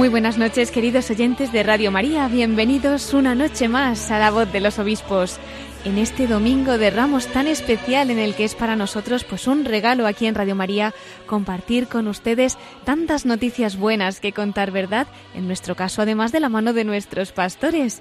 Muy 0.00 0.08
buenas 0.08 0.38
noches, 0.38 0.70
queridos 0.70 1.10
oyentes 1.10 1.52
de 1.52 1.62
Radio 1.62 1.90
María. 1.90 2.26
Bienvenidos 2.26 3.12
una 3.12 3.34
noche 3.34 3.68
más 3.68 4.10
a 4.10 4.18
la 4.18 4.30
voz 4.30 4.50
de 4.50 4.60
los 4.60 4.78
obispos. 4.78 5.38
En 5.84 5.98
este 5.98 6.26
domingo 6.26 6.78
de 6.78 6.88
Ramos 6.88 7.26
tan 7.26 7.46
especial 7.46 8.10
en 8.10 8.18
el 8.18 8.34
que 8.34 8.44
es 8.44 8.54
para 8.54 8.76
nosotros 8.76 9.24
pues 9.24 9.46
un 9.46 9.66
regalo 9.66 10.06
aquí 10.06 10.26
en 10.26 10.34
Radio 10.34 10.54
María 10.54 10.94
compartir 11.26 11.86
con 11.86 12.08
ustedes 12.08 12.56
tantas 12.84 13.26
noticias 13.26 13.76
buenas 13.76 14.20
que 14.20 14.32
contar, 14.32 14.70
¿verdad? 14.70 15.06
En 15.34 15.46
nuestro 15.46 15.74
caso 15.74 16.00
además 16.00 16.32
de 16.32 16.40
la 16.40 16.48
mano 16.48 16.72
de 16.72 16.84
nuestros 16.84 17.32
pastores. 17.32 18.00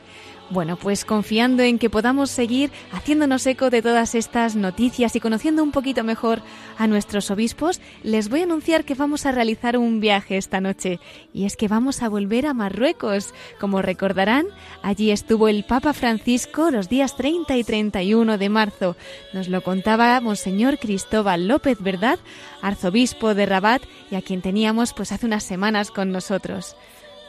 Bueno, 0.52 0.78
pues 0.78 1.06
confiando 1.06 1.62
en 1.62 1.78
que 1.78 1.92
podamos 1.92 2.32
seguir 2.32 2.72
haciéndonos 2.92 3.46
eco 3.46 3.70
de 3.70 3.84
todas 3.84 4.16
estas 4.16 4.56
noticias 4.56 5.16
y 5.16 5.20
conociendo 5.20 5.62
un 5.62 5.72
poquito 5.72 6.04
mejor 6.04 6.42
a 6.80 6.88
nuestros 6.88 7.30
obispos, 7.30 7.80
les 8.02 8.30
voy 8.30 8.40
a 8.40 8.46
anunciar 8.46 8.84
que 8.84 8.96
vamos 8.96 9.28
a 9.28 9.32
realizar 9.32 9.78
un 9.78 10.00
viaje 10.00 10.38
esta 10.38 10.60
noche. 10.60 11.00
Y 11.34 11.46
es 11.46 11.56
que 11.56 11.68
vamos 11.68 12.02
a 12.02 12.10
volver 12.10 12.48
a 12.48 12.56
Marruecos. 12.56 13.36
Como 13.60 13.84
recordarán, 13.84 14.48
allí 14.82 15.12
estuvo 15.12 15.50
el 15.50 15.66
Papa 15.66 15.94
Francisco 15.94 16.72
los 16.72 16.90
días 16.90 17.16
30 17.16 17.56
y 17.56 17.64
31 17.64 18.40
de 18.40 18.50
marzo. 18.50 18.96
Nos 19.34 19.50
lo 19.50 19.62
contaba 19.62 20.20
Monseñor 20.20 20.80
Cristóbal 20.80 21.48
López, 21.48 21.78
¿verdad? 21.80 22.18
Arzobispo 22.64 23.36
de 23.36 23.46
Rabat 23.46 23.84
y 24.10 24.16
a 24.16 24.24
quien 24.24 24.42
teníamos 24.42 24.94
pues 24.94 25.12
hace 25.12 25.28
unas 25.28 25.44
semanas 25.44 25.92
con 25.92 26.12
nosotros. 26.12 26.76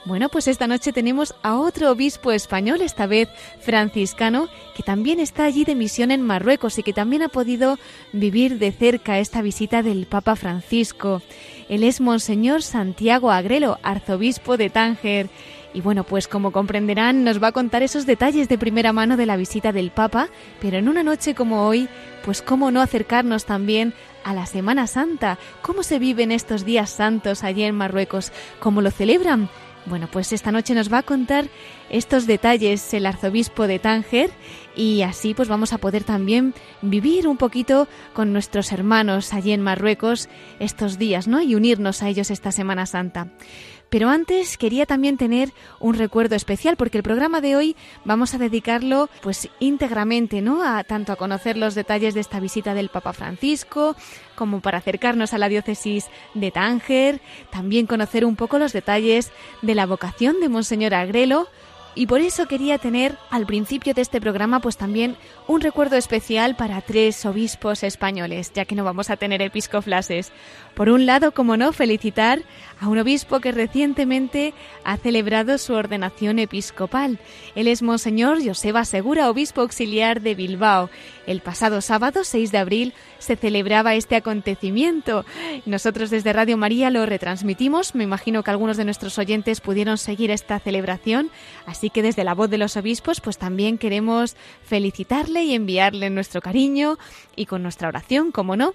Bueno, 0.07 0.31
pues 0.31 0.49
esta 0.49 0.67
noche 0.67 0.95
tenemos 0.95 1.35
a 1.43 1.57
otro 1.57 1.91
obispo 1.91 2.33
español, 2.33 2.81
esta 2.81 3.07
vez 3.07 3.29
franciscano, 3.61 4.49
que 4.75 4.83
también 4.83 5.21
está 5.21 5.45
allí 5.45 5.65
de 5.65 5.75
misión 5.75 6.11
en 6.11 6.23
Marruecos 6.23 6.79
y 6.79 6.83
que 6.83 6.95
también 6.95 7.23
ha 7.23 7.29
podido 7.29 7.79
vivir 8.15 8.59
de 8.59 8.73
cerca 8.73 9.19
esta 9.19 9.43
visita 9.43 9.83
del 9.83 10.07
Papa 10.07 10.37
Francisco. 10.37 11.21
Él 11.69 11.85
es 11.85 12.01
Monseñor 12.01 12.63
Santiago 12.63 13.31
Agrelo, 13.31 13.79
arzobispo 13.83 14.57
de 14.57 14.71
Tánger. 14.71 15.29
Y 15.75 15.83
bueno, 15.83 16.03
pues 16.03 16.29
como 16.29 16.51
comprenderán, 16.51 17.23
nos 17.23 17.41
va 17.41 17.49
a 17.49 17.53
contar 17.53 17.83
esos 17.83 18.07
detalles 18.07 18.49
de 18.49 18.59
primera 18.59 18.95
mano 18.95 19.19
de 19.19 19.27
la 19.27 19.37
visita 19.37 19.71
del 19.71 19.91
Papa, 19.91 20.29
pero 20.63 20.79
en 20.79 20.89
una 20.89 21.03
noche 21.03 21.35
como 21.35 21.67
hoy, 21.67 21.89
pues 22.25 22.41
cómo 22.41 22.71
no 22.71 22.81
acercarnos 22.81 23.45
también 23.45 23.93
a 24.25 24.33
la 24.33 24.47
Semana 24.47 24.87
Santa, 24.87 25.39
cómo 25.63 25.83
se 25.83 25.99
viven 25.99 26.33
estos 26.33 26.65
días 26.65 26.91
santos 26.91 27.45
allí 27.45 27.63
en 27.63 27.77
Marruecos, 27.77 28.33
cómo 28.61 28.81
lo 28.81 28.91
celebran 28.91 29.49
bueno, 29.87 30.09
pues 30.11 30.33
esta 30.33 30.53
noche 30.53 30.75
nos 30.75 30.93
va 30.93 30.99
a 30.99 31.03
contar 31.03 31.47
estos 31.89 32.27
detalles 32.27 32.93
el 32.95 33.07
arzobispo 33.07 33.67
de 33.67 33.79
Tánger 33.79 34.31
y 34.77 35.03
así 35.03 35.35
pues 35.35 35.49
vamos 35.49 35.73
a 35.73 35.79
poder 35.79 36.05
también 36.05 36.55
vivir 36.83 37.27
un 37.27 37.37
poquito 37.37 37.89
con 38.13 38.33
nuestros 38.33 38.73
hermanos 38.73 39.33
allí 39.33 39.53
en 39.53 39.63
Marruecos 39.63 40.29
estos 40.59 40.99
días, 40.99 41.29
¿no? 41.29 41.41
Y 41.41 41.55
unirnos 41.55 42.03
a 42.03 42.09
ellos 42.09 42.31
esta 42.31 42.53
Semana 42.53 42.87
Santa. 42.87 43.29
Pero 43.91 44.09
antes 44.09 44.57
quería 44.57 44.87
también 44.87 45.17
tener 45.17 45.53
un 45.81 45.95
recuerdo 45.95 46.37
especial 46.37 46.77
porque 46.77 46.97
el 46.97 47.03
programa 47.03 47.41
de 47.41 47.57
hoy 47.57 47.77
vamos 48.05 48.35
a 48.35 48.39
dedicarlo 48.39 49.11
pues 49.21 49.49
íntegramente, 49.59 50.41
¿no? 50.41 50.63
A 50.63 50.85
tanto 50.85 51.13
a 51.13 51.17
conocer 51.17 51.57
los 51.57 51.75
detalles 51.75 52.15
de 52.15 52.21
esta 52.21 52.41
visita 52.41 52.73
del 52.73 52.89
Papa 52.89 53.13
Francisco, 53.13 53.97
como 54.37 54.61
para 54.61 54.79
acercarnos 54.79 55.35
a 55.35 55.39
la 55.39 55.49
diócesis 55.49 56.07
de 56.35 56.53
Tánger, 56.53 57.21
también 57.51 57.87
conocer 57.87 58.25
un 58.25 58.37
poco 58.37 58.59
los 58.59 58.73
detalles 58.73 59.33
de 59.61 59.75
la 59.75 59.87
vocación 59.87 60.41
de 60.41 60.49
Monseñor 60.49 60.95
Agrelo, 60.95 61.49
y 61.95 62.07
por 62.07 62.21
eso 62.21 62.47
quería 62.47 62.79
tener 62.79 63.17
al 63.31 63.47
principio 63.47 63.95
de 63.95 64.03
este 64.03 64.21
programa 64.21 64.61
pues 64.61 64.77
también 64.77 65.17
un 65.49 65.61
recuerdo 65.61 65.97
especial 65.97 66.55
para 66.55 66.81
tres 66.81 67.27
obispos 67.27 67.83
españoles, 67.83 68.53
ya 68.55 68.65
que 68.65 68.77
no 68.77 68.85
vamos 68.85 69.11
a 69.11 69.17
tener 69.17 69.43
episcoflases. 69.43 70.31
Por 70.75 70.89
un 70.89 71.07
lado, 71.07 71.33
como 71.33 71.57
no, 71.57 71.73
felicitar 71.73 72.43
a 72.81 72.89
un 72.89 72.99
obispo 72.99 73.41
que 73.41 73.53
recientemente 73.53 74.55
ha 74.85 74.97
celebrado 74.97 75.59
su 75.59 75.75
ordenación 75.75 76.39
episcopal. 76.39 77.19
Él 77.55 77.69
es 77.69 77.83
Monseñor 77.83 78.43
Joseba 78.43 78.85
Segura, 78.85 79.29
obispo 79.29 79.61
auxiliar 79.61 80.23
de 80.23 80.35
Bilbao. 80.35 80.89
El 81.27 81.41
pasado 81.41 81.81
sábado 81.83 82.25
6 82.25 82.51
de 82.51 82.59
abril 82.59 82.95
se 83.19 83.37
celebraba 83.37 83.95
este 83.95 84.17
acontecimiento. 84.17 85.25
Nosotros 85.67 86.09
desde 86.11 86.33
Radio 86.33 86.57
María 86.57 86.91
lo 86.91 87.05
retransmitimos. 87.05 87.95
Me 87.95 88.05
imagino 88.05 88.43
que 88.43 88.51
algunos 88.51 88.77
de 88.79 88.87
nuestros 88.87 89.19
oyentes 89.19 89.61
pudieron 89.61 89.99
seguir 89.99 90.31
esta 90.31 90.59
celebración. 90.59 91.31
Así 91.67 91.91
que 91.91 92.03
desde 92.03 92.25
la 92.25 92.35
voz 92.35 92.49
de 92.49 92.59
los 92.59 92.77
obispos, 92.77 93.21
pues 93.21 93.37
también 93.37 93.77
queremos 93.77 94.37
felicitarle 94.63 95.45
y 95.45 95.55
enviarle 95.55 96.09
nuestro 96.09 96.41
cariño 96.41 96.99
y 97.37 97.47
con 97.47 97.63
nuestra 97.63 97.89
oración, 97.89 98.33
como 98.33 98.57
no. 98.57 98.73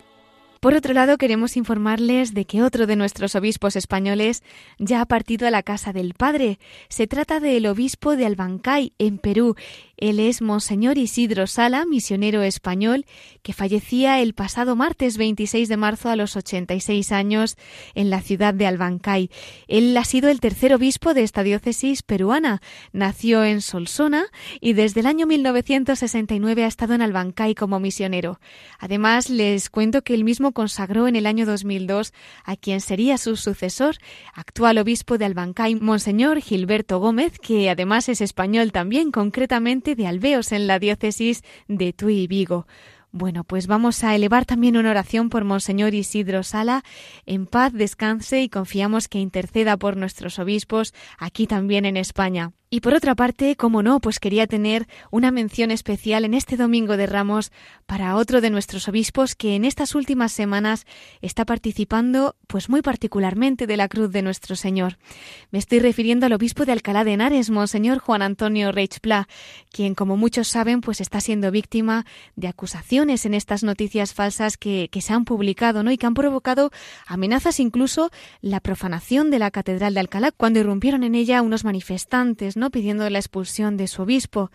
Por 0.66 0.74
otro 0.74 0.96
lado, 0.96 1.20
queremos 1.20 1.58
informarles 1.58 2.34
de 2.34 2.46
que 2.46 2.64
otro 2.64 2.88
de 2.88 2.96
nuestros 2.96 3.36
obispos 3.36 3.76
españoles 3.76 4.42
ya 4.80 5.00
ha 5.00 5.06
partido 5.06 5.48
a 5.48 5.52
la 5.52 5.62
casa 5.62 5.94
del 5.94 6.16
Padre. 6.16 6.58
Se 6.90 7.06
trata 7.06 7.40
del 7.40 7.68
obispo 7.68 8.16
de 8.16 8.26
Albancay, 8.26 8.92
en 8.98 9.20
Perú, 9.20 9.56
él 9.98 10.20
es 10.20 10.42
Monseñor 10.42 10.98
Isidro 10.98 11.48
Sala, 11.48 11.86
misionero 11.86 12.44
español, 12.44 13.06
que 13.44 13.54
fallecía 13.54 14.20
el 14.22 14.34
pasado 14.34 14.76
martes 14.76 15.18
26 15.18 15.70
de 15.70 15.78
marzo 15.78 16.10
a 16.10 16.16
los 16.16 16.36
86 16.36 17.12
años 17.12 17.58
en 17.94 18.10
la 18.10 18.22
ciudad 18.22 18.54
de 18.54 18.68
Albancay. 18.68 19.30
Él 19.68 19.96
ha 19.96 20.04
sido 20.04 20.30
el 20.30 20.40
tercer 20.40 20.74
obispo 20.74 21.14
de 21.14 21.24
esta 21.24 21.44
diócesis 21.44 22.04
peruana. 22.04 22.62
Nació 22.92 23.46
en 23.46 23.62
Solsona 23.62 24.26
y 24.60 24.74
desde 24.74 25.00
el 25.00 25.06
año 25.06 25.28
1969 25.28 26.64
ha 26.64 26.68
estado 26.68 26.94
en 26.94 27.02
Albancay 27.02 27.56
como 27.56 27.80
misionero. 27.80 28.40
Además, 28.80 29.30
les 29.30 29.70
cuento 29.70 30.02
que 30.04 30.14
él 30.14 30.24
mismo 30.24 30.52
consagró 30.52 31.08
en 31.08 31.16
el 31.16 31.26
año 31.26 31.46
2002 31.46 32.14
a 32.44 32.56
quien 32.56 32.82
sería 32.82 33.18
su 33.18 33.38
sucesor, 33.38 33.98
actual 34.34 34.78
obispo 34.78 35.18
de 35.18 35.26
Albancay, 35.26 35.76
Monseñor 35.76 36.42
Gilberto 36.42 37.00
Gómez, 37.00 37.40
que 37.40 37.70
además 37.70 38.10
es 38.10 38.22
español 38.22 38.72
también, 38.72 39.12
concretamente 39.12 39.85
de 39.94 40.08
Alveos 40.08 40.52
en 40.52 40.66
la 40.66 40.80
diócesis 40.80 41.44
de 41.68 41.94
Tui 41.94 42.22
y 42.22 42.28
Vigo. 42.28 42.66
Bueno, 43.12 43.44
pues 43.44 43.68
vamos 43.68 44.04
a 44.04 44.14
elevar 44.16 44.46
también 44.46 44.76
una 44.76 44.90
oración 44.90 45.30
por 45.30 45.46
Monseñor 45.46 45.94
Isidro 45.94 46.44
Sala. 46.44 46.84
En 47.26 47.46
paz 47.46 47.72
descanse 47.72 48.42
y 48.42 48.50
confiamos 48.50 49.08
que 49.08 49.20
interceda 49.20 49.78
por 49.78 49.96
nuestros 49.96 50.40
obispos 50.40 50.94
aquí 51.18 51.48
también 51.48 51.86
en 51.86 51.96
España. 51.96 52.52
Y 52.70 52.80
por 52.80 52.96
otra 52.96 53.14
parte, 53.14 53.56
como 53.56 53.84
no, 53.84 54.00
pues 54.00 54.20
quería 54.20 54.48
tener 54.48 54.88
una 55.12 55.30
mención 55.30 55.70
especial 55.70 56.26
en 56.26 56.34
este 56.34 56.58
Domingo 56.58 56.98
de 56.98 57.06
Ramos 57.06 57.52
para 57.86 58.16
otro 58.16 58.42
de 58.42 58.50
nuestros 58.50 58.88
obispos 58.88 59.36
que 59.36 59.56
en 59.56 59.66
estas 59.66 59.94
últimas 59.94 60.32
semanas 60.32 60.86
está 61.22 61.46
participando 61.46 62.36
pues 62.48 62.68
muy 62.68 62.82
particularmente 62.82 63.68
de 63.68 63.78
la 63.78 63.88
cruz 63.88 64.12
de 64.12 64.24
nuestro 64.24 64.56
Señor. 64.56 64.98
Me 65.52 65.60
estoy 65.60 65.80
refiriendo 65.80 66.26
al 66.26 66.34
obispo 66.34 66.66
de 66.66 66.72
Alcalá 66.72 67.04
de 67.04 67.14
Henares, 67.14 67.52
Monseñor 67.52 68.00
Juan 68.00 68.24
Antonio 68.24 68.72
Reichpla, 68.72 69.28
quien 69.72 69.94
como 69.94 70.18
muchos 70.18 70.48
saben 70.48 70.82
pues 70.82 71.02
está 71.02 71.22
siendo 71.22 71.52
víctima 71.52 72.06
de 72.36 72.48
acusaciones 72.48 73.28
en 73.28 73.36
estas 73.36 73.64
noticias 73.64 74.16
falsas 74.16 74.58
que, 74.58 74.90
que 74.92 75.02
se 75.02 75.14
han 75.14 75.26
publicado 75.26 75.84
¿no? 75.84 75.92
y 75.92 75.98
que 75.98 76.08
han 76.08 76.16
provocado 76.16 76.72
amenazas 77.06 77.60
incluso 77.60 78.10
la 78.42 78.60
profanación 78.60 79.30
de 79.30 79.38
la 79.38 79.52
Catedral 79.52 79.94
de 79.94 80.00
Alcalá 80.00 80.32
cuando 80.32 80.60
irrumpieron 80.60 81.04
en 81.04 81.14
ella 81.14 81.44
unos 81.44 81.64
manifestantes 81.64 82.55
¿no? 82.56 82.72
pidiendo 82.72 83.10
la 83.10 83.20
expulsión 83.20 83.78
de 83.78 83.88
su 83.88 84.02
obispo. 84.02 84.50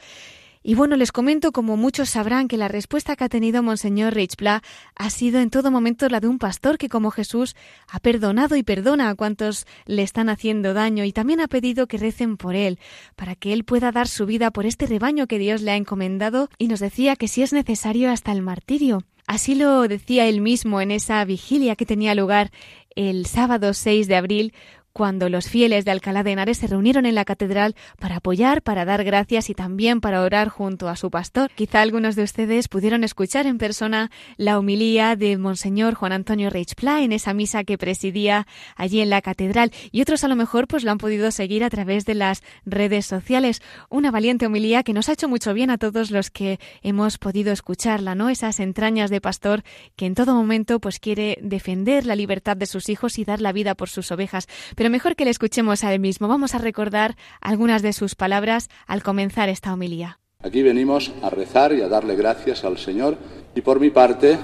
Y 0.63 0.75
bueno, 0.75 0.97
les 0.97 1.11
comento, 1.11 1.53
como 1.53 1.79
muchos 1.79 2.11
sabrán, 2.11 2.47
que 2.47 2.59
la 2.59 2.69
respuesta 2.69 3.17
que 3.17 3.25
ha 3.25 3.29
tenido 3.31 3.63
Monseñor 3.63 4.13
Richpla 4.13 4.63
ha 4.95 5.09
sido 5.09 5.41
en 5.41 5.49
todo 5.49 5.71
momento 5.71 6.07
la 6.11 6.21
de 6.21 6.29
un 6.29 6.39
pastor 6.39 6.77
que, 6.77 6.91
como 6.91 7.11
Jesús, 7.11 7.57
ha 7.89 7.99
perdonado 7.99 8.57
y 8.57 8.63
perdona 8.63 9.09
a 9.09 9.15
cuantos 9.15 9.67
le 9.87 10.03
están 10.03 10.29
haciendo 10.29 10.75
daño 10.75 11.05
y 11.05 11.13
también 11.13 11.41
ha 11.41 11.49
pedido 11.49 11.87
que 11.87 11.97
recen 11.97 12.37
por 12.37 12.57
él, 12.57 12.79
para 13.17 13.37
que 13.37 13.55
él 13.55 13.65
pueda 13.65 13.91
dar 13.91 14.07
su 14.07 14.27
vida 14.27 14.51
por 14.51 14.67
este 14.67 14.85
rebaño 14.85 15.27
que 15.27 15.39
Dios 15.39 15.63
le 15.63 15.71
ha 15.71 15.77
encomendado 15.77 16.51
y 16.59 16.69
nos 16.69 16.81
decía 16.81 17.17
que 17.17 17.29
si 17.29 17.43
es 17.43 17.55
necesario 17.55 18.11
hasta 18.11 18.31
el 18.33 18.43
martirio. 18.43 19.03
Así 19.27 19.55
lo 19.55 19.89
decía 19.89 20.27
él 20.27 20.43
mismo 20.43 20.81
en 20.83 20.91
esa 20.91 21.25
vigilia 21.25 21.77
que 21.77 21.87
tenía 21.87 22.15
lugar 22.15 22.51
el 22.97 23.27
sábado 23.27 23.73
6 23.73 24.09
de 24.09 24.17
abril, 24.17 24.53
cuando 24.93 25.29
los 25.29 25.49
fieles 25.49 25.85
de 25.85 25.91
Alcalá 25.91 26.23
de 26.23 26.33
Henares 26.33 26.59
se 26.59 26.67
reunieron 26.67 27.07
en 27.07 27.15
la 27.15 27.25
catedral 27.25 27.75
para 27.99 28.17
apoyar, 28.17 28.63
para 28.63 28.85
dar 28.85 29.05
gracias 29.05 29.51
y 29.51 29.55
también 29.55 30.01
para 30.01 30.23
orar 30.23 30.49
junto 30.49 30.89
a 30.89 30.97
su 30.97 31.11
pastor. 31.11 31.51
Quizá 31.55 31.81
algunos 31.81 32.17
de 32.17 32.23
ustedes 32.23 32.69
pudieron 32.69 33.05
escuchar 33.05 33.47
en 33.47 33.59
persona 33.59 34.11
la 34.37 34.59
homilía 34.59 35.17
de 35.17 35.39
Monseñor 35.39 35.95
Juan 35.95 36.13
Antonio 36.13 36.51
Reichpla 36.51 37.03
en 37.03 37.13
esa 37.13 37.35
misa 37.35 37.65
que 37.65 37.79
presidía 37.79 38.47
allí 38.77 39.01
en 39.01 39.11
la 39.11 39.23
catedral 39.23 39.73
y 39.93 40.03
otros 40.03 40.25
a 40.25 40.29
lo 40.29 40.37
mejor 40.37 40.67
pues 40.67 40.85
lo 40.85 40.91
han 40.91 40.99
podido 40.99 41.31
seguir 41.31 41.65
a 41.65 41.71
través 41.71 42.05
de 42.05 42.15
las 42.15 42.43
redes 42.65 43.07
sociales. 43.07 43.63
Una 43.89 44.11
valiente 44.11 44.47
homilía 44.47 44.83
que 44.83 44.93
nos 44.93 45.09
ha 45.09 45.13
hecho 45.13 45.29
mucho 45.29 45.55
bien 45.55 45.71
a 45.71 45.79
todos 45.79 46.11
los 46.11 46.31
que 46.31 46.59
hemos 46.83 47.19
podido 47.19 47.53
escucharla, 47.53 48.15
¿no? 48.15 48.29
Esas 48.29 48.61
entrañas 48.61 49.11
de 49.11 49.21
pastor 49.21 49.63
que 49.97 50.07
en 50.07 50.15
todo 50.15 50.35
momento 50.35 50.81
pues 50.81 50.99
quiere 50.99 51.39
defender 51.43 52.07
la 52.07 52.17
libertad 52.17 52.57
de 52.57 52.67
sus 52.67 52.89
hijos 52.89 53.19
y 53.19 53.25
dar 53.25 53.41
la 53.41 53.53
vida 53.53 53.75
por 53.75 53.89
sus 53.89 54.11
ovejas. 54.13 54.47
Pero 54.81 54.89
mejor 54.89 55.15
que 55.15 55.27
le 55.27 55.31
escuchemos 55.31 55.85
a 55.85 55.93
él 55.93 56.01
mismo. 56.01 56.27
Vamos 56.27 56.55
a 56.55 56.59
recordar 56.59 57.15
algunas 57.43 57.83
de 57.83 57.93
sus 57.93 58.15
palabras 58.15 58.71
al 58.87 59.03
comenzar 59.03 59.51
esta 59.51 59.75
homilía. 59.75 60.21
Aquí 60.43 60.63
venimos 60.63 61.13
a 61.23 61.29
rezar 61.29 61.75
y 61.75 61.83
a 61.83 61.89
darle 61.89 62.17
gracias 62.17 62.65
al 62.65 62.79
Señor 62.79 63.19
y 63.55 63.61
por 63.61 63.79
mi 63.79 63.91
parte 63.91 64.39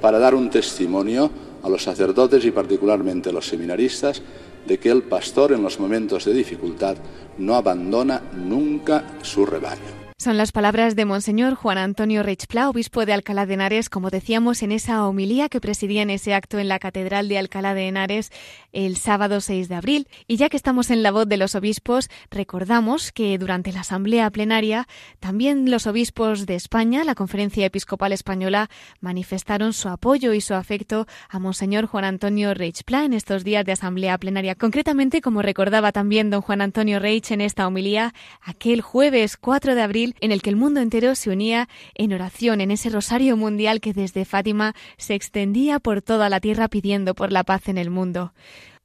para 0.00 0.20
dar 0.20 0.36
un 0.36 0.48
testimonio 0.48 1.28
a 1.64 1.68
los 1.68 1.82
sacerdotes 1.82 2.44
y 2.44 2.52
particularmente 2.52 3.30
a 3.30 3.32
los 3.32 3.48
seminaristas 3.48 4.22
de 4.64 4.78
que 4.78 4.90
el 4.90 5.02
pastor 5.02 5.50
en 5.50 5.64
los 5.64 5.80
momentos 5.80 6.24
de 6.24 6.34
dificultad 6.34 6.96
no 7.38 7.56
abandona 7.56 8.22
nunca 8.32 9.02
su 9.22 9.44
rebaño. 9.44 10.03
Son 10.16 10.36
las 10.36 10.52
palabras 10.52 10.94
de 10.94 11.04
Monseñor 11.04 11.54
Juan 11.54 11.76
Antonio 11.76 12.22
Reichpla, 12.22 12.68
obispo 12.68 13.04
de 13.04 13.12
Alcalá 13.12 13.46
de 13.46 13.54
Henares, 13.54 13.90
como 13.90 14.10
decíamos 14.10 14.62
en 14.62 14.70
esa 14.70 15.06
homilía 15.08 15.48
que 15.48 15.60
presidía 15.60 16.02
en 16.02 16.08
ese 16.08 16.34
acto 16.34 16.60
en 16.60 16.68
la 16.68 16.78
Catedral 16.78 17.28
de 17.28 17.36
Alcalá 17.36 17.74
de 17.74 17.88
Henares 17.88 18.30
el 18.72 18.96
sábado 18.96 19.40
6 19.40 19.68
de 19.68 19.74
abril. 19.74 20.08
Y 20.28 20.36
ya 20.36 20.48
que 20.48 20.56
estamos 20.56 20.90
en 20.90 21.02
la 21.02 21.10
voz 21.10 21.28
de 21.28 21.36
los 21.36 21.56
obispos, 21.56 22.08
recordamos 22.30 23.10
que 23.10 23.36
durante 23.38 23.72
la 23.72 23.80
asamblea 23.80 24.30
plenaria 24.30 24.86
también 25.18 25.68
los 25.68 25.88
obispos 25.88 26.46
de 26.46 26.54
España, 26.54 27.02
la 27.02 27.16
Conferencia 27.16 27.66
Episcopal 27.66 28.12
Española, 28.12 28.70
manifestaron 29.00 29.72
su 29.72 29.88
apoyo 29.88 30.32
y 30.32 30.40
su 30.40 30.54
afecto 30.54 31.08
a 31.28 31.40
Monseñor 31.40 31.86
Juan 31.86 32.04
Antonio 32.04 32.54
Reichpla 32.54 33.04
en 33.04 33.14
estos 33.14 33.42
días 33.42 33.64
de 33.64 33.72
asamblea 33.72 34.16
plenaria. 34.18 34.54
Concretamente, 34.54 35.20
como 35.20 35.42
recordaba 35.42 35.90
también 35.90 36.30
don 36.30 36.40
Juan 36.40 36.60
Antonio 36.60 37.00
Reich 37.00 37.32
en 37.32 37.40
esta 37.40 37.66
homilía, 37.66 38.14
aquel 38.42 38.80
jueves 38.80 39.36
4 39.36 39.74
de 39.74 39.82
abril 39.82 40.03
en 40.20 40.32
el 40.32 40.42
que 40.42 40.50
el 40.50 40.56
mundo 40.56 40.80
entero 40.80 41.14
se 41.14 41.30
unía 41.30 41.68
en 41.94 42.12
oración, 42.12 42.60
en 42.60 42.70
ese 42.70 42.90
rosario 42.90 43.36
mundial 43.36 43.80
que 43.80 43.92
desde 43.92 44.24
Fátima 44.24 44.74
se 44.98 45.14
extendía 45.14 45.80
por 45.80 46.02
toda 46.02 46.28
la 46.28 46.40
tierra 46.40 46.68
pidiendo 46.68 47.14
por 47.14 47.32
la 47.32 47.44
paz 47.44 47.68
en 47.68 47.78
el 47.78 47.90
mundo. 47.90 48.34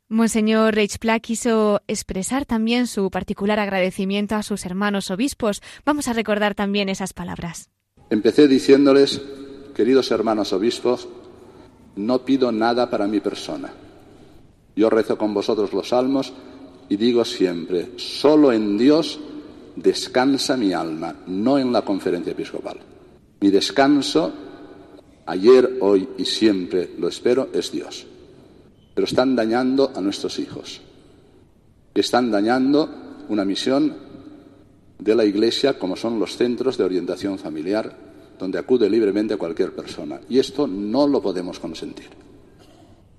Monseñor 0.08 0.74
Reichpla 0.74 1.20
quiso 1.20 1.82
expresar 1.88 2.46
también 2.46 2.88
su 2.88 3.12
particular 3.12 3.60
agradecimiento 3.60 4.36
a 4.36 4.44
sus 4.44 4.66
hermanos 4.66 5.12
obispos. 5.12 5.62
Vamos 5.86 6.08
a 6.08 6.14
recordar 6.14 6.56
también 6.56 6.90
esas 6.90 7.14
palabras. 7.14 7.70
Empecé 8.10 8.48
diciéndoles, 8.48 9.22
queridos 9.76 10.10
hermanos 10.10 10.52
obispos, 10.52 11.08
no 11.96 12.26
pido 12.26 12.52
nada 12.52 12.90
para 12.90 13.08
mi 13.08 13.20
persona. 13.20 13.72
Yo 14.76 14.90
rezo 14.90 15.18
con 15.18 15.34
vosotros 15.34 15.74
los 15.74 15.90
salmos 15.90 16.34
y 16.90 16.96
digo 16.96 17.24
siempre, 17.24 17.92
solo 17.98 18.52
en 18.52 18.80
Dios 18.80 19.20
descansa 19.76 20.58
mi 20.58 20.74
alma, 20.74 21.16
no 21.28 21.58
en 21.58 21.72
la 21.72 21.82
conferencia 21.82 22.32
episcopal. 22.32 22.78
Mi 23.42 23.50
descanso, 23.50 24.32
ayer, 25.26 25.78
hoy 25.82 26.10
y 26.18 26.26
siempre 26.26 26.92
lo 26.98 27.08
espero, 27.08 27.50
es 27.54 27.72
Dios. 27.72 28.06
Pero 28.94 29.06
están 29.06 29.36
dañando 29.36 29.92
a 29.96 30.02
nuestros 30.02 30.40
hijos. 30.40 30.82
Están 31.94 32.32
dañando 32.32 32.90
una 33.30 33.46
misión 33.46 33.96
de 34.98 35.16
la 35.16 35.26
Iglesia 35.26 35.80
como 35.80 35.96
son 35.96 36.20
los 36.20 36.36
centros 36.36 36.78
de 36.78 36.84
orientación 36.84 37.38
familiar, 37.38 37.96
donde 38.38 38.60
acude 38.60 38.90
libremente 38.90 39.38
cualquier 39.38 39.74
persona. 39.74 40.20
Y 40.30 40.40
esto 40.40 40.68
no 40.68 41.08
lo 41.08 41.22
podemos 41.22 41.60
consentir. 41.60 42.10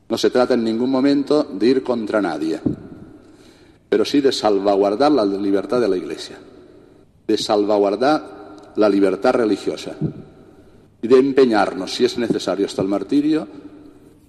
No 0.09 0.19
se 0.19 0.31
trata 0.31 0.55
en 0.55 0.65
ningún 0.65 0.91
momento 0.91 1.45
de 1.45 1.67
ir 1.69 1.83
contra 1.83 2.21
nadie, 2.21 2.61
pero 3.91 4.07
sí 4.07 4.23
de 4.23 4.33
salvaguardar 4.33 5.13
la 5.13 5.27
libertad 5.27 5.83
de 5.83 5.89
la 5.89 5.99
Iglesia 5.99 6.39
de 7.31 7.39
salvaguardar 7.39 8.73
la 8.75 8.89
libertad 8.89 9.35
religiosa 9.35 9.95
y 11.01 11.07
de 11.07 11.17
empeñarnos, 11.17 11.95
si 11.95 12.05
es 12.05 12.19
necesario, 12.19 12.67
hasta 12.67 12.83
el 12.83 12.89
martirio, 12.89 13.47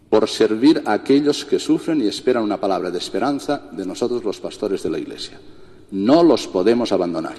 por 0.07 0.29
servir 0.29 0.83
a 0.85 0.93
aquellos 0.93 1.43
que 1.45 1.57
sufren 1.57 2.01
y 2.01 2.07
esperan 2.07 2.43
una 2.43 2.59
palabra 2.59 2.91
de 2.91 2.99
esperanza 2.99 3.69
de 3.71 3.85
nosotros 3.87 4.23
los 4.23 4.39
pastores 4.39 4.83
de 4.83 4.91
la 4.91 4.99
Iglesia. 4.99 5.39
No 5.91 6.21
los 6.21 6.47
podemos 6.47 6.91
abandonar. 6.91 7.35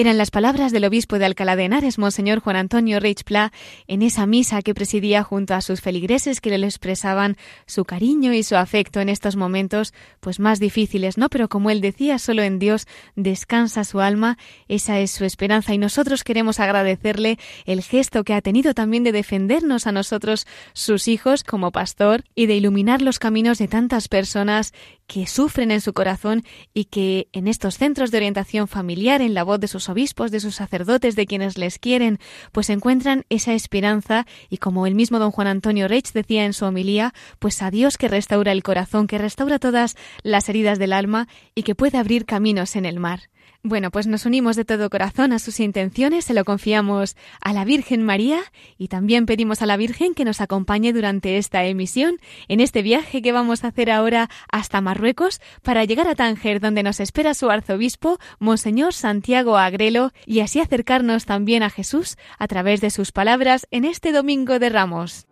Eran 0.00 0.16
las 0.16 0.30
palabras 0.30 0.72
del 0.72 0.86
obispo 0.86 1.18
de 1.18 1.26
Alcalá 1.26 1.56
de 1.56 1.64
Henares, 1.64 1.98
Monseñor 1.98 2.40
Juan 2.40 2.56
Antonio 2.56 3.00
Reichpla, 3.00 3.52
en 3.86 4.00
esa 4.00 4.24
misa 4.24 4.62
que 4.62 4.72
presidía 4.72 5.22
junto 5.22 5.52
a 5.52 5.60
sus 5.60 5.82
feligreses 5.82 6.40
que 6.40 6.56
le 6.56 6.66
expresaban 6.66 7.36
su 7.66 7.84
cariño 7.84 8.32
y 8.32 8.42
su 8.42 8.56
afecto 8.56 9.00
en 9.00 9.10
estos 9.10 9.36
momentos, 9.36 9.92
pues 10.20 10.40
más 10.40 10.58
difíciles, 10.58 11.18
¿no? 11.18 11.28
Pero 11.28 11.50
como 11.50 11.68
él 11.68 11.82
decía, 11.82 12.18
solo 12.18 12.42
en 12.42 12.58
Dios 12.58 12.86
descansa 13.14 13.84
su 13.84 14.00
alma, 14.00 14.38
esa 14.68 14.98
es 15.00 15.10
su 15.10 15.26
esperanza 15.26 15.74
y 15.74 15.78
nosotros 15.78 16.24
queremos 16.24 16.60
agradecerle 16.60 17.38
el 17.66 17.82
gesto 17.82 18.24
que 18.24 18.32
ha 18.32 18.40
tenido 18.40 18.72
también 18.72 19.04
de 19.04 19.12
defendernos 19.12 19.86
a 19.86 19.92
nosotros, 19.92 20.46
sus 20.72 21.08
hijos, 21.08 21.44
como 21.44 21.72
pastor, 21.72 22.24
y 22.34 22.46
de 22.46 22.54
iluminar 22.54 23.02
los 23.02 23.18
caminos 23.18 23.58
de 23.58 23.68
tantas 23.68 24.08
personas 24.08 24.72
que 25.10 25.26
sufren 25.26 25.72
en 25.72 25.80
su 25.80 25.92
corazón 25.92 26.44
y 26.72 26.84
que 26.84 27.26
en 27.32 27.48
estos 27.48 27.78
centros 27.78 28.12
de 28.12 28.18
orientación 28.18 28.68
familiar, 28.68 29.22
en 29.22 29.34
la 29.34 29.42
voz 29.42 29.58
de 29.58 29.66
sus 29.66 29.88
obispos, 29.88 30.30
de 30.30 30.38
sus 30.38 30.54
sacerdotes, 30.54 31.16
de 31.16 31.26
quienes 31.26 31.58
les 31.58 31.80
quieren, 31.80 32.20
pues 32.52 32.70
encuentran 32.70 33.24
esa 33.28 33.52
esperanza 33.52 34.24
y 34.50 34.58
como 34.58 34.86
el 34.86 34.94
mismo 34.94 35.18
don 35.18 35.32
Juan 35.32 35.48
Antonio 35.48 35.88
Reich 35.88 36.12
decía 36.12 36.44
en 36.44 36.52
su 36.52 36.64
homilía, 36.64 37.12
pues 37.40 37.60
a 37.60 37.72
Dios 37.72 37.98
que 37.98 38.06
restaura 38.06 38.52
el 38.52 38.62
corazón, 38.62 39.08
que 39.08 39.18
restaura 39.18 39.58
todas 39.58 39.96
las 40.22 40.48
heridas 40.48 40.78
del 40.78 40.92
alma 40.92 41.26
y 41.56 41.64
que 41.64 41.74
puede 41.74 41.98
abrir 41.98 42.24
caminos 42.24 42.76
en 42.76 42.86
el 42.86 43.00
mar. 43.00 43.30
Bueno, 43.62 43.90
pues 43.90 44.06
nos 44.06 44.24
unimos 44.24 44.56
de 44.56 44.64
todo 44.64 44.88
corazón 44.88 45.32
a 45.32 45.38
sus 45.38 45.60
intenciones, 45.60 46.24
se 46.24 46.32
lo 46.32 46.46
confiamos 46.46 47.14
a 47.42 47.52
la 47.52 47.66
Virgen 47.66 48.02
María 48.02 48.40
y 48.78 48.88
también 48.88 49.26
pedimos 49.26 49.60
a 49.60 49.66
la 49.66 49.76
Virgen 49.76 50.14
que 50.14 50.24
nos 50.24 50.40
acompañe 50.40 50.94
durante 50.94 51.36
esta 51.36 51.66
emisión, 51.66 52.16
en 52.48 52.60
este 52.60 52.80
viaje 52.80 53.20
que 53.20 53.32
vamos 53.32 53.62
a 53.62 53.68
hacer 53.68 53.90
ahora 53.90 54.30
hasta 54.50 54.80
Marruecos 54.80 55.42
para 55.62 55.84
llegar 55.84 56.08
a 56.08 56.14
Tánger, 56.14 56.58
donde 56.60 56.82
nos 56.82 57.00
espera 57.00 57.34
su 57.34 57.50
arzobispo, 57.50 58.18
Monseñor 58.38 58.94
Santiago 58.94 59.58
Agrelo, 59.58 60.12
y 60.24 60.40
así 60.40 60.58
acercarnos 60.58 61.26
también 61.26 61.62
a 61.62 61.68
Jesús 61.68 62.16
a 62.38 62.48
través 62.48 62.80
de 62.80 62.88
sus 62.88 63.12
palabras 63.12 63.66
en 63.70 63.84
este 63.84 64.12
Domingo 64.12 64.58
de 64.58 64.70
Ramos. 64.70 65.26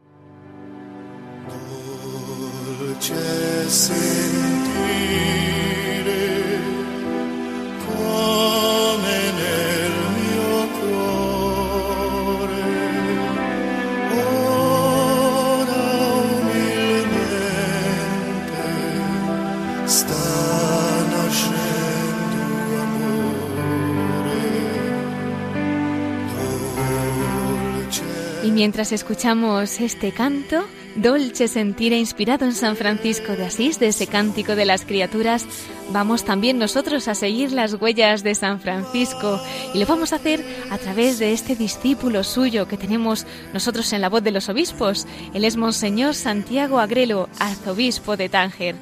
Mientras 28.59 28.91
escuchamos 28.91 29.81
este 29.81 30.11
canto, 30.11 30.65
Dolce 31.01 31.47
Sentire, 31.47 31.97
inspirado 31.97 32.45
en 32.45 32.55
San 32.55 32.75
Francisco 32.75 33.37
de 33.37 33.47
Asís, 33.47 33.79
de 33.79 33.87
ese 33.87 34.09
cántico 34.09 34.57
de 34.57 34.65
las 34.65 34.85
criaturas, 34.85 35.47
vamos 35.93 36.25
también 36.25 36.59
nosotros 36.59 37.07
a 37.07 37.15
seguir 37.15 37.53
las 37.53 37.75
huellas 37.75 38.25
de 38.25 38.35
San 38.35 38.61
Francisco 38.61 39.41
y 39.73 39.79
lo 39.79 39.87
vamos 39.87 40.13
a 40.13 40.17
hacer 40.17 40.45
a 40.71 40.79
través 40.79 41.21
de 41.21 41.33
este 41.33 41.55
discípulo 41.55 42.25
suyo 42.25 42.67
que 42.67 42.77
tenemos 42.77 43.27
nosotros 43.53 43.93
en 43.93 44.01
la 44.01 44.09
voz 44.09 44.25
de 44.25 44.33
los 44.33 44.49
obispos. 44.49 45.07
Él 45.35 45.45
es 45.45 45.57
Monseñor 45.57 46.17
Santiago 46.17 46.81
Agrelo, 46.81 47.29
arzobispo 47.39 48.17
de 48.17 48.29
Tánger. 48.29 48.75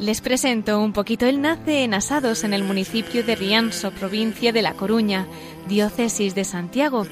Les 0.00 0.20
presento 0.20 0.80
un 0.80 0.92
poquito. 0.92 1.26
Él 1.26 1.40
nace 1.40 1.84
en 1.84 1.94
Asados, 1.94 2.42
en 2.42 2.54
el 2.54 2.64
municipio 2.64 3.22
de 3.22 3.36
Rianso, 3.36 3.92
provincia 3.92 4.52
de 4.52 4.62
La 4.62 4.74
Coruña, 4.74 5.28
diócesis 5.68 6.34
de 6.34 6.44
Santiago 6.44 7.06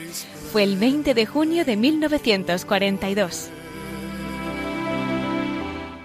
fue 0.53 0.65
el 0.65 0.77
20 0.77 1.15
de 1.15 1.25
junio 1.27 1.65
de 1.65 1.77
1942. 1.77 3.51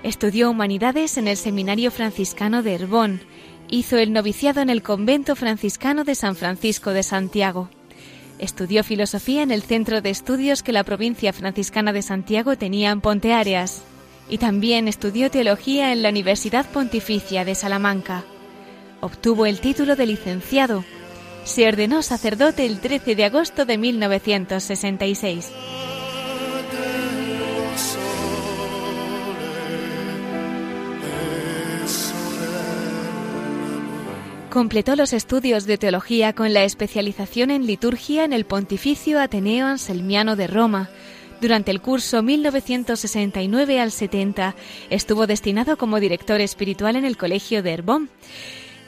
Estudió 0.03 0.49
humanidades 0.49 1.17
en 1.17 1.27
el 1.27 1.35
Seminario 1.35 1.91
Franciscano 1.91 2.63
de 2.63 2.73
Herbón. 2.73 3.21
Hizo 3.69 3.97
el 3.97 4.13
noviciado 4.13 4.61
en 4.61 4.69
el 4.69 4.81
Convento 4.81 5.35
Franciscano 5.35 6.05
de 6.05 6.15
San 6.15 6.37
Francisco 6.37 6.91
de 6.91 7.03
Santiago. 7.03 7.69
Estudió 8.39 8.85
filosofía 8.85 9.43
en 9.43 9.51
el 9.51 9.61
centro 9.61 10.01
de 10.01 10.09
estudios 10.09 10.63
que 10.63 10.71
la 10.71 10.85
provincia 10.85 11.33
franciscana 11.33 11.91
de 11.91 12.01
Santiago 12.01 12.57
tenía 12.57 12.91
en 12.91 13.01
Ponteareas. 13.01 13.83
y 14.31 14.37
también 14.37 14.87
estudió 14.87 15.31
teología 15.31 15.91
en 15.91 16.03
la 16.03 16.09
Universidad 16.09 16.69
Pontificia 16.69 17.45
de 17.45 17.55
Salamanca. 17.55 18.23
Obtuvo 19.01 19.47
el 19.47 19.59
título 19.59 19.95
de 19.95 20.05
licenciado. 20.05 20.85
Se 21.45 21.67
ordenó 21.67 22.03
sacerdote 22.03 22.67
el 22.67 22.79
13 22.79 23.15
de 23.15 23.25
agosto 23.25 23.65
de 23.65 23.79
1966. 23.79 25.51
Completó 34.59 34.97
los 34.97 35.13
estudios 35.13 35.65
de 35.65 35.77
teología 35.77 36.33
con 36.33 36.53
la 36.53 36.65
especialización 36.65 37.49
en 37.49 37.65
liturgia 37.65 38.25
en 38.25 38.33
el 38.33 38.43
Pontificio 38.43 39.21
Ateneo 39.21 39.67
Anselmiano 39.67 40.35
de 40.35 40.47
Roma. 40.47 40.89
Durante 41.39 41.71
el 41.71 41.79
curso 41.79 42.21
1969 42.21 43.79
al 43.79 43.93
70 43.93 44.55
estuvo 44.89 45.27
destinado 45.27 45.77
como 45.77 46.01
director 46.01 46.41
espiritual 46.41 46.97
en 46.97 47.05
el 47.05 47.15
Colegio 47.15 47.63
de 47.63 47.71
Herbón. 47.71 48.09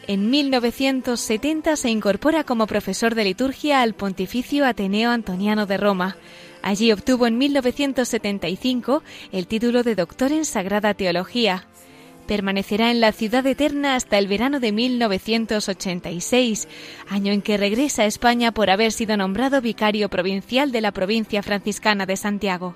En 0.07 0.29
1970 0.29 1.77
se 1.77 1.89
incorpora 1.89 2.43
como 2.43 2.67
profesor 2.67 3.15
de 3.15 3.23
liturgia 3.23 3.81
al 3.81 3.93
Pontificio 3.93 4.65
Ateneo 4.65 5.09
Antoniano 5.09 5.67
de 5.67 5.77
Roma. 5.77 6.17
Allí 6.63 6.91
obtuvo 6.91 7.27
en 7.27 7.37
1975 7.37 9.03
el 9.31 9.47
título 9.47 9.83
de 9.83 9.95
doctor 9.95 10.33
en 10.33 10.43
Sagrada 10.43 10.93
Teología. 10.95 11.65
Permanecerá 12.31 12.91
en 12.91 13.01
la 13.01 13.11
ciudad 13.11 13.45
eterna 13.45 13.95
hasta 13.95 14.17
el 14.17 14.29
verano 14.29 14.61
de 14.61 14.71
1986, 14.71 16.69
año 17.09 17.33
en 17.33 17.41
que 17.41 17.57
regresa 17.57 18.03
a 18.03 18.05
España 18.05 18.53
por 18.53 18.69
haber 18.69 18.93
sido 18.93 19.17
nombrado 19.17 19.59
vicario 19.59 20.07
provincial 20.07 20.71
de 20.71 20.79
la 20.79 20.93
provincia 20.93 21.43
franciscana 21.43 22.05
de 22.05 22.15
Santiago. 22.15 22.73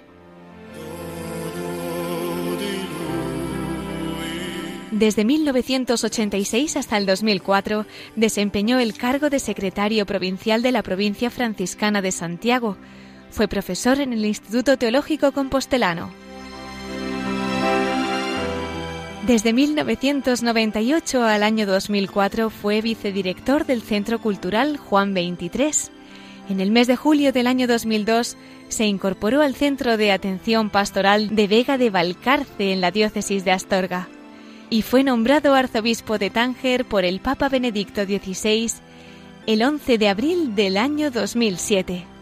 Desde 4.92 5.24
1986 5.24 6.76
hasta 6.76 6.98
el 6.98 7.06
2004 7.06 7.86
desempeñó 8.18 8.82
el 8.82 8.98
cargo 8.98 9.30
de 9.30 9.40
secretario 9.40 10.06
provincial 10.06 10.64
de 10.64 10.74
la 10.74 10.84
provincia 10.84 11.30
franciscana 11.30 12.02
de 12.02 12.12
Santiago. 12.12 12.76
Fue 13.32 13.48
profesor 13.48 14.02
en 14.02 14.12
el 14.12 14.26
Instituto 14.26 14.78
Teológico 14.78 15.32
Compostelano. 15.32 16.26
Desde 19.28 19.54
1998 19.54 21.24
al 21.24 21.42
año 21.42 21.66
2004 21.66 22.52
fue 22.52 22.82
vicedirector 22.82 23.66
del 23.66 23.82
Centro 23.82 24.22
Cultural 24.22 24.78
Juan 24.78 25.16
23. 25.16 25.90
En 26.50 26.60
el 26.60 26.70
mes 26.70 26.86
de 26.86 26.96
julio 26.96 27.34
del 27.34 27.48
año 27.48 27.66
2002 27.66 28.38
se 28.70 28.86
incorporó 28.86 29.42
al 29.42 29.56
Centro 29.56 29.98
de 29.98 30.12
Atención 30.12 30.70
Pastoral 30.70 31.36
de 31.36 31.48
Vega 31.48 31.80
de 31.80 31.90
Valcarce 31.90 32.72
en 32.72 32.82
la 32.82 32.92
diócesis 32.92 33.44
de 33.44 33.52
Astorga 33.52 34.08
y 34.70 34.84
fue 34.84 35.04
nombrado 35.04 35.56
arzobispo 35.56 36.20
de 36.20 36.30
Tánger 36.30 36.86
por 36.86 37.04
el 37.04 37.20
Papa 37.20 37.50
Benedicto 37.50 38.04
XVI 38.04 38.74
el 39.48 39.64
11 39.64 39.98
de 39.98 40.08
abril 40.08 40.54
del 40.54 40.78
año 40.78 41.10
2007. 41.10 42.15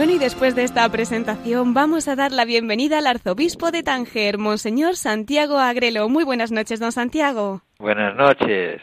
Bueno, 0.00 0.14
y 0.14 0.18
después 0.18 0.54
de 0.54 0.64
esta 0.64 0.88
presentación 0.88 1.74
vamos 1.74 2.08
a 2.08 2.16
dar 2.16 2.32
la 2.32 2.46
bienvenida 2.46 2.96
al 2.96 3.06
arzobispo 3.06 3.70
de 3.70 3.82
Tánger, 3.82 4.38
Monseñor 4.38 4.96
Santiago 4.96 5.58
Agrelo. 5.58 6.08
Muy 6.08 6.24
buenas 6.24 6.50
noches, 6.50 6.80
don 6.80 6.90
Santiago. 6.90 7.60
Buenas 7.78 8.16
noches. 8.16 8.80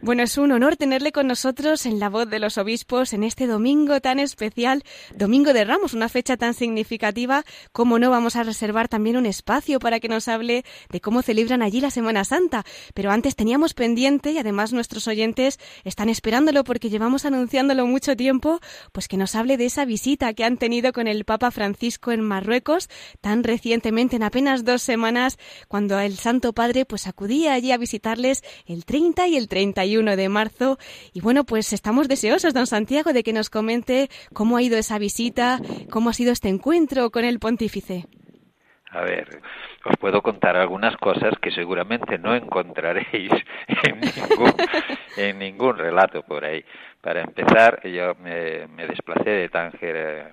Bueno, 0.00 0.22
es 0.22 0.38
un 0.38 0.52
honor 0.52 0.76
tenerle 0.76 1.10
con 1.10 1.26
nosotros 1.26 1.84
en 1.84 1.98
la 1.98 2.08
voz 2.08 2.30
de 2.30 2.38
los 2.38 2.56
obispos 2.56 3.12
en 3.12 3.24
este 3.24 3.48
domingo 3.48 4.00
tan 4.00 4.20
especial, 4.20 4.84
Domingo 5.16 5.52
de 5.52 5.64
Ramos, 5.64 5.92
una 5.92 6.08
fecha 6.08 6.36
tan 6.36 6.54
significativa. 6.54 7.44
como 7.72 7.98
no 7.98 8.08
vamos 8.08 8.36
a 8.36 8.44
reservar 8.44 8.86
también 8.86 9.16
un 9.16 9.26
espacio 9.26 9.80
para 9.80 9.98
que 9.98 10.08
nos 10.08 10.28
hable 10.28 10.64
de 10.90 11.00
cómo 11.00 11.22
celebran 11.22 11.62
allí 11.62 11.80
la 11.80 11.90
Semana 11.90 12.24
Santa? 12.24 12.64
Pero 12.94 13.10
antes 13.10 13.34
teníamos 13.34 13.74
pendiente 13.74 14.30
y 14.30 14.38
además 14.38 14.72
nuestros 14.72 15.08
oyentes 15.08 15.58
están 15.82 16.08
esperándolo 16.08 16.62
porque 16.62 16.90
llevamos 16.90 17.24
anunciándolo 17.24 17.84
mucho 17.86 18.14
tiempo, 18.16 18.60
pues 18.92 19.08
que 19.08 19.16
nos 19.16 19.34
hable 19.34 19.56
de 19.56 19.66
esa 19.66 19.84
visita 19.84 20.32
que 20.32 20.44
han 20.44 20.58
tenido 20.58 20.92
con 20.92 21.08
el 21.08 21.24
Papa 21.24 21.50
Francisco 21.50 22.12
en 22.12 22.20
Marruecos 22.20 22.88
tan 23.20 23.42
recientemente, 23.42 24.14
en 24.14 24.22
apenas 24.22 24.64
dos 24.64 24.80
semanas, 24.80 25.38
cuando 25.66 25.98
el 25.98 26.16
Santo 26.18 26.52
Padre 26.52 26.84
pues 26.84 27.08
acudía 27.08 27.54
allí 27.54 27.72
a 27.72 27.78
visitarles 27.78 28.44
el 28.66 28.84
30 28.84 29.26
y 29.26 29.36
el 29.36 29.48
31 29.48 29.87
de 29.88 30.28
marzo. 30.28 30.78
Y 31.14 31.20
bueno, 31.20 31.44
pues 31.44 31.72
estamos 31.72 32.08
deseosos, 32.08 32.52
don 32.52 32.66
Santiago, 32.66 33.12
de 33.12 33.22
que 33.22 33.32
nos 33.32 33.48
comente 33.48 34.08
cómo 34.34 34.56
ha 34.56 34.62
ido 34.62 34.76
esa 34.76 34.98
visita, 34.98 35.58
cómo 35.90 36.10
ha 36.10 36.12
sido 36.12 36.32
este 36.32 36.48
encuentro 36.48 37.10
con 37.10 37.24
el 37.24 37.38
pontífice. 37.38 38.04
A 38.90 39.00
ver, 39.00 39.40
os 39.84 39.96
puedo 39.98 40.22
contar 40.22 40.56
algunas 40.56 40.96
cosas 40.96 41.34
que 41.40 41.50
seguramente 41.50 42.18
no 42.18 42.34
encontraréis 42.34 43.30
en 43.84 44.00
ningún, 44.00 44.54
en 45.16 45.38
ningún 45.38 45.78
relato 45.78 46.22
por 46.22 46.44
ahí. 46.44 46.64
Para 47.00 47.22
empezar, 47.22 47.80
yo 47.88 48.14
me, 48.16 48.66
me 48.68 48.86
desplacé 48.86 49.30
de 49.30 49.48
Tánger 49.48 49.96
eh, 49.96 50.24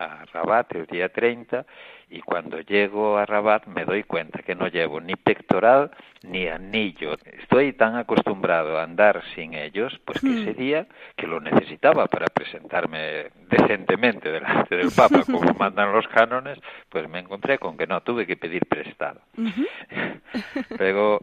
a 0.00 0.24
Rabat 0.32 0.74
el 0.74 0.86
día 0.86 1.10
30 1.10 1.66
y 2.08 2.20
cuando 2.22 2.60
llego 2.60 3.18
a 3.18 3.26
Rabat 3.26 3.66
me 3.66 3.84
doy 3.84 4.02
cuenta 4.02 4.42
que 4.42 4.54
no 4.54 4.66
llevo 4.66 5.00
ni 5.00 5.14
pectoral 5.14 5.90
ni 6.22 6.48
anillo. 6.48 7.16
Estoy 7.24 7.72
tan 7.74 7.96
acostumbrado 7.96 8.78
a 8.78 8.82
andar 8.82 9.22
sin 9.34 9.54
ellos, 9.54 10.00
pues 10.04 10.20
que 10.20 10.26
hmm. 10.26 10.38
ese 10.38 10.54
día 10.54 10.86
que 11.16 11.26
lo 11.26 11.40
necesitaba 11.40 12.06
para 12.06 12.26
presentarme 12.26 13.30
decentemente 13.48 14.30
delante 14.30 14.76
del 14.76 14.90
Papa, 14.90 15.22
como 15.30 15.54
mandan 15.54 15.92
los 15.92 16.08
cánones, 16.08 16.58
pues 16.88 17.08
me 17.08 17.20
encontré 17.20 17.58
con 17.58 17.76
que 17.76 17.86
no, 17.86 18.00
tuve 18.02 18.26
que 18.26 18.36
pedir 18.36 18.66
prestado. 18.66 19.20
Luego, 20.78 21.20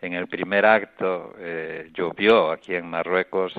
en 0.00 0.14
el 0.14 0.26
primer 0.28 0.64
acto, 0.64 1.34
eh, 1.38 1.90
llovió 1.92 2.50
aquí 2.50 2.74
en 2.74 2.86
Marruecos 2.86 3.52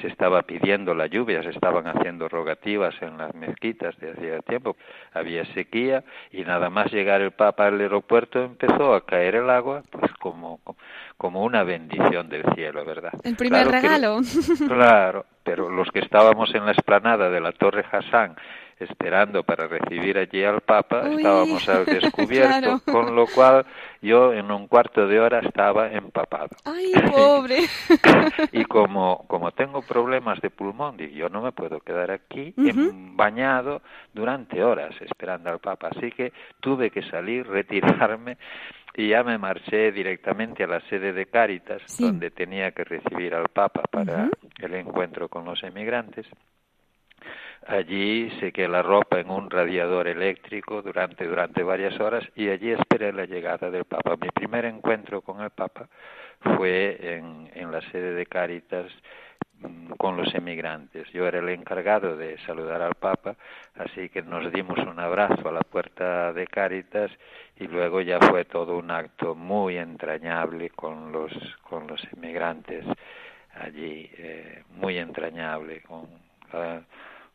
se 0.00 0.08
estaba 0.08 0.42
pidiendo 0.42 0.94
la 0.94 1.06
lluvia, 1.06 1.42
se 1.42 1.50
estaban 1.50 1.86
haciendo 1.86 2.28
rogativas 2.28 2.94
en 3.02 3.18
las 3.18 3.34
mezquitas 3.34 3.96
de 3.98 4.12
hacía 4.12 4.40
tiempo, 4.40 4.76
había 5.12 5.44
sequía 5.54 6.02
y 6.30 6.42
nada 6.42 6.70
más 6.70 6.92
llegar 6.92 7.20
el 7.20 7.32
Papa 7.32 7.66
al 7.66 7.80
aeropuerto 7.80 8.42
empezó 8.42 8.94
a 8.94 9.04
caer 9.04 9.36
el 9.36 9.50
agua, 9.50 9.82
pues 9.90 10.10
como, 10.14 10.60
como 11.16 11.42
una 11.42 11.62
bendición 11.62 12.28
del 12.28 12.44
cielo, 12.54 12.84
¿verdad? 12.84 13.12
El 13.22 13.36
primer 13.36 13.68
regalo. 13.68 14.20
claro, 14.66 15.26
pero 15.42 15.68
los 15.68 15.90
que 15.90 16.00
estábamos 16.00 16.54
en 16.54 16.64
la 16.64 16.72
explanada 16.72 17.28
de 17.28 17.40
la 17.40 17.52
Torre 17.52 17.84
Hassan 17.90 18.36
esperando 18.82 19.42
para 19.42 19.66
recibir 19.66 20.18
allí 20.18 20.44
al 20.44 20.60
Papa, 20.60 21.08
estábamos 21.08 21.68
al 21.68 21.84
descubierto, 21.86 22.80
con 22.84 23.14
lo 23.14 23.26
cual 23.26 23.64
yo 24.00 24.32
en 24.32 24.50
un 24.50 24.66
cuarto 24.68 25.06
de 25.06 25.20
hora 25.20 25.40
estaba 25.40 25.90
empapado. 25.90 26.50
¡Ay, 26.64 26.92
pobre! 27.10 27.60
y 28.52 28.64
como, 28.64 29.24
como 29.28 29.52
tengo 29.52 29.82
problemas 29.82 30.40
de 30.40 30.50
pulmón, 30.50 30.96
y 30.98 31.10
yo 31.12 31.28
no 31.28 31.42
me 31.42 31.52
puedo 31.52 31.80
quedar 31.80 32.10
aquí 32.10 32.54
bañado 33.14 33.82
durante 34.12 34.62
horas 34.62 34.94
esperando 35.00 35.50
al 35.50 35.58
Papa, 35.58 35.90
así 35.96 36.10
que 36.10 36.32
tuve 36.60 36.90
que 36.90 37.02
salir, 37.02 37.46
retirarme 37.46 38.36
y 38.94 39.08
ya 39.08 39.22
me 39.22 39.38
marché 39.38 39.90
directamente 39.90 40.64
a 40.64 40.66
la 40.66 40.80
sede 40.88 41.12
de 41.12 41.26
Cáritas, 41.26 41.82
donde 41.98 42.30
tenía 42.30 42.72
que 42.72 42.84
recibir 42.84 43.34
al 43.34 43.48
Papa 43.48 43.82
para 43.90 44.28
el 44.58 44.74
encuentro 44.74 45.28
con 45.28 45.44
los 45.44 45.62
emigrantes. 45.62 46.26
Allí 47.66 48.28
sequé 48.40 48.66
la 48.66 48.82
ropa 48.82 49.20
en 49.20 49.30
un 49.30 49.48
radiador 49.48 50.08
eléctrico 50.08 50.82
durante, 50.82 51.26
durante 51.26 51.62
varias 51.62 51.98
horas 52.00 52.24
y 52.34 52.48
allí 52.48 52.72
esperé 52.72 53.12
la 53.12 53.24
llegada 53.24 53.70
del 53.70 53.84
Papa. 53.84 54.16
Mi 54.20 54.30
primer 54.30 54.64
encuentro 54.64 55.20
con 55.20 55.40
el 55.40 55.50
Papa 55.50 55.88
fue 56.56 56.98
en, 57.00 57.50
en 57.54 57.70
la 57.70 57.80
sede 57.92 58.14
de 58.14 58.26
Cáritas 58.26 58.90
mm, 59.60 59.92
con 59.92 60.16
los 60.16 60.34
emigrantes. 60.34 61.08
Yo 61.12 61.24
era 61.26 61.38
el 61.38 61.48
encargado 61.50 62.16
de 62.16 62.36
saludar 62.46 62.82
al 62.82 62.96
Papa, 62.96 63.36
así 63.76 64.08
que 64.08 64.22
nos 64.22 64.52
dimos 64.52 64.78
un 64.78 64.98
abrazo 64.98 65.48
a 65.48 65.52
la 65.52 65.62
puerta 65.62 66.32
de 66.32 66.48
Cáritas 66.48 67.12
y 67.60 67.68
luego 67.68 68.00
ya 68.00 68.18
fue 68.18 68.44
todo 68.44 68.76
un 68.76 68.90
acto 68.90 69.36
muy 69.36 69.76
entrañable 69.76 70.70
con 70.70 71.12
los, 71.12 71.32
con 71.62 71.86
los 71.86 72.02
emigrantes 72.12 72.84
allí, 73.54 74.10
eh, 74.16 74.64
muy 74.70 74.98
entrañable, 74.98 75.82
con 75.82 76.08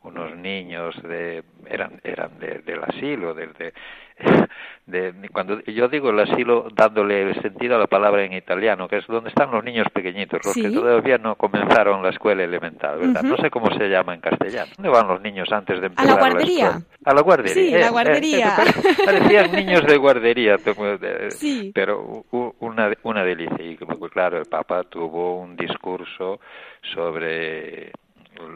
unos 0.08 0.36
niños 0.36 0.94
de 1.02 1.42
eran 1.66 2.00
eran 2.02 2.38
del 2.38 2.82
asilo 2.82 3.34
desde 3.34 3.72
de, 4.86 5.14
cuando 5.32 5.60
yo 5.62 5.88
digo 5.88 6.10
el 6.10 6.18
asilo 6.18 6.68
dándole 6.74 7.34
sentido 7.40 7.76
a 7.76 7.78
la 7.78 7.86
palabra 7.86 8.24
en 8.24 8.32
italiano 8.32 8.88
que 8.88 8.96
es 8.96 9.06
donde 9.06 9.28
están 9.28 9.50
los 9.50 9.62
niños 9.62 9.86
pequeñitos 9.92 10.40
los 10.44 10.54
que 10.54 10.70
todavía 10.70 11.18
no 11.18 11.36
comenzaron 11.36 12.02
la 12.02 12.10
escuela 12.10 12.42
elemental 12.42 12.98
verdad 12.98 13.22
no 13.22 13.36
sé 13.36 13.50
cómo 13.50 13.70
se 13.76 13.88
llama 13.88 14.14
en 14.14 14.20
castellano. 14.20 14.72
Dónde 14.76 14.88
van 14.88 15.08
los 15.08 15.20
niños 15.20 15.48
antes 15.52 15.80
de 15.80 15.86
empezar 15.86 16.10
a 16.10 16.14
la 16.14 16.20
guardería. 16.20 16.82
a 17.04 17.14
la 17.14 17.22
guardería 17.22 17.54
sí 17.54 17.70
la 17.70 17.90
guardería. 17.90 18.56
parecían 19.04 19.52
niños 19.52 19.86
de 19.86 19.96
guardería 19.96 20.56
sí. 21.30 21.70
pero 21.74 22.24
una 22.60 22.90
una 23.02 23.24
delicia. 23.24 23.64
Y 23.64 23.76
claro 24.10 24.38
el 24.38 24.46
Papa 24.46 24.84
tuvo 24.84 25.38
un 25.40 25.56
discurso 25.56 26.40
sobre 26.94 27.92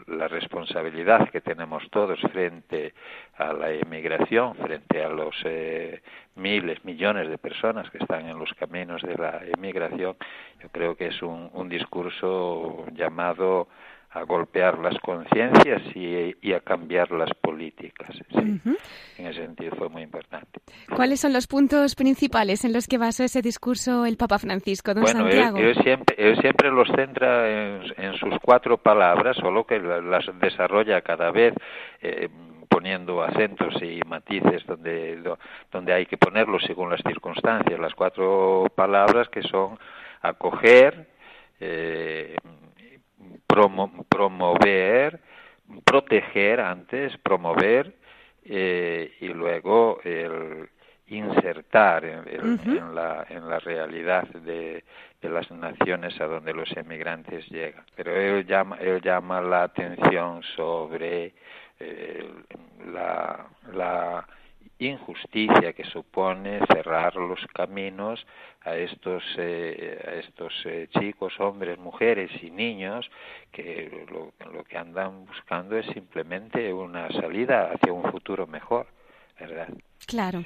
la 0.07 0.27
responsabilidad 0.27 1.29
que 1.29 1.41
tenemos 1.41 1.83
todos 1.89 2.19
frente 2.31 2.93
a 3.37 3.53
la 3.53 3.71
emigración, 3.71 4.55
frente 4.55 5.03
a 5.03 5.09
los 5.09 5.35
eh, 5.45 6.01
miles, 6.35 6.83
millones 6.85 7.29
de 7.29 7.37
personas 7.37 7.89
que 7.89 7.97
están 7.97 8.27
en 8.27 8.37
los 8.37 8.53
caminos 8.53 9.01
de 9.01 9.15
la 9.15 9.41
emigración, 9.45 10.15
yo 10.61 10.69
creo 10.71 10.95
que 10.95 11.07
es 11.07 11.21
un, 11.21 11.49
un 11.53 11.69
discurso 11.69 12.85
llamado 12.93 13.67
a 14.13 14.23
golpear 14.23 14.77
las 14.79 14.97
conciencias 14.99 15.81
y, 15.95 16.53
a 16.53 16.59
cambiar 16.59 17.11
las 17.11 17.29
políticas. 17.33 18.09
En 18.35 19.27
ese 19.27 19.41
sentido 19.41 19.75
fue 19.75 19.89
muy 19.89 20.03
importante. 20.03 20.61
¿Cuáles 20.95 21.19
son 21.19 21.33
los 21.33 21.47
puntos 21.47 21.95
principales 21.95 22.63
en 22.63 22.73
los 22.73 22.87
que 22.87 22.97
basó 22.97 23.23
ese 23.23 23.41
discurso 23.41 24.05
el 24.05 24.17
Papa 24.17 24.37
Francisco, 24.37 24.93
don 24.93 25.03
bueno, 25.03 25.21
Santiago? 25.21 25.57
Él, 25.57 25.75
siempre, 25.83 26.35
siempre 26.41 26.69
los 26.69 26.87
centra 26.95 27.79
en, 27.97 28.13
sus 28.19 28.37
cuatro 28.41 28.77
palabras, 28.77 29.35
solo 29.37 29.65
que 29.65 29.79
las 29.79 30.25
desarrolla 30.39 31.01
cada 31.01 31.31
vez. 31.31 31.53
Eh, 32.01 32.29
poniendo 32.69 33.21
acentos 33.21 33.75
y 33.83 34.01
matices 34.07 34.65
donde, 34.65 35.21
donde 35.71 35.93
hay 35.93 36.07
que 36.07 36.17
ponerlos 36.17 36.63
según 36.65 36.89
las 36.89 37.01
circunstancias. 37.03 37.79
Las 37.79 37.93
cuatro 37.93 38.65
palabras 38.73 39.29
que 39.29 39.43
son 39.43 39.77
acoger, 40.23 41.07
eh, 41.59 42.35
promover, 44.09 45.19
proteger 45.83 46.59
antes, 46.59 47.17
promover 47.17 47.93
eh, 48.45 49.13
y 49.19 49.27
luego 49.27 49.99
el 50.03 50.69
insertar 51.07 52.05
en, 52.05 52.95
la, 52.95 53.25
en 53.29 53.47
la 53.47 53.59
realidad 53.59 54.27
de, 54.29 54.83
de, 55.21 55.29
las 55.29 55.51
naciones 55.51 56.19
a 56.19 56.25
donde 56.25 56.53
los 56.53 56.71
emigrantes 56.75 57.47
llegan. 57.49 57.83
Pero 57.95 58.15
él 58.15 58.45
llama, 58.45 58.77
él 58.77 59.01
llama 59.01 59.41
la 59.41 59.63
atención 59.63 60.41
sobre 60.55 61.33
eh, 61.79 62.29
la, 62.91 63.45
la 63.73 64.27
injusticia 64.87 65.73
que 65.73 65.83
supone 65.85 66.59
cerrar 66.67 67.15
los 67.15 67.39
caminos 67.53 68.25
a 68.61 68.75
estos 68.75 69.23
eh, 69.37 69.99
a 70.07 70.11
estos 70.15 70.53
eh, 70.65 70.87
chicos, 70.97 71.33
hombres, 71.39 71.77
mujeres 71.77 72.31
y 72.41 72.49
niños 72.49 73.09
que 73.51 74.05
lo, 74.09 74.33
lo, 74.51 74.63
que 74.63 74.77
andan 74.77 75.25
buscando 75.25 75.77
es 75.77 75.85
simplemente 75.87 76.73
una 76.73 77.09
salida 77.11 77.71
hacia 77.73 77.93
un 77.93 78.09
futuro 78.11 78.47
mejor, 78.47 78.87
¿verdad? 79.39 79.69
Claro. 80.05 80.45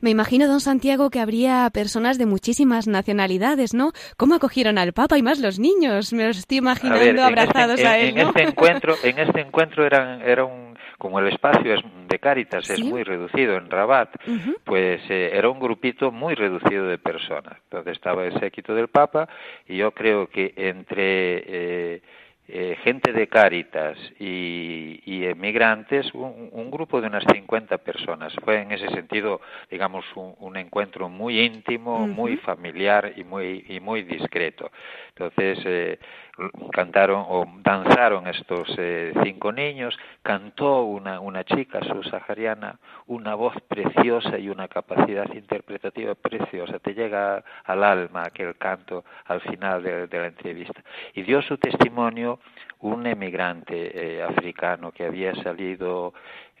Me 0.00 0.10
imagino, 0.10 0.46
don 0.46 0.60
Santiago, 0.60 1.10
que 1.10 1.20
habría 1.20 1.68
personas 1.72 2.18
de 2.18 2.26
muchísimas 2.26 2.86
nacionalidades, 2.86 3.74
¿no? 3.74 3.92
¿Cómo 4.16 4.34
acogieron 4.34 4.78
al 4.78 4.92
Papa 4.92 5.18
y 5.18 5.22
más 5.22 5.40
los 5.40 5.58
niños? 5.58 6.12
Me 6.12 6.26
los 6.26 6.38
estoy 6.38 6.58
imaginando 6.58 7.02
este 7.02 7.20
abrazados 7.20 7.84
a, 7.84 7.98
él. 7.98 8.16
En, 8.16 8.28
este 8.28 8.42
encuentro, 8.42 8.94
en 9.02 9.18
este 9.18 9.40
encuentro 9.40 9.84
eran, 9.84 10.22
era 10.22 10.44
un 10.44 10.71
como 11.02 11.18
el 11.18 11.26
espacio 11.26 11.74
es 11.74 11.80
de 12.06 12.18
Cáritas 12.20 12.70
es 12.70 12.78
muy 12.78 13.02
reducido 13.02 13.56
en 13.56 13.68
Rabat, 13.68 14.08
pues 14.62 15.02
eh, 15.10 15.32
era 15.34 15.48
un 15.48 15.58
grupito 15.58 16.12
muy 16.12 16.36
reducido 16.36 16.86
de 16.86 16.96
personas. 16.96 17.58
Entonces 17.64 17.94
estaba 17.94 18.24
el 18.24 18.38
séquito 18.38 18.72
del 18.72 18.86
Papa 18.86 19.28
y 19.66 19.78
yo 19.78 19.90
creo 19.90 20.28
que 20.28 20.54
entre 20.56 21.42
eh, 21.96 22.02
eh, 22.48 22.76
gente 22.84 23.12
de 23.12 23.28
Cáritas 23.28 23.96
y, 24.20 25.00
y 25.06 25.24
emigrantes, 25.24 26.12
un, 26.12 26.70
grupo 26.70 27.00
de 27.00 27.06
unas 27.06 27.24
50 27.32 27.78
personas. 27.78 28.32
Fue 28.44 28.60
en 28.60 28.72
ese 28.72 28.88
sentido, 28.90 29.40
digamos, 29.70 30.04
un, 30.14 30.56
encuentro 30.56 31.08
muy 31.08 31.40
íntimo, 31.40 32.06
muy 32.06 32.36
familiar 32.36 33.12
y 33.16 33.24
muy, 33.24 33.64
y 33.68 33.80
muy 33.80 34.02
discreto. 34.02 34.70
Entonces, 35.10 35.58
eh, 35.64 35.98
cantaron 36.72 37.24
o 37.28 37.44
danzaron 37.62 38.26
estos 38.26 38.68
eh, 38.78 39.12
cinco 39.22 39.52
niños, 39.52 39.98
cantó 40.22 40.84
una, 40.84 41.20
una 41.20 41.44
chica 41.44 41.80
subsahariana, 41.84 42.78
una 43.06 43.34
voz 43.34 43.54
preciosa 43.68 44.38
y 44.38 44.48
una 44.48 44.68
capacidad 44.68 45.30
interpretativa 45.34 46.14
preciosa, 46.14 46.78
te 46.78 46.94
llega 46.94 47.44
al 47.64 47.84
alma 47.84 48.22
aquel 48.24 48.56
canto 48.56 49.04
al 49.26 49.40
final 49.42 49.82
de, 49.82 50.08
la 50.10 50.26
entrevista. 50.26 50.82
Y 51.14 51.22
dio 51.22 51.42
su 51.42 51.58
testimonio 51.58 52.40
un 52.80 53.06
emigrante 53.06 54.16
eh, 54.16 54.22
africano 54.22 54.90
que 54.90 55.04
había 55.04 55.34
salido 55.36 56.14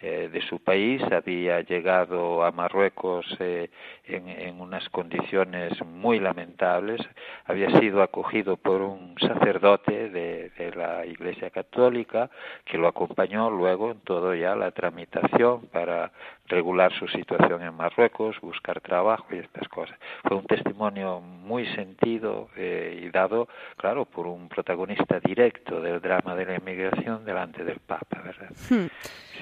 eh, 0.04 0.28
de 0.32 0.42
su 0.42 0.58
país, 0.58 1.00
había 1.12 1.60
llegado 1.60 2.44
a 2.44 2.50
Marruecos 2.50 3.24
eh, 3.38 3.70
en, 4.04 4.60
unas 4.60 4.88
condiciones 4.88 5.80
muy 5.84 6.18
lamentables, 6.18 7.00
había 7.44 7.70
sido 7.78 8.02
acogido 8.02 8.56
por 8.56 8.82
un 8.82 9.14
sacerdote 9.20 10.08
de, 10.10 10.72
la 10.74 11.06
Iglesia 11.06 11.50
Católica 11.50 12.30
que 12.64 12.78
lo 12.78 12.88
acompañó 12.88 13.48
luego 13.48 13.92
en 13.92 14.00
todo 14.00 14.34
ya 14.34 14.56
la 14.56 14.72
tramitación 14.72 15.68
para 15.68 16.10
regular 16.48 16.92
su 16.98 17.08
situación 17.08 17.62
en 17.62 17.74
Marruecos, 17.74 18.36
buscar 18.40 18.80
trabajo 18.80 19.26
y 19.32 19.38
estas 19.38 19.68
cosas. 19.68 19.98
Fue 20.22 20.36
un 20.36 20.44
testimonio 20.44 21.20
muy 21.20 21.66
sentido 21.74 22.48
eh, 22.56 23.04
y 23.04 23.10
dado, 23.10 23.48
claro, 23.76 24.04
por 24.04 24.26
un 24.26 24.48
protagonista 24.48 25.20
directo 25.20 25.80
del 25.80 26.00
drama 26.00 26.34
de 26.34 26.46
la 26.46 26.56
inmigración 26.56 27.24
delante 27.24 27.64
del 27.64 27.80
Papa, 27.80 28.22
¿verdad? 28.22 28.50
Hmm. 28.68 28.88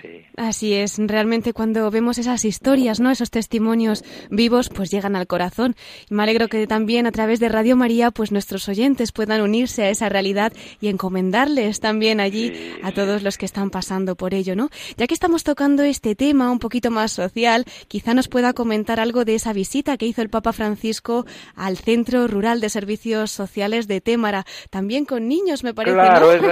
Sí. 0.01 0.25
Así 0.37 0.75
es, 0.75 0.99
realmente 0.99 1.53
cuando 1.53 1.91
vemos 1.91 2.17
esas 2.19 2.45
historias, 2.45 3.01
¿no? 3.01 3.11
Esos 3.11 3.31
testimonios 3.31 4.05
vivos, 4.31 4.69
pues 4.69 4.91
llegan 4.91 5.17
al 5.17 5.27
corazón. 5.27 5.75
Y 6.09 6.15
me 6.15 6.23
alegro 6.23 6.49
que 6.49 6.67
también 6.67 7.07
a 7.07 7.13
través 7.13 7.41
de 7.41 7.49
Radio 7.49 7.77
María, 7.77 8.11
pues 8.11 8.31
nuestros 8.31 8.69
oyentes 8.69 9.13
puedan 9.13 9.41
unirse 9.41 9.83
a 9.83 9.91
esa 9.91 10.09
realidad 10.09 10.53
y 10.81 10.89
encomendarles 10.89 11.81
también 11.81 12.21
allí 12.21 12.53
a 12.83 12.93
todos 12.93 13.23
los 13.23 13.37
que 13.37 13.47
están 13.47 13.71
pasando 13.71 14.15
por 14.15 14.33
ello, 14.33 14.55
¿no? 14.55 14.71
Ya 14.97 15.07
que 15.07 15.15
estamos 15.15 15.45
tocando 15.45 15.83
este 15.83 16.15
tema 16.15 16.51
un 16.51 16.61
poquito 16.61 16.90
más 16.91 17.13
social, 17.13 17.65
quizá 17.89 18.15
nos 18.15 18.29
pueda 18.29 18.53
comentar 18.53 19.01
algo 19.01 19.25
de 19.25 19.35
esa 19.35 19.53
visita 19.53 19.97
que 19.97 20.07
hizo 20.07 20.23
el 20.23 20.31
Papa 20.31 20.53
Francisco 20.53 21.25
al 21.57 21.77
Centro 21.77 22.27
Rural 22.27 22.61
de 22.61 22.69
Servicios 22.69 23.31
Sociales 23.31 23.89
de 23.89 24.01
Témara, 24.01 24.45
también 24.71 25.05
con 25.05 25.29
niños, 25.29 25.65
me 25.65 25.75
parece. 25.75 25.95
Claro, 25.95 26.33
es, 26.33 26.43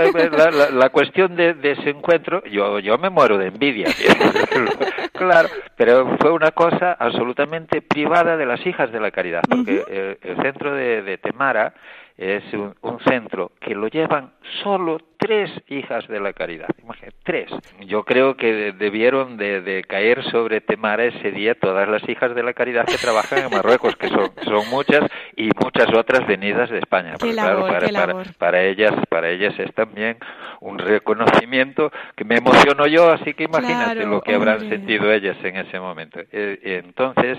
la, 0.73 0.91
cuestión 0.91 1.37
de, 1.37 1.57
ese 1.63 1.91
encuentro, 1.91 2.43
yo, 2.45 2.79
yo 2.79 2.99
me 2.99 3.11
muero 3.11 3.39
de 3.39 3.49
envidia. 3.49 3.87
claro, 5.13 5.49
pero 5.77 6.17
fue 6.19 6.33
una 6.33 6.53
cosa 6.53 6.93
absolutamente 6.93 7.83
privada 7.83 8.37
de 8.37 8.47
las 8.47 8.65
hijas 8.67 8.91
de 8.93 9.01
la 9.01 9.11
caridad, 9.11 9.43
porque 9.49 10.17
el, 10.23 10.43
centro 10.43 10.75
de, 10.75 11.03
de 11.03 11.19
Temara 11.19 11.75
es 12.19 12.43
un, 12.53 12.75
centro 13.09 13.53
que 13.61 13.75
lo 13.75 13.87
llevan 13.87 14.33
solo 14.63 14.99
tres 15.19 15.51
hijas 15.69 16.07
de 16.09 16.21
la 16.21 16.33
caridad, 16.33 16.69
imagínate, 16.83 17.17
tres. 17.25 17.51
Yo 17.81 18.05
creo 18.05 18.37
que 18.37 18.73
debieron 18.73 19.37
de, 19.37 19.85
caer 19.87 20.23
sobre 20.31 20.61
Temara 20.61 21.05
ese 21.05 21.33
día 21.33 21.55
todas 21.55 21.89
las 21.89 22.09
hijas 22.09 22.35
de 22.35 22.43
la 22.43 22.55
caridad 22.55 22.87
que 22.87 22.97
trabajan 22.97 23.41
en 23.41 23.51
Marruecos, 23.51 23.97
que 23.97 24.09
son, 24.09 24.31
son 24.45 24.69
muchas 24.71 25.11
y 25.37 25.51
muchas 25.61 25.89
otras 25.95 26.27
venidas 26.27 26.71
de 26.71 26.79
España. 26.79 27.15
claro, 27.19 27.67
para, 27.67 27.89
para, 28.39 28.63
ellas, 28.63 28.95
para 29.09 29.31
ellas 29.31 29.55
es 29.59 29.75
también 29.75 30.19
un 30.61 30.79
reconocimiento 30.79 31.91
que 32.17 32.25
me 32.25 32.37
emocionó 32.37 32.87
yo, 32.87 33.11
así 33.11 33.35
que 33.35 33.45
imagínate 33.45 34.07
lo 34.07 34.21
que 34.21 34.35
habrán 34.35 34.69
sentido 34.69 35.13
ellas 35.13 35.37
en 35.43 35.57
ese 35.57 35.81
momento. 35.81 36.21
Eh, 36.33 36.83
entonces, 36.85 37.39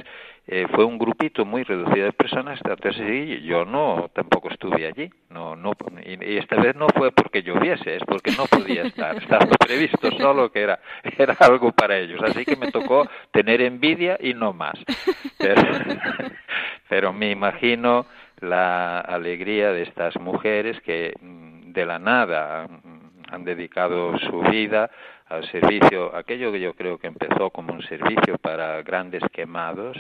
eh, 0.52 0.66
fue 0.74 0.84
un 0.84 0.98
grupito 0.98 1.46
muy 1.46 1.62
reducido 1.62 2.06
de 2.06 2.12
personas, 2.12 2.60
sí, 2.98 3.42
yo 3.44 3.66
no, 3.66 4.10
tampoco 4.14 4.50
estuve 4.50 4.88
allí, 4.88 5.08
no, 5.30 5.56
no, 5.56 5.74
y, 6.04 6.38
esta 6.38 6.56
vez 6.56 6.76
no 6.76 6.88
fue 6.90 7.12
porque 7.12 7.44
lloviese, 7.44 7.98
es 7.98 8.04
porque 8.04 8.32
no 8.32 8.46
podía 8.46 8.82
estar, 8.82 9.16
estaba 9.22 9.46
previsto 9.60 10.10
solo 10.18 10.52
que 10.52 10.62
era, 10.62 10.80
era 11.20 11.36
algo 11.40 11.72
para 11.72 12.00
ellos, 12.00 12.20
así 12.24 12.46
que 12.46 12.56
me 12.56 12.72
tocó 12.72 13.08
tener 13.32 13.62
envidia 13.62 14.18
y 14.20 14.34
no 14.34 14.52
más. 14.52 14.74
Pero, 15.38 15.62
pero 16.90 17.14
me 17.14 17.30
imagino 17.30 18.08
la 18.40 19.02
alegría 19.02 19.72
de 19.72 19.84
estas 19.84 20.20
mujeres 20.20 20.82
que 20.82 21.14
mm, 21.22 21.74
de 21.74 21.86
la 21.86 22.00
nada 22.00 22.68
mm, 22.68 23.34
han 23.34 23.44
dedicado 23.44 24.18
su 24.18 24.40
vida 24.42 24.90
al 25.30 25.50
servicio, 25.52 26.16
aquello 26.16 26.52
que 26.52 26.60
yo 26.60 26.74
creo 26.74 26.98
que 26.98 27.08
empezó 27.08 27.52
como 27.52 27.74
un 27.74 27.84
servicio 27.84 28.38
para 28.40 28.82
grandes 28.82 29.24
quemados, 29.32 29.98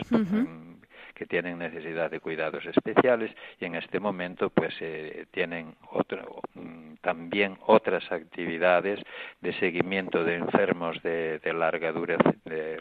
que 1.19 1.25
tienen 1.25 1.59
necesidad 1.59 2.09
de 2.09 2.21
cuidados 2.21 2.65
especiales 2.65 3.29
y 3.59 3.65
en 3.65 3.75
este 3.75 3.99
momento 3.99 4.49
pues 4.49 4.73
eh, 4.79 5.25
tienen 5.31 5.75
otro 5.91 6.39
mm, 6.53 6.93
también 7.01 7.57
otras 7.65 8.09
actividades 8.09 9.01
de 9.41 9.51
seguimiento 9.59 10.23
de 10.23 10.35
enfermos 10.35 11.03
de, 11.03 11.41
larga, 11.53 11.91
de 11.91 12.79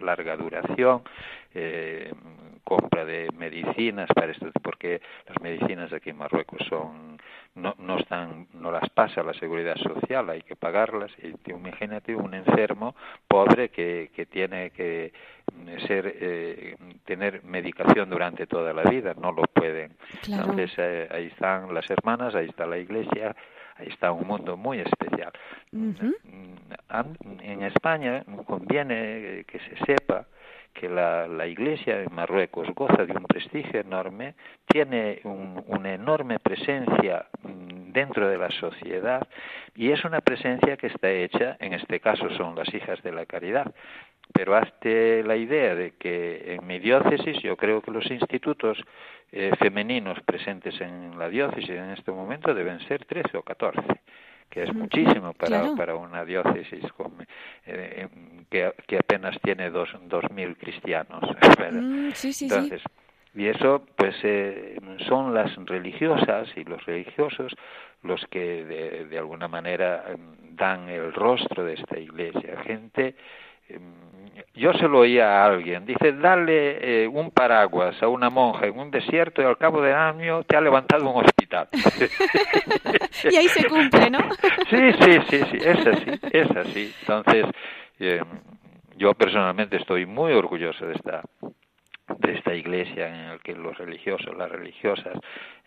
larga, 0.00 0.36
duración, 0.36 1.02
eh, 1.52 2.12
compra 2.62 3.04
de 3.04 3.28
medicinas 3.36 4.08
para 4.14 4.30
esto, 4.30 4.46
porque 4.62 5.00
las 5.26 5.40
medicinas 5.42 5.92
aquí 5.92 6.10
en 6.10 6.18
Marruecos 6.18 6.64
son 6.68 7.18
no, 7.56 7.74
no 7.78 7.98
están 7.98 8.46
no 8.54 8.70
las 8.70 8.88
pasa 8.90 9.24
la 9.24 9.34
seguridad 9.34 9.76
social, 9.76 10.30
hay 10.30 10.42
que 10.42 10.54
pagarlas. 10.54 11.10
Y 11.22 11.50
imagínate 11.50 12.14
un 12.14 12.34
enfermo 12.34 12.94
pobre 13.26 13.70
que, 13.70 14.10
que 14.14 14.26
tiene 14.26 14.70
que 14.70 15.12
ser 15.86 16.16
eh, 16.20 16.76
tener 17.04 17.42
medicación 17.44 18.10
durante 18.10 18.46
toda 18.46 18.72
la 18.72 18.82
vida, 18.82 19.14
no 19.14 19.32
lo 19.32 19.42
pueden. 19.42 19.92
Entonces 20.26 20.72
eh, 20.78 21.08
ahí 21.10 21.26
están 21.26 21.72
las 21.74 21.88
hermanas, 21.90 22.34
ahí 22.34 22.46
está 22.48 22.66
la 22.66 22.78
iglesia, 22.78 23.34
ahí 23.76 23.88
está 23.88 24.12
un 24.12 24.26
mundo 24.26 24.56
muy 24.56 24.80
especial. 24.80 25.32
En 25.72 27.62
España 27.62 28.24
conviene 28.46 29.44
que 29.46 29.58
se 29.60 29.76
sepa 29.84 30.26
que 30.72 30.88
la, 30.88 31.26
la, 31.26 31.46
Iglesia 31.46 32.02
en 32.02 32.14
Marruecos 32.14 32.68
goza 32.74 33.04
de 33.04 33.12
un 33.12 33.24
prestigio 33.24 33.80
enorme, 33.80 34.34
tiene 34.66 35.20
una 35.24 35.94
enorme 35.94 36.38
presencia 36.38 37.26
mm, 37.42 37.92
dentro 37.92 38.28
de 38.28 38.38
la 38.38 38.50
sociedad 38.50 39.26
y 39.74 39.90
es 39.90 40.04
una 40.04 40.20
presencia 40.20 40.76
que 40.76 40.88
está 40.88 41.10
hecha, 41.10 41.56
en 41.60 41.74
este 41.74 42.00
caso 42.00 42.30
son 42.36 42.54
las 42.54 42.72
hijas 42.74 43.02
de 43.02 43.12
la 43.12 43.26
caridad, 43.26 43.74
pero 44.32 44.54
hazte 44.56 45.22
la 45.24 45.36
idea 45.36 45.74
de 45.74 45.92
que 45.92 46.54
en 46.54 46.66
mi 46.66 46.78
diócesis 46.78 47.42
yo 47.42 47.56
creo 47.56 47.82
que 47.82 47.90
los 47.90 48.08
institutos 48.10 48.78
eh, 49.32 49.52
femeninos 49.58 50.20
presentes 50.22 50.80
en 50.80 51.18
la 51.18 51.28
diócesis 51.28 51.70
en 51.70 51.90
este 51.90 52.12
momento 52.12 52.54
deben 52.54 52.80
ser 52.86 53.04
13 53.04 53.36
o 53.38 53.42
14 53.42 53.80
que 54.50 54.64
es 54.64 54.74
muchísimo 54.74 55.32
para, 55.32 55.74
para 55.76 55.94
una 55.94 56.24
diócesis 56.24 56.84
eh, 57.66 58.08
que, 58.50 58.72
que, 58.86 58.96
apenas 58.98 59.40
tiene 59.42 59.70
dos, 59.70 59.88
dos 60.06 60.24
mil 60.30 60.56
cristianos. 60.56 61.22
Mm, 61.70 62.10
sí, 62.14 62.32
sí, 62.32 62.46
Entonces, 62.46 62.82
y 63.34 63.46
eso, 63.46 63.86
pues, 63.96 64.16
eh, 64.24 64.76
son 65.06 65.34
las 65.34 65.54
religiosas 65.66 66.48
y 66.56 66.64
los 66.64 66.84
religiosos 66.84 67.54
los 68.02 68.24
que 68.26 68.64
de, 68.64 69.04
de 69.04 69.18
alguna 69.18 69.46
manera 69.46 70.04
dan 70.52 70.88
el 70.88 71.12
rostro 71.12 71.64
de 71.64 71.74
esta 71.74 71.98
iglesia. 71.98 72.56
Gente 72.64 73.14
yo 74.54 74.72
se 74.74 74.88
lo 74.88 75.00
oía 75.00 75.42
a 75.42 75.46
alguien, 75.46 75.86
dice, 75.86 76.12
dale 76.12 77.04
eh, 77.04 77.08
un 77.08 77.30
paraguas 77.30 78.02
a 78.02 78.08
una 78.08 78.30
monja 78.30 78.66
en 78.66 78.78
un 78.78 78.90
desierto 78.90 79.40
y 79.40 79.44
al 79.44 79.56
cabo 79.56 79.80
de 79.80 79.94
año 79.94 80.42
te 80.44 80.56
ha 80.56 80.60
levantado 80.60 81.08
un 81.08 81.24
hospital. 81.24 81.68
y 83.30 83.36
ahí 83.36 83.48
se 83.48 83.64
cumple, 83.64 84.10
¿no? 84.10 84.18
sí, 84.70 84.92
sí, 85.00 85.18
sí, 85.30 85.40
sí, 85.50 85.56
es 85.60 85.86
así, 85.86 86.10
es 86.32 86.50
así. 86.50 86.94
Entonces, 87.00 87.46
eh, 88.00 88.22
yo 88.96 89.14
personalmente 89.14 89.76
estoy 89.76 90.04
muy 90.04 90.32
orgulloso 90.32 90.86
de 90.86 90.94
esta 90.94 91.22
de 92.18 92.32
esta 92.34 92.54
iglesia 92.54 93.08
en 93.08 93.28
la 93.28 93.38
que 93.38 93.54
los 93.54 93.76
religiosos, 93.78 94.36
las 94.36 94.50
religiosas, 94.50 95.18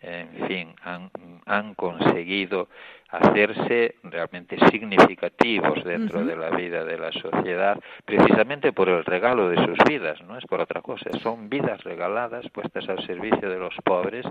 en 0.02 0.48
fin, 0.48 0.76
han, 0.84 1.10
han 1.46 1.76
conseguido 1.76 2.68
hacerse 3.10 3.96
realmente 4.04 4.58
significativos 4.70 5.84
dentro 5.84 6.26
de 6.26 6.36
la 6.36 6.50
vida 6.50 6.84
de 6.84 6.98
la 6.98 7.12
sociedad, 7.12 7.80
precisamente 8.06 8.74
por 8.74 8.90
el 8.90 9.06
regalo 9.06 9.50
de 9.50 9.64
sus 9.64 9.78
vidas, 9.88 10.20
no 10.24 10.38
es 10.38 10.46
por 10.46 10.60
otra 10.60 10.82
cosa, 10.82 11.12
son 11.22 11.48
vidas 11.48 11.84
regaladas 11.84 12.50
puestas 12.50 12.90
al 12.90 13.06
servicio 13.06 13.50
de 13.50 13.60
los 13.60 13.76
pobres 13.84 14.26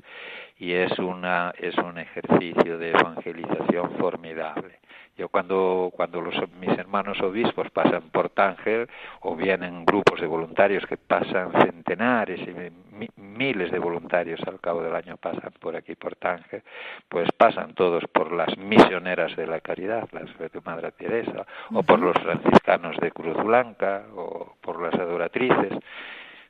y 0.59 0.72
es 0.72 0.98
una 0.98 1.53
es 1.59 1.77
un 1.79 1.98
ejercicio 1.98 2.77
de 2.79 2.90
evangelización 2.90 3.96
formidable. 3.98 4.81
Yo 5.16 5.29
cuando, 5.29 5.90
cuando 5.94 6.22
los, 6.22 6.35
mis 6.59 6.77
hermanos 6.79 7.20
obispos 7.20 7.70
pasan 7.70 8.11
por 8.11 8.31
Tánger, 8.31 8.88
o 9.20 9.37
vienen 9.37 9.85
grupos 9.85 10.20
de 10.20 10.27
voluntarios 10.27 10.87
que 10.87 10.96
pasan 10.96 11.53
centenares 11.53 12.40
y 12.40 13.11
miles 13.16 13.70
de 13.70 13.79
voluntarios 13.79 14.40
al 14.46 14.61
cabo 14.61 14.83
del 14.83 14.94
año 14.94 15.16
pasan 15.18 15.53
por 15.61 15.77
aquí 15.77 15.94
por 15.96 16.16
Tánger, 16.16 16.62
pues 17.09 17.29
pasan 17.37 17.75
todos 17.75 18.05
por 18.12 18.33
las 18.33 18.57
misioneras 18.57 19.37
de 19.37 19.46
la 19.46 19.61
caridad, 19.61 20.09
las 20.12 20.27
de 20.38 20.61
Madre 20.64 20.92
Teresa, 20.92 21.46
o 21.72 21.83
por 21.83 21.98
los 21.98 22.16
franciscanos 22.16 22.96
de 22.96 23.11
Cruz 23.11 23.37
Blanca, 23.44 24.05
o 24.14 24.57
por 24.62 24.81
las 24.81 24.94
adoratrices 24.94 25.79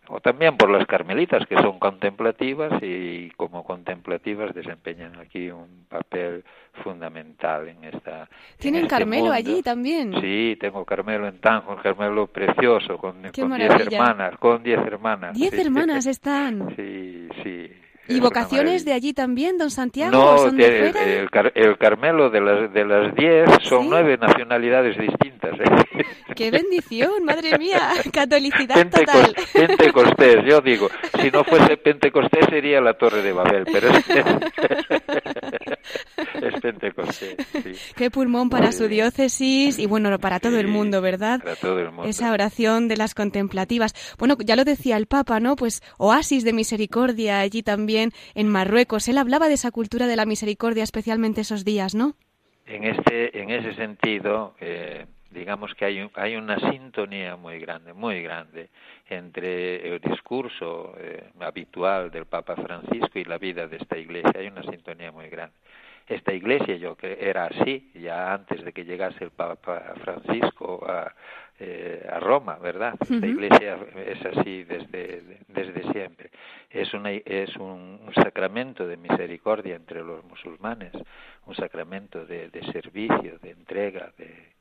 o 0.09 0.21
también 0.21 0.57
por 0.57 0.71
las 0.71 0.87
carmelitas 0.87 1.47
que 1.47 1.57
son 1.57 1.79
contemplativas 1.79 2.73
y 2.83 3.31
como 3.37 3.65
contemplativas 3.65 4.55
desempeñan 4.55 5.19
aquí 5.19 5.51
un 5.51 5.87
papel 5.89 6.45
fundamental 6.83 7.69
en 7.69 7.85
esta 7.85 8.29
tienen 8.59 8.85
este 8.85 8.97
Carmelo 8.97 9.31
allí 9.31 9.63
también. 9.63 10.13
Sí 10.21 10.57
tengo 10.61 10.85
Carmelo 10.85 11.29
en 11.29 11.39
Tanjo 11.39 11.73
un 11.73 11.79
Carmelo 11.79 12.27
precioso 12.27 12.99
con, 12.99 13.23
diez 13.23 13.39
hermanas 13.39 14.37
con 14.39 14.63
diez 14.63 14.81
hermanas 14.81 15.35
diez 15.35 15.53
hermanas 15.55 16.07
están. 16.07 16.75
Sí 16.77 17.29
sí 17.43 17.71
¿Y 18.09 18.19
vocaciones 18.19 18.85
de 18.85 18.93
allí 18.93 19.13
también, 19.13 19.59
don 19.59 19.71
Santiago? 19.71 20.11
No, 20.11 20.39
son 20.39 20.57
de 20.57 20.89
el, 20.89 21.31
el, 21.55 21.79
Carmelo 21.79 22.31
de 22.31 22.41
las 22.41 22.73
de 22.73 22.85
las 22.85 23.15
diez 23.15 23.49
son 23.63 23.89
nueve 23.89 24.19
nacionalidades 24.19 24.99
distintas. 24.99 25.53
¿eh? 25.61 26.05
¡Qué 26.35 26.51
bendición, 26.51 27.25
madre 27.25 27.57
mía! 27.59 27.93
Catolicidad 28.13 28.89
total. 28.89 29.35
Pentecostés, 29.53 30.39
yo 30.49 30.61
digo, 30.61 30.89
si 31.21 31.31
no 31.31 31.45
fuese 31.45 31.77
Pentecostés 31.77 32.47
sería 32.51 32.81
la 32.81 32.95
Torre 32.95 33.23
de 33.23 33.33
Babel, 33.33 33.67
pero 33.73 33.89
es, 33.91 34.05
es 36.43 36.61
Pentecostés. 36.61 37.37
Sí. 37.53 37.73
Qué 37.95 38.11
pulmón 38.11 38.51
para 38.51 38.73
su 38.73 38.89
diócesis 38.89 39.79
y 39.79 39.87
bueno, 39.87 40.19
para 40.19 40.41
todo 40.41 40.59
el 40.59 40.67
mundo, 40.67 41.03
¿verdad? 41.03 41.41
Para 41.41 41.55
todo 41.55 41.79
el 41.79 41.93
mundo. 41.93 42.05
Esa 42.05 42.33
oración 42.33 42.89
de 42.89 42.97
las 42.97 43.15
contemplativas. 43.15 43.95
Bueno, 44.19 44.37
ya 44.45 44.57
lo 44.57 44.65
decía 44.65 44.97
el 44.97 45.07
Papa, 45.07 45.39
¿no? 45.39 45.55
Pues 45.55 45.83
oasis 45.99 46.43
de 46.43 46.53
misericordia 46.53 47.39
allí 47.39 47.63
también 47.63 47.92
en 47.99 48.49
Marruecos. 48.49 49.09
Él 49.09 49.19
hablaba 49.19 49.49
de 49.49 49.55
esa 49.55 49.71
cultura 49.71 50.07
de 50.07 50.17
la 50.17 50.27
misericordia 50.27 50.83
especialmente 50.83 51.43
esos 51.43 51.65
días, 51.65 51.95
¿no? 51.95 52.15
En, 52.67 52.85
este, 52.85 53.39
en 53.41 53.51
ese 53.51 53.75
sentido, 53.75 54.55
eh, 54.61 55.07
digamos 55.31 55.75
que 55.75 55.85
hay, 55.85 56.11
hay 56.15 56.37
una 56.37 56.59
sintonía 56.71 57.37
muy 57.37 57.59
grande, 57.59 57.93
muy 57.93 58.23
grande 58.23 58.71
entre 59.09 59.95
el 59.95 60.01
discurso 60.01 60.95
eh, 60.99 61.25
habitual 61.41 62.11
del 62.11 62.27
Papa 62.27 62.55
Francisco 62.57 63.19
y 63.19 63.25
la 63.25 63.39
vida 63.39 63.67
de 63.67 63.77
esta 63.77 63.99
iglesia. 63.99 64.33
Hay 64.37 64.47
una 64.47 64.63
sintonía 64.63 65.11
muy 65.11 65.29
grande. 65.29 65.55
Esta 66.07 66.33
iglesia 66.33 66.77
yo 66.77 66.97
que 66.97 67.19
era 67.21 67.47
así 67.47 67.91
ya 67.95 68.35
antes 68.35 68.65
de 68.65 68.73
que 68.73 68.85
llegase 68.85 69.25
el 69.25 69.31
Papa 69.31 69.95
Francisco 70.03 70.85
a, 70.87 71.15
eh, 71.65 72.05
a 72.11 72.19
Roma, 72.19 72.59
¿verdad? 72.59 72.95
La 73.09 73.27
iglesia 73.27 73.79
es 74.05 74.27
así 74.27 74.65
desde, 74.65 75.39
desde 75.47 75.93
siempre. 75.93 76.31
Es, 76.69 76.93
una, 76.93 77.13
es 77.13 77.55
un, 77.55 78.01
sacramento 78.17 78.85
de 78.85 78.97
misericordia 78.97 79.77
entre 79.77 80.03
los 80.03 80.25
musulmanes, 80.25 80.93
un 81.47 81.55
sacramento 81.55 82.27
de, 82.27 82.49
de 82.49 82.73
servicio, 82.73 83.39
de 83.39 83.51
entrega, 83.51 84.11
de, 84.19 84.53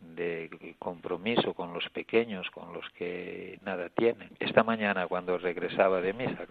de 0.00 0.74
compromiso 0.78 1.52
con 1.52 1.74
los 1.74 1.86
pequeños, 1.90 2.50
con 2.50 2.72
los 2.72 2.88
que 2.90 3.58
nada 3.62 3.90
tienen. 3.90 4.30
Esta 4.40 4.62
mañana 4.62 5.06
cuando 5.08 5.36
regresaba 5.36 6.00
de 6.00 6.14
misa, 6.14 6.46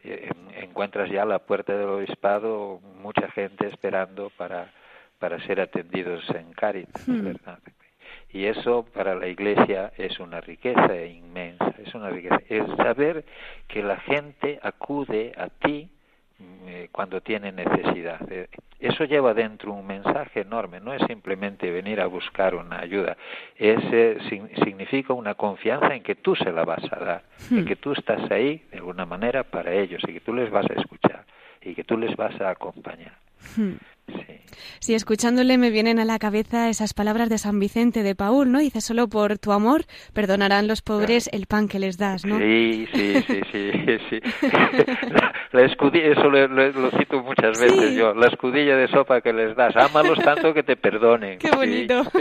encuentras 0.58 1.10
ya 1.10 1.24
a 1.24 1.26
la 1.26 1.40
puerta 1.40 1.76
del 1.76 1.90
obispado 1.90 2.80
mucha 3.02 3.32
gente 3.32 3.68
esperando 3.68 4.30
para, 4.38 4.72
para 5.18 5.44
ser 5.48 5.60
atendidos 5.60 6.30
en 6.30 6.54
Cáritas, 6.54 7.04
¿verdad? 7.08 7.58
Y 8.34 8.46
eso 8.46 8.86
para 8.94 9.16
la 9.16 9.28
Iglesia 9.28 9.92
es 9.98 10.20
una 10.20 10.40
riqueza 10.40 10.96
inmensa, 11.06 11.74
es 11.84 11.94
una 11.94 12.10
riqueza. 12.10 12.40
Es 12.48 12.66
saber 12.78 13.26
que 13.68 13.84
la 13.84 13.98
gente 13.98 14.60
acude 14.62 15.34
a 15.38 15.50
ti 15.50 15.90
mm, 16.40 16.68
eh, 16.68 16.90
cuando 16.92 17.20
tiene 17.22 17.52
necesidad. 17.52 18.20
Eh, 18.32 18.48
eso 18.80 19.04
lleva 19.04 19.34
dentro 19.34 19.74
un 19.74 19.86
mensaje 19.86 20.42
enorme, 20.42 20.80
no 20.80 20.94
es 20.94 21.02
simplemente 21.08 21.70
venir 21.70 22.02
a 22.02 22.08
buscar 22.08 22.56
una 22.56 22.80
ayuda, 22.80 23.16
es, 23.56 23.80
eh, 23.92 24.18
significa 24.64 25.14
una 25.14 25.36
confianza 25.36 25.94
en 25.94 26.02
que 26.02 26.16
tú 26.16 26.36
se 26.36 26.52
la 26.52 26.64
vas 26.64 26.84
a 26.92 26.96
dar, 26.96 27.24
en 27.52 27.62
hmm. 27.62 27.66
que 27.66 27.76
tú 27.76 27.92
estás 27.92 28.32
ahí 28.32 28.64
de 28.72 28.80
alguna 28.80 29.06
manera 29.06 29.44
para 29.44 29.72
ellos 29.72 30.02
y 30.08 30.14
que 30.14 30.20
tú 30.22 30.34
les 30.34 30.50
vas 30.50 30.66
a 30.68 30.74
escuchar 30.74 31.26
y 31.62 31.76
que 31.76 31.84
tú 31.84 31.96
les 31.96 32.16
vas 32.16 32.40
a 32.42 32.50
acompañar. 32.50 33.14
Hmm. 33.56 33.74
Sí. 34.80 34.94
escuchándole 34.94 35.58
me 35.58 35.70
vienen 35.70 36.00
a 36.00 36.06
la 36.06 36.20
cabeza 36.20 36.70
esas 36.70 36.94
palabras 36.94 37.30
de 37.30 37.38
San 37.38 37.60
Vicente 37.60 38.04
de 38.04 38.16
Paul, 38.16 38.52
¿no? 38.52 38.60
Dice, 38.60 38.82
solo 38.82 39.08
por 39.08 39.38
tu 39.38 39.52
amor 39.52 39.84
perdonarán 40.14 40.68
los 40.68 40.82
pobres 40.82 41.30
el 41.32 41.46
pan 41.46 41.68
que 41.68 41.80
les 41.80 41.98
das, 41.98 42.26
¿no? 42.26 42.38
Sí, 42.40 42.88
sí, 42.94 43.24
sí, 43.28 43.42
sí, 43.52 43.72
sí. 44.10 44.20
La, 45.52 45.66
escudilla, 45.66 46.08
eso 46.08 46.30
lo, 46.30 46.92
cito 46.92 47.22
muchas 47.22 47.60
veces 47.60 47.96
yo, 47.96 48.14
la 48.14 48.28
escudilla 48.28 48.76
de 48.76 48.88
sopa 48.88 49.22
que 49.22 49.34
les 49.34 49.56
das, 49.56 49.76
ámalos 49.76 50.20
tanto 50.20 50.54
que 50.54 50.64
te 50.64 50.76
perdonen. 50.76 51.40
Qué 51.40 51.52
bonito. 51.52 52.04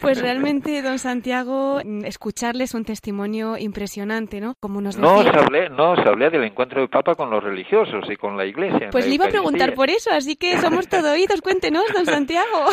Pues 0.00 0.20
realmente, 0.20 0.82
don 0.82 0.98
Santiago, 0.98 1.80
escucharles 2.04 2.74
un 2.74 2.84
testimonio 2.84 3.56
impresionante, 3.58 4.40
¿no? 4.40 4.54
Como 4.60 4.80
nos 4.80 4.98
no, 4.98 5.22
se 5.22 5.28
hablé, 5.28 5.68
no, 5.70 5.94
se 5.96 6.08
hablé 6.08 6.30
del 6.30 6.44
encuentro 6.44 6.80
del 6.80 6.88
Papa 6.88 7.14
con 7.14 7.30
los 7.30 7.42
religiosos 7.42 8.04
y 8.10 8.16
con 8.16 8.36
la 8.36 8.44
Iglesia. 8.46 8.69
Pues 8.90 9.06
le 9.06 9.14
iba 9.14 9.26
a 9.26 9.30
preguntar 9.30 9.74
por 9.74 9.90
eso, 9.90 10.10
así 10.12 10.36
que 10.36 10.58
somos 10.58 10.88
todo 10.88 11.12
oídos. 11.12 11.40
Cuéntenos, 11.40 11.84
don 11.92 12.06
Santiago. 12.06 12.66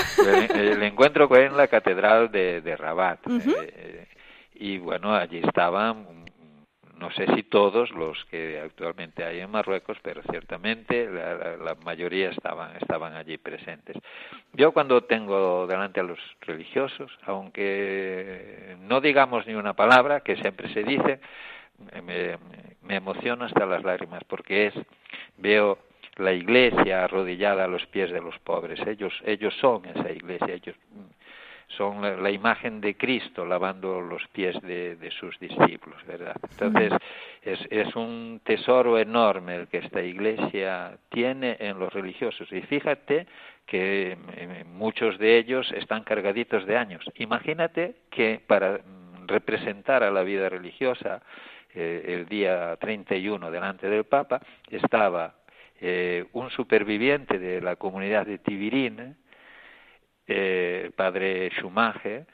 el, 0.55 0.81
encuentro 0.83 1.27
fue 1.27 1.45
en 1.45 1.57
la 1.57 1.67
catedral 1.67 2.31
de, 2.31 2.75
Rabat. 2.77 3.19
y 4.55 4.77
bueno, 4.77 5.13
allí 5.13 5.39
estaban 5.43 6.17
no 6.99 7.11
sé 7.11 7.25
si 7.35 7.43
todos 7.43 7.91
los 7.91 8.25
que 8.25 8.59
actualmente 8.59 9.23
hay 9.23 9.39
en 9.39 9.51
Marruecos, 9.51 9.97
pero 10.01 10.21
ciertamente 10.29 11.07
la, 11.09 11.75
mayoría 11.83 12.29
estaban, 12.29 12.75
estaban 12.77 13.13
allí 13.13 13.37
presentes. 13.37 13.97
Yo 14.53 14.71
cuando 14.71 15.03
tengo 15.03 15.67
delante 15.67 15.99
a 15.99 16.03
los 16.03 16.19
religiosos, 16.41 17.11
aunque 17.25 18.75
no 18.81 18.99
digamos 18.99 19.45
ni 19.45 19.53
una 19.53 19.73
palabra, 19.73 20.21
que 20.21 20.37
siempre 20.37 20.73
se 20.73 20.83
dice, 20.83 21.19
me, 22.03 22.37
me 22.81 22.95
emociono 22.95 23.45
hasta 23.45 23.65
las 23.65 23.83
lágrimas, 23.83 24.23
porque 24.23 24.67
es, 24.67 24.73
veo 25.37 25.77
la 26.17 26.33
iglesia 26.33 27.03
arrodillada 27.03 27.65
a 27.65 27.67
los 27.67 27.85
pies 27.87 28.11
de 28.11 28.21
los 28.21 28.37
pobres, 28.39 28.79
ellos, 28.87 29.13
ellos 29.25 29.53
son 29.59 29.85
esa 29.85 30.11
iglesia, 30.11 30.53
ellos 30.53 30.75
son 31.69 32.01
la, 32.01 32.31
imagen 32.31 32.79
de 32.79 32.95
Cristo 32.95 33.45
lavando 33.45 33.99
los 33.99 34.25
pies 34.29 34.59
de, 34.61 35.11
sus 35.19 35.37
discípulos, 35.39 36.03
¿verdad? 36.05 36.35
Entonces, 36.51 36.93
es, 37.41 37.59
es, 37.69 37.95
un 37.95 38.39
tesoro 38.43 38.97
enorme 38.97 39.55
el 39.55 39.67
que 39.67 39.79
esta 39.79 40.01
iglesia 40.01 40.97
tiene 41.09 41.57
en 41.59 41.77
los 41.77 41.93
religiosos. 41.93 42.51
Y 42.53 42.61
fíjate 42.61 43.27
que 43.65 44.17
eh, 44.37 44.63
muchos 44.65 45.17
de 45.19 45.37
ellos 45.37 45.71
están 45.73 46.03
cargaditos 46.03 46.65
de 46.65 46.77
años. 46.77 47.03
Imagínate 47.15 47.95
que 48.09 48.41
para 48.47 48.79
representar 49.27 50.03
a 50.03 50.11
la 50.11 50.23
vida 50.23 50.47
religiosa 50.47 51.21
eh, 51.75 52.05
el 52.07 52.27
día 52.27 52.77
31 52.77 53.51
delante 53.51 53.89
del 53.89 54.05
Papa 54.05 54.41
estaba 54.69 55.35
eh, 55.79 56.25
un 56.33 56.49
superviviente 56.49 57.39
de 57.39 57.61
la 57.61 57.75
comunidad 57.75 58.25
de 58.25 58.37
Tibirín, 58.37 59.15
eh, 60.27 60.91
padre 60.95 61.49
Schumacher, 61.51 62.25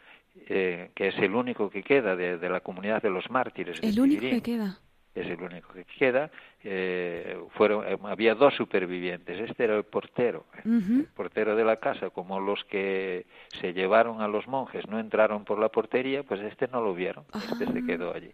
eh, 0.48 0.90
que 0.96 1.10
es 1.10 1.18
el 1.20 1.36
único 1.36 1.70
que 1.70 1.84
queda 1.84 2.16
de, 2.16 2.50
la 2.50 2.62
comunidad 2.62 3.02
de 3.02 3.10
los 3.10 3.30
mártires. 3.30 3.80
El 3.84 4.00
único 4.00 4.22
que 4.22 4.42
queda. 4.42 4.80
Es 5.14 5.28
el 5.28 5.40
único 5.40 5.72
que 5.74 5.86
queda. 5.86 6.32
Eh, 6.64 7.38
fueron, 7.52 7.86
eh, 7.88 7.98
había 8.04 8.34
dos 8.34 8.56
supervivientes. 8.56 9.48
Este 9.48 9.66
era 9.66 9.78
el 9.78 9.84
portero, 9.84 10.46
el 10.66 11.08
portero 11.14 11.56
de 11.56 11.64
la 11.64 11.76
casa. 11.76 12.10
Como 12.10 12.40
los 12.40 12.64
que 12.64 13.28
se 13.62 13.74
llevaron 13.74 14.22
a 14.22 14.28
los 14.28 14.48
monjes 14.48 14.88
no 14.88 15.00
entraron 15.00 15.46
por 15.46 15.60
la 15.60 15.70
portería, 15.70 16.24
pues 16.24 16.42
este 16.42 16.68
no 16.68 16.82
lo 16.82 16.96
vieron. 16.96 17.26
Este 17.36 17.72
se 17.72 17.86
quedó 17.86 18.12
allí. 18.12 18.32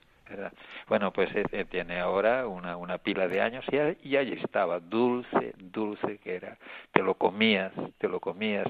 Bueno, 0.87 1.11
pues 1.11 1.29
tiene 1.69 1.99
ahora 1.99 2.47
una, 2.47 2.77
una 2.77 2.97
pila 2.97 3.27
de 3.27 3.41
años 3.41 3.65
y, 3.71 4.09
y 4.09 4.17
allí 4.17 4.33
estaba, 4.33 4.79
dulce, 4.79 5.53
dulce 5.57 6.17
que 6.19 6.35
era. 6.35 6.57
Te 6.91 7.01
lo 7.01 7.15
comías, 7.15 7.71
te 7.97 8.07
lo 8.07 8.19
comías 8.19 8.67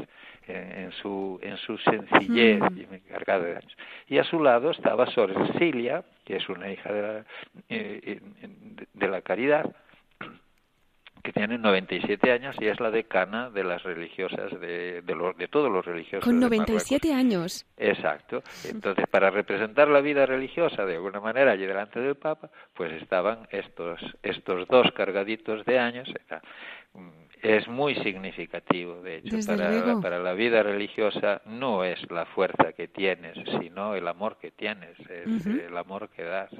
en, 0.49 0.91
su, 0.93 1.39
en 1.41 1.57
su 1.57 1.77
sencillez 1.77 2.61
y 2.75 2.99
cargada 3.11 3.45
de 3.45 3.55
años. 3.57 3.77
Y 4.07 4.17
a 4.17 4.23
su 4.23 4.41
lado 4.41 4.71
estaba 4.71 5.07
Sor 5.07 5.33
Cecilia, 5.47 6.03
que 6.25 6.37
es 6.37 6.49
una 6.49 6.71
hija 6.71 6.91
de 6.91 7.01
la, 7.01 7.19
eh, 7.69 8.01
eh, 8.03 8.21
de 8.93 9.07
la 9.07 9.21
caridad, 9.21 9.75
que 11.23 11.33
tiene 11.33 11.57
97 11.57 12.31
años 12.31 12.55
y 12.59 12.67
es 12.67 12.79
la 12.79 12.91
decana 12.91 13.49
de 13.49 13.63
las 13.63 13.83
religiosas 13.83 14.51
de, 14.59 15.01
de, 15.01 15.15
los, 15.15 15.35
de 15.37 15.47
todos 15.47 15.71
los 15.71 15.85
religiosos. 15.85 16.23
Con 16.23 16.39
97 16.39 17.13
años. 17.13 17.65
Exacto. 17.77 18.43
Entonces, 18.69 19.05
para 19.07 19.29
representar 19.29 19.87
la 19.87 20.01
vida 20.01 20.25
religiosa 20.25 20.85
de 20.85 20.95
alguna 20.95 21.19
manera 21.19 21.51
allí 21.51 21.65
delante 21.65 21.99
del 21.99 22.15
Papa, 22.15 22.49
pues 22.73 22.91
estaban 23.01 23.47
estos, 23.51 23.99
estos 24.23 24.67
dos 24.67 24.91
cargaditos 24.93 25.65
de 25.65 25.79
años 25.79 26.09
es 27.41 27.67
muy 27.69 27.95
significativo, 27.95 29.01
de 29.01 29.17
hecho, 29.17 29.37
para 29.47 29.71
la, 29.71 30.01
para 30.01 30.19
la, 30.19 30.33
vida 30.33 30.61
religiosa 30.61 31.41
no 31.45 31.85
es 31.85 31.99
la 32.11 32.25
fuerza 32.25 32.73
que 32.73 32.89
tienes, 32.89 33.37
sino 33.61 33.95
el 33.95 34.07
amor 34.09 34.37
que 34.37 34.51
tienes, 34.51 34.99
es 35.09 35.45
el 35.45 35.77
amor 35.77 36.09
que 36.09 36.23
das, 36.23 36.51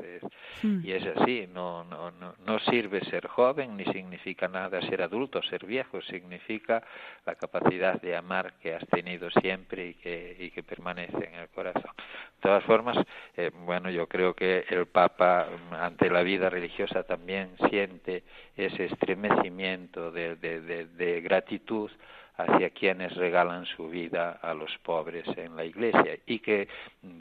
hmm. 0.64 0.80
y 0.84 0.92
es 0.94 1.06
así, 1.18 1.50
no, 1.54 1.84
no, 1.84 2.12
no, 2.12 2.34
no, 2.46 2.60
sirve 2.60 3.04
ser 3.06 3.28
joven, 3.28 3.76
ni 3.76 3.84
significa 3.86 4.48
nada 4.48 4.82
ser 4.84 5.02
adulto, 5.02 5.42
ser 5.44 5.66
viejo, 5.66 6.02
significa 6.02 6.82
la 7.26 7.36
capacidad 7.36 8.00
de 8.02 8.16
amar 8.16 8.54
que 8.62 8.74
has 8.74 8.88
tenido 8.88 9.30
siempre 9.32 9.90
y 9.90 9.94
que, 9.96 10.38
y 10.40 10.52
que 10.52 10.64
permanece 10.64 11.26
en 11.26 11.36
el 11.36 11.50
corazón. 11.50 11.92
De 12.40 12.42
todas 12.42 12.64
formas, 12.64 12.98
eh, 13.36 13.52
bueno, 13.66 13.90
yo 13.90 14.08
creo 14.08 14.34
que 14.34 14.64
el 14.70 14.86
Papa 14.86 15.48
ante 15.72 16.10
la 16.10 16.24
vida 16.24 16.50
religiosa 16.50 17.04
también 17.04 17.50
siente 17.70 18.24
ese 18.56 18.86
estremecimiento 18.86 20.10
de, 20.12 20.29
de, 20.36 21.22
gratitud 21.22 21.90
hacia 22.38 22.70
quienes 22.70 23.16
regalan 23.16 23.66
su 23.66 23.90
vida 23.90 24.40
a 24.42 24.54
los 24.54 24.78
pobres 24.80 25.28
en 25.38 25.56
la 25.56 25.66
iglesia 25.66 26.18
y 26.26 26.40
que 26.40 26.68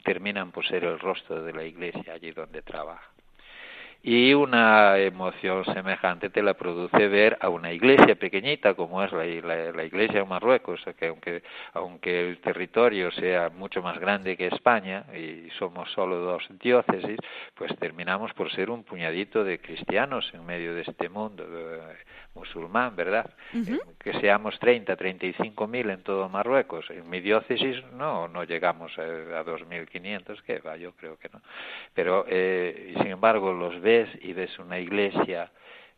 terminan 0.03 0.51
por 0.51 0.65
ser 0.65 0.85
el 0.85 0.99
rostro 0.99 1.43
de 1.43 1.53
la 1.53 1.63
iglesia 1.63 2.13
allí 2.13 2.31
donde 2.31 2.61
trabaja 2.61 3.11
y 4.01 4.33
una 4.33 4.97
emoción 4.97 5.65
semejante 5.65 6.29
te 6.29 6.41
la 6.41 6.53
produce 6.53 7.07
ver 7.09 7.37
a 7.41 7.49
una 7.49 7.73
iglesia 7.73 8.15
pequeñita 8.15 8.73
como 8.73 9.03
es 9.03 9.11
la, 9.11 9.25
la, 9.71 9.83
iglesia 9.83 10.21
en 10.21 10.29
Marruecos, 10.29 10.81
que 10.97 11.07
aunque, 11.07 11.43
aunque 11.73 12.29
el 12.29 12.39
territorio 12.39 13.11
sea 13.11 13.49
mucho 13.49 13.81
más 13.81 13.99
grande 13.99 14.37
que 14.37 14.47
España 14.47 15.05
y 15.13 15.49
somos 15.57 15.91
solo 15.91 16.17
dos 16.19 16.43
diócesis, 16.61 17.17
pues 17.55 17.75
terminamos 17.77 18.33
por 18.33 18.51
ser 18.51 18.69
un 18.69 18.83
puñadito 18.83 19.43
de 19.43 19.59
cristianos 19.59 20.29
en 20.33 20.45
medio 20.45 20.73
de 20.73 20.81
este 20.81 21.09
mundo 21.09 21.45
musulmán, 22.35 22.95
¿verdad? 22.95 23.29
Eh, 23.53 23.79
que 23.99 24.13
seamos 24.19 24.57
30, 24.59 24.95
35 24.95 25.67
mil 25.67 25.89
en 25.89 26.03
todo 26.03 26.29
Marruecos. 26.29 26.89
En 26.89 27.09
mi 27.09 27.19
diócesis 27.19 27.83
no, 27.93 28.27
no 28.27 28.43
llegamos 28.43 28.97
a, 28.97 29.01
a 29.01 29.45
2.500, 29.45 30.41
que 30.43 30.59
va, 30.59 30.77
yo 30.77 30.93
creo 30.93 31.17
que 31.17 31.29
no. 31.29 31.41
Pero, 31.93 32.25
eh, 32.27 32.93
sin 32.97 33.07
embargo, 33.07 33.51
los 33.53 33.81
y 34.21 34.33
ves 34.33 34.59
una 34.59 34.77
iglesia 34.77 35.49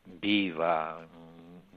viva, 0.06 1.06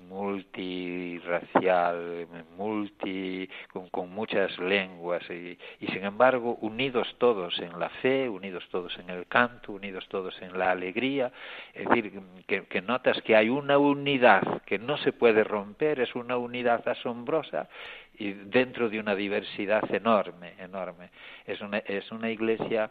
multirracial, 0.09 2.29
multi, 2.57 3.49
con, 3.91 4.11
muchas 4.11 4.57
lenguas 4.61 5.29
y, 5.29 5.59
sin 5.81 6.05
embargo 6.05 6.57
unidos 6.61 7.17
todos 7.19 7.59
en 7.59 7.81
la 7.81 7.89
fe, 7.89 8.29
unidos 8.29 8.63
todos 8.71 8.97
en 8.99 9.11
el 9.11 9.27
canto, 9.27 9.73
unidos 9.73 10.07
todos 10.09 10.41
en 10.41 10.57
la 10.57 10.71
alegría, 10.71 11.33
es 11.73 11.89
decir, 11.89 12.13
que, 12.47 12.81
notas 12.81 13.21
que 13.23 13.35
hay 13.35 13.49
una 13.49 13.77
unidad 13.77 14.63
que 14.67 14.79
no 14.79 14.97
se 14.99 15.13
puede 15.13 15.43
romper, 15.43 15.99
es 15.99 16.15
una 16.15 16.37
unidad 16.37 16.87
asombrosa 16.87 17.69
y 18.17 18.35
dentro 18.35 18.89
de 18.89 19.01
una 19.01 19.17
diversidad 19.17 19.93
enorme, 19.93 20.55
enorme. 20.59 21.11
Es 21.45 21.61
una, 21.61 21.79
es 21.79 22.13
una 22.13 22.31
iglesia 22.31 22.89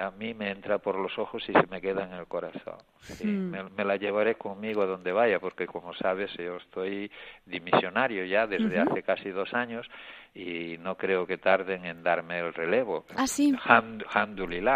a 0.00 0.10
mí 0.12 0.32
me 0.32 0.50
entra 0.50 0.78
por 0.78 0.96
los 0.96 1.18
ojos 1.18 1.42
y 1.48 1.52
se 1.52 1.66
me 1.68 1.80
queda 1.80 2.04
en 2.04 2.12
el 2.12 2.26
corazón. 2.26 2.78
Hmm. 3.22 3.50
me, 3.76 3.84
la 3.84 3.96
llevaré 3.96 4.36
conmigo 4.36 4.82
a 4.82 4.86
donde 4.86 5.12
vaya, 5.12 5.40
porque 5.40 5.66
como 5.66 5.94
sabes, 5.94 6.32
yo 6.38 6.56
estoy 6.56 7.10
dimisionario 7.44 8.24
ya 8.24 8.46
desde 8.46 8.78
hace 8.78 9.02
casi 9.02 9.30
dos 9.30 9.52
años 9.54 9.86
y 10.36 10.76
no 10.78 10.96
creo 10.96 11.26
que 11.26 11.38
tarden 11.38 11.86
en 11.86 12.02
darme 12.02 12.38
el 12.40 12.52
relevo. 12.52 13.06
Ah, 13.16 13.26
sí. 13.26 13.54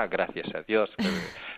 gracias 0.08 0.54
a 0.54 0.62
Dios. 0.62 0.90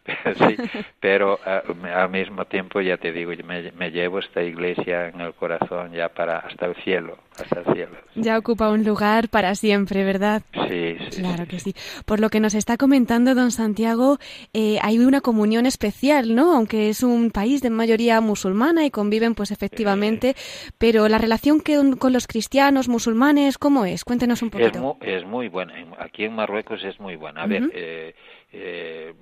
Pero, 0.05 0.35
sí, 0.49 0.57
pero 0.99 1.39
eh, 1.47 1.63
al 1.95 2.11
mismo 2.11 2.45
tiempo, 2.47 2.81
ya 2.81 2.97
te 2.97 3.13
digo, 3.13 3.31
me, 3.45 3.71
me, 3.73 3.91
llevo 3.93 4.19
esta 4.19 4.43
iglesia 4.43 5.09
en 5.09 5.21
el 5.21 5.33
corazón 5.35 5.93
ya 5.93 6.09
para 6.09 6.39
hasta 6.39 6.67
el 6.67 6.75
cielo, 6.83 7.19
hasta 7.41 7.61
el 7.61 7.75
cielo. 7.75 7.97
Ya 8.17 8.37
ocupa 8.37 8.71
un 8.71 8.85
lugar 8.85 9.29
para 9.29 9.55
siempre, 9.55 10.05
¿verdad? 10.05 10.43
Sí, 10.69 10.97
sí. 11.11 11.21
Claro 11.21 11.47
que 11.47 11.61
sí. 11.61 11.75
Por 12.05 12.19
lo 12.19 12.31
que 12.31 12.41
nos 12.41 12.55
está 12.55 12.77
comentando 12.77 13.37
don 13.37 13.53
Santiago, 13.53 14.19
eh, 14.53 14.79
hay 14.83 14.99
una 14.99 15.21
comunión 15.21 15.67
especial, 15.67 16.35
¿no? 16.35 16.57
Aunque 16.57 16.89
es 16.89 17.05
un 17.05 17.31
país 17.31 17.63
de 17.63 17.71
mayoría 17.71 18.21
musulmana 18.21 18.85
y 18.85 18.91
conviven, 18.91 19.37
pues 19.37 19.53
efectivamente, 19.53 20.35
pero 20.79 21.07
la 21.09 21.19
relación 21.19 21.61
que, 21.61 21.79
con 21.97 22.13
los 22.13 22.27
cristianos 22.27 22.89
musulmanes, 22.89 23.57
¿cómo 23.57 23.85
es? 23.85 23.92
Cuéntenos 24.05 24.43
un 24.43 24.51
poquito. 24.51 24.71
Es 24.71 24.81
muy, 24.81 24.97
es 25.03 25.25
muy 25.25 25.49
buena. 25.49 25.75
Aquí 25.99 26.25
en 26.25 26.35
Marruecos 26.35 26.83
es 26.85 26.99
muy 26.99 27.17
buena. 27.17 27.43
A 27.43 27.47
ver, 27.47 27.71
eh, 27.75 28.15
eh, 28.53 29.15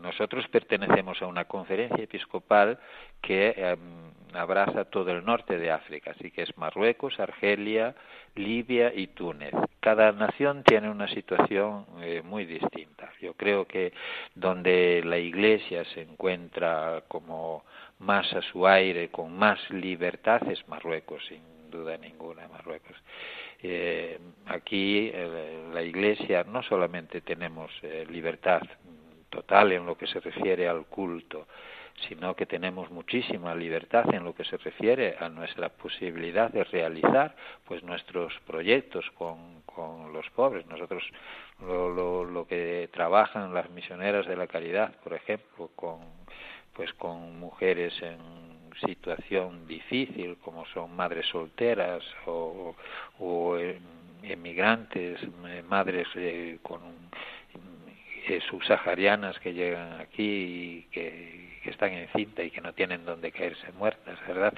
nosotros 0.00 0.46
pertenecemos 0.48 1.20
a 1.22 1.26
una 1.26 1.46
conferencia 1.46 2.04
episcopal 2.04 2.78
que 3.22 3.54
em, 3.56 3.78
abraza 4.34 4.84
todo 4.84 5.10
el 5.10 5.24
norte 5.24 5.58
de 5.58 5.70
África, 5.70 6.12
así 6.12 6.30
que 6.30 6.42
es 6.42 6.56
Marruecos, 6.58 7.18
Argelia, 7.18 7.94
Libia 8.34 8.92
y 8.94 9.08
Túnez. 9.08 9.54
Cada 9.80 10.12
nación 10.12 10.62
tiene 10.62 10.90
una 10.90 11.08
situación 11.08 11.86
eh, 12.02 12.22
muy 12.22 12.44
distinta. 12.44 13.10
Yo 13.20 13.34
creo 13.34 13.66
que 13.66 13.92
donde 14.34 15.02
la 15.04 15.18
Iglesia 15.18 15.84
se 15.94 16.02
encuentra 16.02 17.02
como 17.08 17.64
más 17.98 18.30
a 18.34 18.42
su 18.42 18.66
aire, 18.66 19.08
con 19.08 19.36
más 19.36 19.58
libertad, 19.70 20.42
es 20.50 20.68
Marruecos, 20.68 21.24
sin 21.26 21.55
duda 21.70 21.96
ninguna, 21.96 22.48
Marruecos. 22.48 22.96
Eh, 23.62 24.18
aquí 24.46 25.10
eh, 25.12 25.64
la 25.72 25.82
Iglesia 25.82 26.44
no 26.44 26.62
solamente 26.62 27.20
tenemos 27.20 27.70
eh, 27.82 28.06
libertad 28.10 28.62
total 29.30 29.72
en 29.72 29.86
lo 29.86 29.96
que 29.96 30.06
se 30.06 30.20
refiere 30.20 30.68
al 30.68 30.86
culto, 30.86 31.46
sino 32.08 32.36
que 32.36 32.46
tenemos 32.46 32.90
muchísima 32.90 33.54
libertad 33.54 34.04
en 34.14 34.24
lo 34.24 34.34
que 34.34 34.44
se 34.44 34.58
refiere 34.58 35.16
a 35.18 35.28
nuestra 35.28 35.70
posibilidad 35.70 36.50
de 36.50 36.64
realizar 36.64 37.34
pues 37.64 37.82
nuestros 37.82 38.32
proyectos 38.46 39.10
con, 39.12 39.62
con 39.62 40.12
los 40.12 40.28
pobres. 40.30 40.66
Nosotros 40.66 41.02
lo, 41.60 41.88
lo, 41.90 42.24
lo 42.24 42.46
que 42.46 42.88
trabajan 42.92 43.54
las 43.54 43.70
misioneras 43.70 44.26
de 44.26 44.36
la 44.36 44.46
caridad, 44.46 44.94
por 45.02 45.14
ejemplo, 45.14 45.70
con 45.74 46.00
pues 46.76 46.92
con 46.92 47.38
mujeres 47.40 47.94
en 48.02 48.18
situación 48.84 49.66
difícil 49.66 50.36
como 50.44 50.66
son 50.66 50.94
madres 50.94 51.26
solteras 51.26 52.02
o, 52.26 52.74
o 53.18 53.58
emigrantes, 54.22 55.20
madres 55.68 56.06
eh, 56.14 56.58
con 56.62 56.80
eh, 58.28 58.40
subsaharianas 58.50 59.38
que 59.38 59.54
llegan 59.54 60.00
aquí 60.00 60.22
y 60.22 60.82
que, 60.90 61.46
están 61.64 61.92
en 61.92 62.08
cinta 62.14 62.44
y 62.44 62.50
que 62.50 62.60
no 62.60 62.72
tienen 62.72 63.04
donde 63.04 63.32
caerse 63.32 63.72
muertas, 63.72 64.18
¿verdad? 64.28 64.54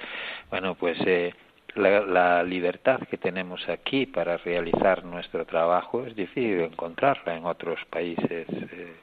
Bueno, 0.51 0.75
pues 0.75 0.95
eh, 1.07 1.33
la, 1.75 2.43
libertad 2.43 2.99
que 3.09 3.17
tenemos 3.17 3.67
aquí 3.67 4.05
para 4.05 4.37
realizar 4.37 5.03
nuestro 5.03 5.45
trabajo 5.45 6.05
es 6.05 6.15
difícil 6.15 6.61
encontrarla 6.61 7.35
en 7.35 7.45
otros 7.45 7.79
países. 7.89 8.47
Eh, 8.49 8.93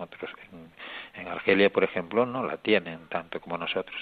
otros 0.00 0.30
en, 0.52 1.20
en, 1.20 1.28
Argelia 1.28 1.70
por 1.70 1.84
ejemplo 1.84 2.26
no 2.26 2.44
la 2.44 2.56
tienen 2.56 3.08
tanto 3.08 3.40
como 3.40 3.58
nosotros 3.58 3.96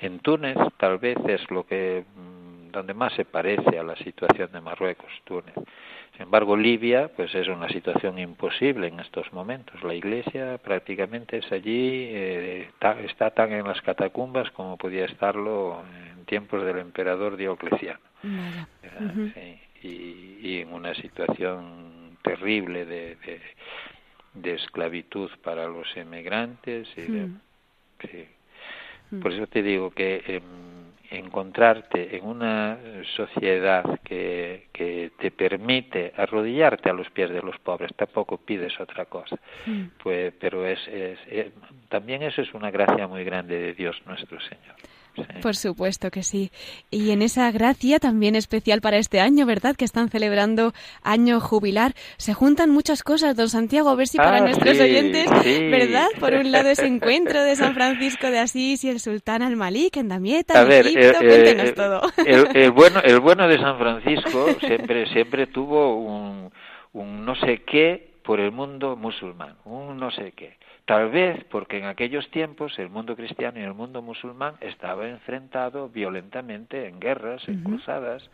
en 0.00 0.20
Túnez 0.20 0.56
tal 0.76 0.98
vez 0.98 1.18
es 1.28 1.50
lo 1.50 1.66
que 1.66 2.04
mm, 2.14 2.70
donde 2.70 2.94
más 2.94 3.12
se 3.14 3.24
parece 3.24 3.78
a 3.78 3.82
la 3.82 3.96
situación 3.96 4.52
de 4.52 4.60
Marruecos 4.60 5.10
Túnez 5.24 5.54
sin 6.20 6.24
embargo, 6.24 6.54
Libia, 6.54 7.08
pues 7.16 7.34
es 7.34 7.48
una 7.48 7.68
situación 7.68 8.18
imposible 8.18 8.88
en 8.88 9.00
estos 9.00 9.32
momentos. 9.32 9.82
La 9.82 9.94
Iglesia 9.94 10.58
prácticamente 10.58 11.38
es 11.38 11.50
allí, 11.50 12.08
eh, 12.10 12.68
está, 12.68 13.00
está, 13.00 13.30
tan 13.30 13.52
en 13.52 13.66
las 13.66 13.80
catacumbas 13.80 14.50
como 14.50 14.76
podía 14.76 15.06
estarlo 15.06 15.82
en 16.12 16.24
tiempos 16.26 16.62
del 16.64 16.78
emperador 16.78 17.38
Diocleciano. 17.38 18.00
sí, 18.22 19.60
y, 19.82 20.38
y, 20.42 20.60
en 20.60 20.74
una 20.74 20.94
situación 20.94 22.18
terrible 22.22 22.84
de, 22.84 23.16
de, 23.16 23.40
de 24.34 24.54
esclavitud 24.54 25.30
para 25.42 25.66
los 25.66 25.96
emigrantes. 25.96 26.88
Y 26.96 27.02
de, 27.02 27.26
mm. 27.26 27.40
sí. 28.00 28.28
mm. 29.10 29.20
Por 29.20 29.32
eso 29.32 29.46
te 29.46 29.62
digo 29.62 29.90
que. 29.90 30.22
Eh, 30.26 30.40
encontrarte 31.10 32.16
en 32.16 32.24
una 32.24 32.78
sociedad 33.16 34.00
que, 34.04 34.68
que, 34.72 35.10
te 35.18 35.30
permite 35.30 36.12
arrodillarte 36.16 36.88
a 36.88 36.92
los 36.92 37.10
pies 37.10 37.30
de 37.30 37.42
los 37.42 37.58
pobres, 37.58 37.92
tampoco 37.96 38.38
pides 38.38 38.78
otra 38.78 39.06
cosa. 39.06 39.36
Mm. 39.66 39.82
Pues, 40.02 40.32
pero 40.38 40.64
es, 40.64 40.78
es, 40.88 41.18
es, 41.28 41.52
también 41.88 42.22
eso 42.22 42.42
es 42.42 42.54
una 42.54 42.70
gracia 42.70 43.08
muy 43.08 43.24
grande 43.24 43.58
de 43.58 43.74
Dios 43.74 44.00
nuestro 44.06 44.40
Señor. 44.40 44.76
Por 45.42 45.56
supuesto 45.56 46.10
que 46.10 46.22
sí. 46.22 46.50
Y 46.90 47.10
en 47.10 47.22
esa 47.22 47.50
gracia 47.50 47.98
también 47.98 48.36
especial 48.36 48.80
para 48.80 48.98
este 48.98 49.20
año, 49.20 49.46
¿verdad? 49.46 49.76
Que 49.76 49.84
están 49.84 50.08
celebrando 50.08 50.72
año 51.02 51.40
jubilar. 51.40 51.94
Se 52.16 52.34
juntan 52.34 52.70
muchas 52.70 53.02
cosas, 53.02 53.36
don 53.36 53.48
Santiago, 53.48 53.90
a 53.90 53.94
ver 53.94 54.06
si 54.06 54.18
para 54.18 54.38
ah, 54.38 54.40
nuestros 54.40 54.76
sí, 54.76 54.82
oyentes, 54.82 55.28
sí. 55.42 55.68
¿verdad? 55.68 56.08
Por 56.18 56.34
un 56.34 56.50
lado 56.52 56.68
ese 56.68 56.86
encuentro 56.86 57.42
de 57.42 57.56
San 57.56 57.74
Francisco 57.74 58.30
de 58.30 58.38
Asís 58.38 58.84
y 58.84 58.88
el 58.88 59.00
sultán 59.00 59.42
al-Malik 59.42 59.96
en 59.96 60.08
Damieta, 60.08 60.58
a 60.58 60.62
en 60.62 60.68
ver, 60.68 60.86
Egipto, 60.86 61.22
eh, 61.22 61.26
cuéntenos 61.26 61.68
eh, 61.68 61.72
todo. 61.72 62.00
El, 62.24 62.56
el, 62.56 62.70
bueno, 62.72 63.00
el 63.02 63.20
bueno 63.20 63.48
de 63.48 63.58
San 63.58 63.78
Francisco 63.78 64.46
siempre, 64.60 65.06
siempre 65.12 65.46
tuvo 65.46 65.96
un, 65.96 66.50
un 66.92 67.24
no 67.24 67.34
sé 67.36 67.62
qué 67.66 68.10
por 68.22 68.40
el 68.40 68.52
mundo 68.52 68.96
musulmán, 68.96 69.56
un 69.64 69.98
no 69.98 70.10
sé 70.10 70.32
qué 70.36 70.58
Tal 70.90 71.08
vez 71.08 71.44
porque 71.44 71.78
en 71.78 71.84
aquellos 71.84 72.28
tiempos 72.32 72.76
el 72.80 72.90
mundo 72.90 73.14
cristiano 73.14 73.60
y 73.60 73.62
el 73.62 73.74
mundo 73.74 74.02
musulmán 74.02 74.56
estaba 74.60 75.06
enfrentado 75.06 75.88
violentamente 75.88 76.88
en 76.88 76.98
guerras, 76.98 77.46
en 77.46 77.62
cruzadas. 77.62 78.28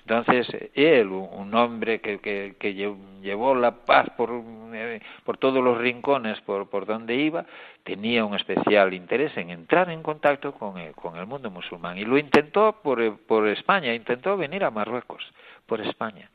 Entonces, 0.00 0.48
él, 0.74 1.06
un 1.06 1.54
hombre 1.54 2.00
que, 2.00 2.18
que, 2.18 2.56
que 2.58 2.74
llevó 2.74 3.54
la 3.54 3.70
paz 3.84 4.10
por, 4.16 4.30
eh, 4.74 5.00
por 5.22 5.38
todos 5.38 5.62
los 5.62 5.78
rincones 5.78 6.40
por, 6.40 6.68
por 6.68 6.86
donde 6.86 7.14
iba, 7.14 7.46
tenía 7.84 8.24
un 8.24 8.34
especial 8.34 8.92
interés 8.92 9.36
en 9.36 9.50
entrar 9.50 9.90
en 9.90 10.02
contacto 10.02 10.52
con 10.52 10.76
el, 10.76 10.92
con 10.96 11.18
el 11.18 11.26
mundo 11.26 11.52
musulmán. 11.52 11.96
Y 11.98 12.04
lo 12.04 12.18
intentó 12.18 12.80
por, 12.82 13.16
por 13.20 13.46
España, 13.46 13.94
intentó 13.94 14.36
venir 14.36 14.64
a 14.64 14.72
Marruecos, 14.72 15.22
por 15.66 15.80
España. 15.80 16.30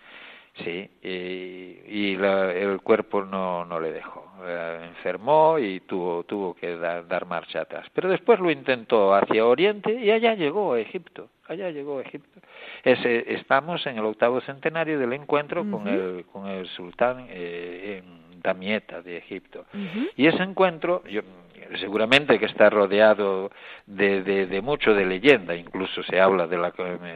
Sí, 0.64 0.90
y, 1.04 1.82
y 1.86 2.16
la, 2.16 2.54
el 2.54 2.80
cuerpo 2.82 3.24
no, 3.26 3.66
no 3.66 3.80
le 3.80 3.92
dejó. 3.92 4.26
Eh, 4.46 4.86
enfermó 4.90 5.60
y 5.60 5.82
tuvo, 5.82 6.24
tuvo 6.24 6.54
que 6.54 6.78
dar, 6.78 7.08
dar, 7.08 7.26
marcha 7.26 7.62
atrás. 7.62 7.88
Pero 7.94 8.08
después 8.10 8.40
lo 8.40 8.50
intentó 8.50 9.14
hacia 9.14 9.46
Oriente 9.46 9.94
y 9.94 10.12
allá 10.12 10.34
llegó 10.34 10.74
a 10.74 10.80
Egipto. 10.80 11.30
Allá 11.48 11.70
llegó 11.72 12.00
a 12.00 12.02
Egipto. 12.04 12.40
Ese, 12.84 13.34
estamos 13.34 13.86
en 13.86 13.98
el 13.98 14.06
octavo 14.06 14.40
centenario 14.42 14.98
del 14.98 15.14
encuentro 15.14 15.62
uh 15.62 15.66
-huh. 15.66 15.72
con, 15.72 15.88
el, 15.88 16.26
con 16.26 16.48
el 16.48 16.68
sultán 16.68 17.28
eh, 17.30 18.02
en 18.04 18.42
Damieta 18.42 19.02
de 19.02 19.18
Egipto. 19.18 19.66
Uh 19.74 19.78
-huh. 19.78 20.10
Y 20.16 20.28
ese 20.28 20.42
encuentro, 20.44 21.04
yo, 21.06 21.22
seguramente 21.80 22.40
que 22.40 22.46
está 22.46 22.70
rodeado 22.70 23.52
de, 23.86 24.24
de, 24.24 24.62
mucho 24.62 24.94
de 24.94 25.06
leyenda, 25.06 25.56
incluso 25.56 26.04
se 26.04 26.20
habla 26.20 26.48
de 26.48 26.58
la, 26.58 26.74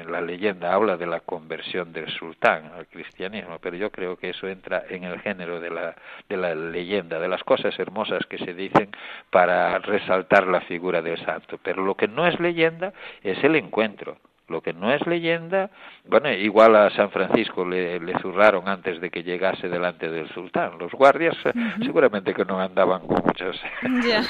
la 0.07 0.21
leyenda, 0.21 0.73
habla 0.73 0.97
de 0.97 1.05
la 1.05 1.19
conversión 1.21 1.93
del 1.93 2.09
sultán 2.09 2.71
al 2.75 2.87
cristianismo, 2.87 3.59
pero 3.59 3.75
yo 3.75 3.91
creo 3.91 4.17
que 4.17 4.29
eso 4.29 4.47
entra 4.47 4.83
en 4.89 5.03
el 5.03 5.19
género 5.21 5.59
de 5.59 5.69
la, 5.69 5.95
de 6.27 6.37
la 6.37 6.55
leyenda, 6.55 7.19
de 7.19 7.27
las 7.27 7.43
cosas 7.43 7.77
hermosas 7.79 8.25
que 8.27 8.37
se 8.37 8.53
dicen 8.53 8.89
para 9.29 9.77
resaltar 9.79 10.47
la 10.47 10.61
figura 10.61 11.01
del 11.01 11.17
santo. 11.25 11.59
Pero 11.63 11.83
lo 11.83 11.95
que 11.95 12.07
no 12.07 12.27
es 12.27 12.39
leyenda 12.39 12.93
es 13.23 13.43
el 13.43 13.55
encuentro, 13.55 14.17
lo 14.49 14.61
que 14.61 14.73
no 14.73 14.91
es 14.91 15.05
leyenda, 15.05 15.69
bueno, 16.05 16.31
igual 16.31 16.75
a 16.75 16.89
San 16.91 17.11
Francisco 17.11 17.65
le, 17.65 17.99
le, 17.99 18.17
zurraron 18.19 18.67
antes 18.67 18.99
de 18.99 19.09
que 19.09 19.23
llegase 19.23 19.69
delante 19.69 20.09
del 20.09 20.29
sultán. 20.29 20.77
Los 20.79 20.91
guardias 20.91 21.35
uh 21.45 21.49
-huh. 21.49 21.85
seguramente 21.85 22.33
que 22.33 22.45
no 22.45 22.59
andaban 22.59 23.05
con 23.07 23.23
muchos. 23.25 23.61
Yeah. 24.03 24.23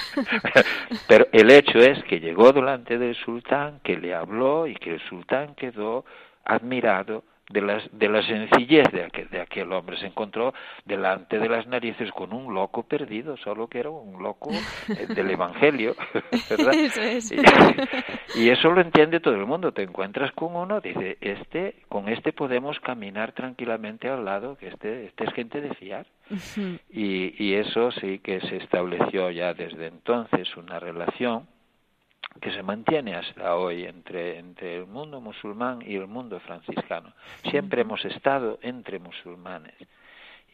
Pero 1.08 1.28
el 1.32 1.50
hecho 1.52 1.80
es 1.80 2.04
que 2.04 2.20
llegó 2.20 2.52
delante 2.52 2.98
del 2.98 3.16
sultán, 3.16 3.80
que 3.84 3.98
le 3.98 4.14
habló 4.14 4.68
y 4.68 4.76
que 4.76 4.96
el 4.96 5.00
sultán 5.02 5.56
quedó 5.56 6.06
admirado 6.46 7.24
de, 7.50 7.62
las, 7.62 7.84
de 7.92 8.08
la 8.08 8.22
sencillez 8.24 8.92
de 8.92 9.04
aquel, 9.04 9.30
de 9.30 9.42
aquel 9.42 9.72
hombre. 9.74 9.98
Se 9.98 10.06
encontró 10.06 10.54
delante 10.86 11.40
de 11.40 11.50
las 11.50 11.68
narices 11.68 12.12
con 12.12 12.32
un 12.32 12.54
loco 12.54 12.84
perdido, 12.84 13.38
solo 13.38 13.68
que 13.68 13.80
era 13.80 13.90
un 13.90 14.22
loco 14.22 14.52
eh, 14.52 15.08
del 15.14 15.32
Evangelio, 15.32 15.96
¿verdad? 16.50 16.74
Eso 16.74 17.02
es. 17.02 17.32
Y, 17.32 18.42
y, 18.44 18.50
eso 18.50 18.72
lo 18.72 18.82
entiende 18.82 19.20
todo 19.20 19.36
el 19.36 19.46
mundo. 19.46 19.72
Te 19.72 19.84
encuentras 19.84 20.32
con 20.34 20.56
uno, 20.56 20.80
dice, 20.80 21.18
este, 21.22 21.76
con 21.90 22.08
este 22.08 22.34
podemos 22.34 22.80
caminar 22.80 23.32
tranquilamente 23.32 24.08
al 24.08 24.26
lado, 24.26 24.56
que 24.58 24.68
este, 24.68 25.06
este 25.06 25.26
es 25.26 25.34
gente 25.34 25.62
de 25.62 25.74
fiar. 25.76 26.06
Uh 26.30 26.36
-huh. 26.36 26.80
y, 26.92 27.44
y 27.44 27.56
eso 27.56 27.92
sí 27.92 28.20
que 28.20 28.40
se 28.42 28.58
estableció 28.58 29.32
ya 29.32 29.56
desde 29.56 29.88
entonces 29.88 30.56
una 30.58 30.80
relación 30.80 31.48
que 32.42 32.52
se 32.52 32.64
mantiene 32.64 33.16
hasta 33.16 33.56
hoy 33.56 33.86
entre, 33.86 34.38
entre 34.40 34.78
el 34.78 34.86
mundo 34.86 35.20
musulmán 35.20 35.82
y 35.86 35.96
el 35.96 36.08
mundo 36.08 36.40
franciscano. 36.40 37.14
Siempre 37.50 37.82
hemos 37.82 38.04
estado 38.06 38.60
entre 38.62 39.00
musulmanes 39.00 39.76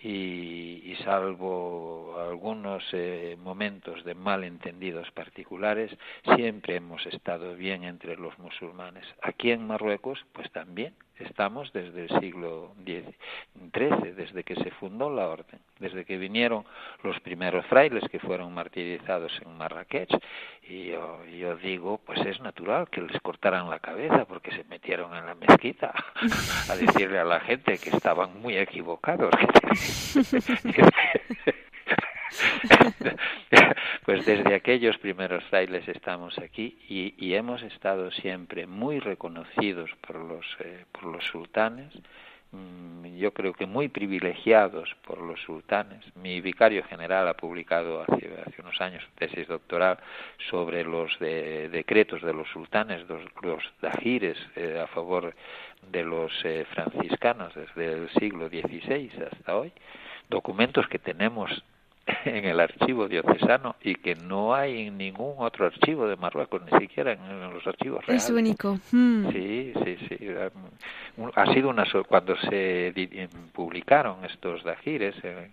y, 0.01 0.81
y 0.91 0.95
salvo 1.03 2.15
algunos 2.19 2.83
eh, 2.91 3.37
momentos 3.41 4.03
de 4.03 4.15
malentendidos 4.15 5.09
particulares, 5.11 5.95
siempre 6.35 6.75
hemos 6.75 7.05
estado 7.07 7.55
bien 7.55 7.83
entre 7.83 8.15
los 8.15 8.37
musulmanes. 8.39 9.05
Aquí 9.21 9.51
en 9.51 9.65
Marruecos, 9.65 10.25
pues 10.33 10.51
también 10.51 10.93
estamos 11.19 11.71
desde 11.73 12.03
el 12.03 12.19
siglo 12.19 12.73
XIII, 12.85 14.13
desde 14.13 14.43
que 14.43 14.55
se 14.55 14.71
fundó 14.71 15.09
la 15.09 15.27
orden, 15.27 15.59
desde 15.79 16.05
que 16.05 16.17
vinieron 16.17 16.65
los 17.03 17.19
primeros 17.21 17.65
frailes 17.67 18.03
que 18.09 18.19
fueron 18.19 18.53
martirizados 18.53 19.31
en 19.45 19.57
Marrakech. 19.57 20.09
Y 20.67 20.87
yo, 20.87 21.23
yo, 21.25 21.55
digo, 21.57 21.99
pues 22.05 22.25
es 22.25 22.41
natural 22.41 22.89
que 22.89 23.01
les 23.01 23.19
cortaran 23.21 23.69
la 23.69 23.79
cabeza 23.79 24.25
porque 24.25 24.51
se 24.51 24.63
metieron 24.65 25.15
en 25.15 25.25
la 25.25 25.35
mezquita 25.35 25.93
a 26.69 26.75
decirle 26.75 27.19
a 27.19 27.23
la 27.23 27.39
gente 27.39 27.77
que 27.77 27.91
estaban 27.91 28.41
muy 28.41 28.57
equivocados. 28.57 29.31
pues 34.05 34.25
desde 34.25 34.55
aquellos 34.55 34.97
primeros 34.97 35.43
frailes 35.45 35.87
estamos 35.87 36.37
aquí 36.39 36.77
y, 36.89 37.33
hemos 37.33 37.61
estado 37.63 38.11
siempre 38.11 38.65
muy 38.65 38.99
reconocidos 38.99 39.89
por 40.01 40.15
los, 40.15 40.45
eh, 40.59 40.85
por 40.91 41.03
los 41.05 41.25
sultanes, 41.25 41.91
mm, 42.51 43.17
yo 43.17 43.33
creo 43.33 43.53
que 43.53 43.65
muy 43.65 43.89
privilegiados 43.89 44.95
por 45.05 45.19
los 45.19 45.39
sultanes. 45.41 46.03
Mi 46.15 46.39
vicario 46.41 46.83
general 46.85 47.27
ha 47.27 47.33
publicado 47.33 48.01
hace, 48.01 48.29
unos 48.59 48.79
años 48.79 49.03
tesis 49.15 49.47
doctoral 49.47 49.97
sobre 50.49 50.83
los 50.83 51.17
de, 51.19 51.69
decretos 51.69 52.21
de 52.21 52.33
los 52.33 52.47
sultanes, 52.49 53.07
los, 53.07 53.21
los 53.41 53.63
dajires 53.81 54.37
eh, 54.55 54.79
a 54.81 54.87
favor 54.87 55.35
de 55.91 56.03
los 56.03 56.31
eh, 56.43 56.65
franciscanos 56.73 57.53
desde 57.53 57.93
el 57.93 58.09
siglo 58.11 58.47
XVI 58.47 59.11
hasta 59.31 59.55
hoy, 59.57 59.71
documentos 60.29 60.87
que 60.87 60.99
tenemos 60.99 61.63
en 62.25 62.45
el 62.45 62.59
archivo 62.59 63.07
diocesano 63.07 63.75
y 63.81 63.95
que 63.95 64.15
no 64.15 64.53
hay 64.53 64.87
en 64.87 64.97
ningún 64.97 65.35
otro 65.37 65.65
archivo 65.65 66.07
de 66.07 66.15
Marruecos, 66.15 66.61
ni 66.71 66.79
siquiera 66.79 67.13
en, 67.13 67.53
los 67.53 67.65
archivos 67.65 68.05
reales. 68.05 68.23
Es 68.23 68.29
único. 68.29 68.77
Mm. 68.91 69.31
Sí, 69.31 69.73
sí, 69.83 69.97
sí. 70.07 70.27
Ha 71.35 71.53
sido 71.53 71.69
una 71.69 71.85
cuando 72.07 72.35
se 72.37 72.93
publicaron 73.53 74.23
estos 74.25 74.63
dajires 74.63 75.15
eh, 75.23 75.49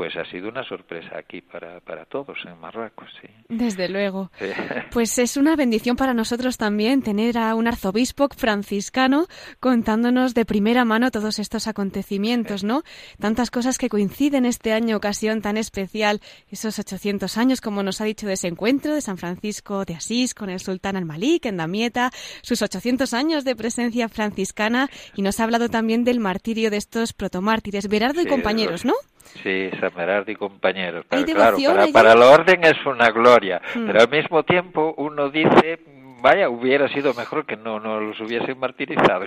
pues 0.00 0.16
ha 0.16 0.24
sido 0.24 0.48
una 0.48 0.64
sorpresa 0.64 1.18
aquí 1.18 1.42
para, 1.42 1.80
para 1.80 2.06
todos 2.06 2.38
en 2.46 2.58
Marruecos, 2.58 3.06
sí. 3.20 3.28
Desde 3.50 3.86
luego. 3.86 4.30
Pues 4.92 5.18
es 5.18 5.36
una 5.36 5.56
bendición 5.56 5.94
para 5.94 6.14
nosotros 6.14 6.56
también 6.56 7.02
tener 7.02 7.36
a 7.36 7.54
un 7.54 7.68
arzobispo 7.68 8.28
franciscano 8.34 9.26
contándonos 9.60 10.32
de 10.34 10.44
primera 10.46 10.84
mano 10.84 11.10
todos 11.10 11.38
estos 11.38 11.68
acontecimientos, 11.68 12.64
¿no? 12.64 12.82
Tantas 13.20 13.50
cosas 13.50 13.76
que 13.76 13.90
coinciden 13.90 14.46
este 14.46 14.72
año, 14.72 14.96
ocasión 14.96 15.42
tan 15.42 15.58
especial, 15.58 16.20
esos 16.50 16.78
800 16.78 17.36
años, 17.36 17.60
como 17.60 17.82
nos 17.82 18.00
ha 18.00 18.04
dicho, 18.04 18.26
de 18.26 18.32
ese 18.32 18.48
encuentro 18.48 18.94
de 18.94 19.02
San 19.02 19.18
Francisco 19.18 19.84
de 19.84 19.94
Asís 19.94 20.34
con 20.34 20.48
el 20.48 20.60
sultán 20.60 20.96
al-Malik 20.96 21.44
en 21.44 21.58
Damieta, 21.58 22.10
sus 22.40 22.62
800 22.62 23.12
años 23.12 23.44
de 23.44 23.54
presencia 23.54 24.08
franciscana 24.08 24.88
y 25.14 25.20
nos 25.20 25.38
ha 25.40 25.44
hablado 25.44 25.68
también 25.68 26.04
del 26.04 26.20
martirio 26.20 26.70
de 26.70 26.78
estos 26.78 27.12
protomártires, 27.12 27.86
Berardo 27.86 28.22
y 28.22 28.26
compañeros, 28.26 28.84
¿no? 28.86 28.94
Sí, 29.42 29.70
San 29.80 29.92
Berardo 29.94 30.30
y 30.30 30.36
compañeros. 30.36 31.04
Pero 31.08 31.24
claro, 31.24 31.56
para, 31.64 31.86
para, 31.92 32.14
la 32.14 32.30
orden 32.30 32.64
es 32.64 32.84
una 32.84 33.10
gloria, 33.10 33.60
hmm. 33.74 33.86
pero 33.86 34.00
al 34.00 34.10
mismo 34.10 34.42
tiempo 34.42 34.94
uno 34.96 35.30
dice, 35.30 35.78
vaya, 36.20 36.48
hubiera 36.48 36.88
sido 36.88 37.14
mejor 37.14 37.46
que 37.46 37.56
no, 37.56 37.80
no 37.80 38.00
los 38.00 38.20
hubiesen 38.20 38.58
martirizado. 38.58 39.26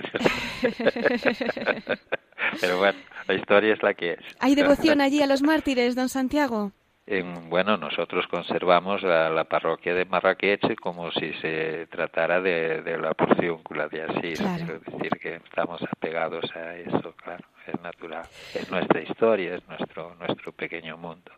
pero 2.60 2.78
bueno, 2.78 2.98
la 3.26 3.34
historia 3.34 3.74
es 3.74 3.82
la 3.82 3.94
que 3.94 4.12
es. 4.12 4.20
¿Hay 4.40 4.54
devoción 4.54 5.00
allí 5.00 5.22
a 5.22 5.26
los 5.26 5.42
mártires, 5.42 5.94
don 5.94 6.08
Santiago? 6.08 6.72
En, 7.06 7.50
bueno, 7.50 7.76
nosotros 7.76 8.26
conservamos 8.28 9.02
la, 9.02 9.44
parroquia 9.44 9.94
de 9.94 10.06
Marrakech 10.06 10.74
como 10.76 11.12
si 11.12 11.34
se 11.34 11.86
tratara 11.90 12.40
de, 12.40 12.96
la 12.98 13.12
porciúncula 13.12 13.88
de 13.88 14.04
Asís. 14.04 14.40
Quiero 14.40 14.78
decir 14.78 15.10
que 15.20 15.34
estamos 15.34 15.82
apegados 15.82 16.44
a 16.56 16.76
eso, 16.76 17.12
claro, 17.22 17.44
es 17.66 17.80
natural. 17.80 18.24
Es 18.54 18.70
nuestra 18.70 19.00
historia, 19.00 19.56
es 19.56 19.68
nuestro, 19.68 20.14
nuestro 20.16 20.52
pequeño 20.52 20.96
mundo 20.96 21.32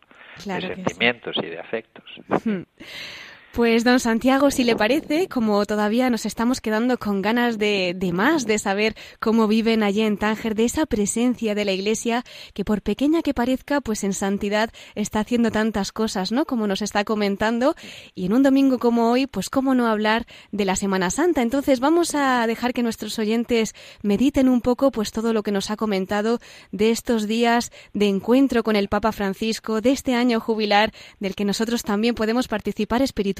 de 0.45 0.61
sentimientos 0.61 1.35
y 1.37 1.47
de 1.47 1.59
afectos. 1.59 2.05
Pues 3.53 3.83
don 3.83 3.99
Santiago, 3.99 4.51
si 4.51 4.63
le 4.63 4.75
parece, 4.75 5.27
como 5.27 5.65
todavía 5.65 6.11
nos 6.11 6.27
estamos 6.27 6.61
quedando 6.61 6.99
con 6.99 7.23
ganas 7.23 7.57
de, 7.57 7.95
de, 7.95 8.13
más, 8.13 8.45
de 8.45 8.59
saber 8.59 8.95
cómo 9.19 9.47
viven 9.47 9.81
allí 9.81 10.01
en 10.01 10.17
Tánger, 10.17 10.53
de 10.53 10.65
esa 10.65 10.85
presencia 10.85 11.55
de 11.55 11.65
la 11.65 11.71
Iglesia 11.71 12.23
que 12.53 12.63
por 12.63 12.83
pequeña 12.83 13.23
que 13.23 13.33
parezca, 13.33 13.81
pues 13.81 14.03
en 14.03 14.13
santidad 14.13 14.69
está 14.93 15.21
haciendo 15.21 15.49
tantas 15.49 15.91
cosas, 15.91 16.31
¿no? 16.31 16.45
Como 16.45 16.67
nos 16.67 16.83
está 16.83 17.03
comentando. 17.03 17.73
Y 18.13 18.27
en 18.27 18.33
un 18.33 18.43
domingo 18.43 18.77
como 18.77 19.09
hoy, 19.09 19.25
pues 19.25 19.49
cómo 19.49 19.73
no 19.73 19.87
hablar 19.87 20.27
de 20.51 20.65
la 20.65 20.75
Semana 20.75 21.09
Santa. 21.09 21.41
Entonces 21.41 21.79
vamos 21.79 22.13
a 22.13 22.45
dejar 22.45 22.73
que 22.73 22.83
nuestros 22.83 23.17
oyentes 23.17 23.73
mediten 24.03 24.49
un 24.49 24.61
poco, 24.61 24.91
pues 24.91 25.11
todo 25.11 25.33
lo 25.33 25.41
que 25.41 25.51
nos 25.51 25.71
ha 25.71 25.77
comentado 25.77 26.39
de 26.71 26.91
estos 26.91 27.27
días 27.27 27.71
de 27.93 28.07
encuentro 28.07 28.61
con 28.61 28.75
el 28.75 28.87
Papa 28.87 29.11
Francisco, 29.11 29.81
de 29.81 29.93
este 29.93 30.13
año 30.13 30.39
jubilar, 30.39 30.93
del 31.19 31.33
que 31.33 31.43
nosotros 31.43 31.81
también 31.81 32.13
podemos 32.13 32.47
participar 32.47 33.01
espiritualmente 33.01 33.36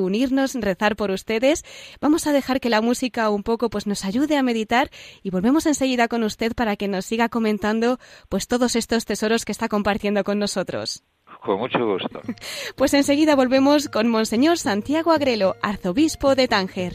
unirnos, 0.00 0.54
rezar 0.54 0.96
por 0.96 1.10
ustedes. 1.10 1.64
Vamos 2.00 2.26
a 2.26 2.32
dejar 2.32 2.60
que 2.60 2.70
la 2.70 2.80
música 2.80 3.30
un 3.30 3.42
poco 3.42 3.70
pues 3.70 3.86
nos 3.86 4.04
ayude 4.04 4.36
a 4.36 4.42
meditar 4.42 4.90
y 5.22 5.30
volvemos 5.30 5.66
enseguida 5.66 6.08
con 6.08 6.22
usted 6.22 6.54
para 6.54 6.76
que 6.76 6.88
nos 6.88 7.04
siga 7.04 7.28
comentando 7.28 7.98
pues 8.28 8.46
todos 8.46 8.76
estos 8.76 9.04
tesoros 9.04 9.44
que 9.44 9.52
está 9.52 9.68
compartiendo 9.68 10.24
con 10.24 10.38
nosotros. 10.38 11.02
Con 11.42 11.58
mucho 11.58 11.78
gusto. 11.84 12.20
Pues 12.76 12.94
enseguida 12.94 13.36
volvemos 13.36 13.88
con 13.88 14.08
Monseñor 14.08 14.58
Santiago 14.58 15.12
Agrelo, 15.12 15.56
arzobispo 15.62 16.34
de 16.34 16.48
Tánger. 16.48 16.94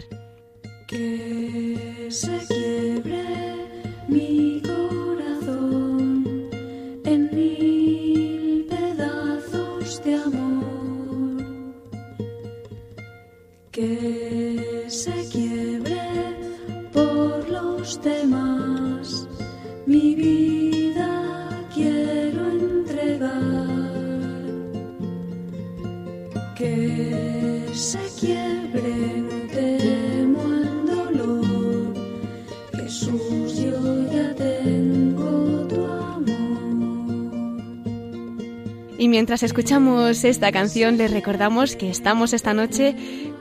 Que 0.88 2.08
se 2.10 2.40
quiebre 2.48 3.55
mientras 39.26 39.42
escuchamos 39.42 40.24
esta 40.24 40.52
canción, 40.52 40.98
les 40.98 41.10
recordamos 41.10 41.76
que 41.76 41.90
estamos 41.90 42.32
esta 42.32 42.54
noche 42.54 42.96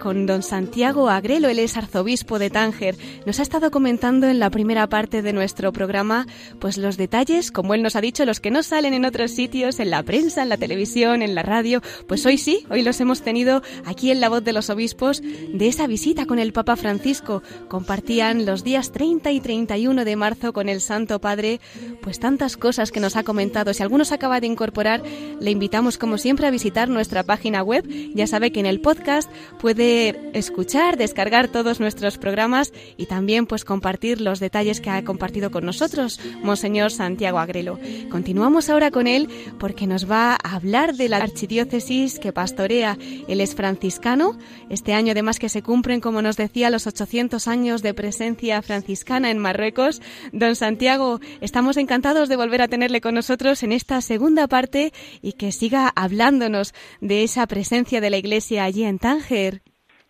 con 0.05 0.26
don 0.26 0.42
Santiago 0.42 1.09
Agrelo, 1.09 1.48
él 1.48 1.59
es 1.59 1.78
arzobispo 1.78 2.38
de 2.38 2.50
Tánger. 2.50 2.94
Nos 3.24 3.40
ha 3.40 3.42
estado 3.42 3.70
comentando 3.70 4.28
en 4.28 4.38
la 4.38 4.50
primera 4.50 4.86
parte 4.86 5.22
de 5.22 5.32
nuestro 5.32 5.72
programa 5.72 6.26
pues 6.59 6.76
los 6.76 6.98
detalles, 6.98 7.50
como 7.50 7.72
él 7.72 7.82
nos 7.82 7.96
ha 7.96 8.02
dicho, 8.02 8.26
los 8.26 8.38
que 8.38 8.50
no 8.50 8.62
salen 8.62 8.92
en 8.92 9.07
otros 9.07 9.30
sitios, 9.30 9.80
en 9.80 9.88
la 9.88 10.02
prensa, 10.02 10.42
en 10.42 10.50
la 10.50 10.59
televisión, 10.59 11.22
en 11.22 11.34
la 11.34 11.42
radio. 11.42 11.80
Pues 12.07 12.26
hoy 12.26 12.36
sí, 12.36 12.66
hoy 12.68 12.82
los 12.82 13.00
hemos 13.00 13.22
tenido 13.22 13.62
aquí 13.86 14.11
en 14.11 14.20
La 14.20 14.28
Voz 14.28 14.44
de 14.44 14.52
los 14.52 14.68
Obispos 14.68 15.22
de 15.22 15.68
esa 15.68 15.86
visita 15.86 16.26
con 16.26 16.38
el 16.38 16.52
Papa 16.52 16.76
Francisco. 16.76 17.42
Compartían 17.68 18.44
los 18.44 18.62
días 18.62 18.92
30 18.92 19.32
y 19.32 19.40
31 19.40 20.05
de 20.05 20.16
marzo 20.16 20.52
con 20.52 20.68
el 20.68 20.82
Santo 20.82 21.18
Padre 21.18 21.62
pues 22.02 22.20
tantas 22.20 22.59
cosas 22.59 22.92
que 22.92 23.00
nos 23.00 23.16
ha 23.16 23.22
comentado. 23.22 23.72
Si 23.72 23.82
alguno 23.82 24.05
se 24.05 24.16
acaba 24.16 24.40
de 24.40 24.48
incorporar, 24.48 25.02
le 25.40 25.50
invitamos 25.50 25.96
como 25.96 26.18
siempre 26.18 26.46
a 26.46 26.50
visitar 26.50 26.90
nuestra 26.90 27.22
página 27.22 27.62
web. 27.62 27.88
Ya 28.14 28.26
sabe 28.26 28.52
que 28.52 28.61
en 28.61 28.66
el 28.66 28.82
podcast 28.82 29.30
puede 29.59 29.93
escuchar, 30.32 30.97
descargar 30.97 31.49
todos 31.49 31.80
nuestros 31.80 32.18
programas 32.18 32.72
y 32.97 33.07
también 33.07 33.47
pues 33.47 33.64
compartir 33.64 34.20
los 34.20 34.40
detalles 34.40 34.80
que 34.80 34.90
ha 34.90 35.05
compartido 35.05 35.51
con 35.51 35.64
nosotros 35.64 36.20
Monseñor 36.42 36.90
Santiago 36.90 37.38
Agrelo. 37.38 37.78
Continuamos 38.11 38.68
ahora 38.70 38.90
con 38.90 39.07
él 39.07 39.28
porque 39.59 39.86
nos 39.86 40.11
va 40.11 40.32
a 40.34 40.55
hablar 40.55 40.95
de 40.95 41.09
la 41.09 41.18
archidiócesis 41.18 42.18
que 42.18 42.32
pastorea. 42.32 42.99
Él 43.28 43.40
es 43.40 43.55
franciscano. 43.55 44.38
Este 44.68 44.92
año 44.95 45.12
además 45.12 45.38
que 45.38 45.49
se 45.49 45.62
cumplen, 45.62 46.01
como 46.01 46.22
nos 46.22 46.36
decía, 46.36 46.70
los 46.70 46.86
800 46.86 47.49
años 47.49 47.82
de 47.82 47.95
presencia 47.95 48.61
franciscana 48.62 49.30
en 49.30 49.38
Marruecos. 49.38 50.03
Don 50.32 50.57
Santiago, 50.57 51.20
estamos 51.40 51.76
encantados 51.76 52.28
de 52.28 52.36
volver 52.36 52.62
a 52.62 52.68
tenerle 52.68 53.01
con 53.01 53.14
nosotros 53.14 53.62
en 53.62 53.72
esta 53.72 54.01
segunda 54.01 54.49
parte 54.49 54.92
y 55.22 55.32
que 55.32 55.53
siga 55.53 55.92
hablándonos 55.95 56.74
de 57.01 57.22
esa 57.22 57.47
presencia 57.47 58.01
de 58.01 58.11
la 58.11 58.16
Iglesia 58.16 58.64
allí 58.64 58.84
en 58.84 58.99
Tánger. 58.99 59.62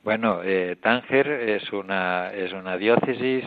Bueno, 0.05 0.43
eh, 0.45 0.77
Tánger 0.83 1.27
es 1.29 1.73
una, 1.73 2.31
es 2.31 2.53
una 2.53 2.77
diócesis 2.77 3.43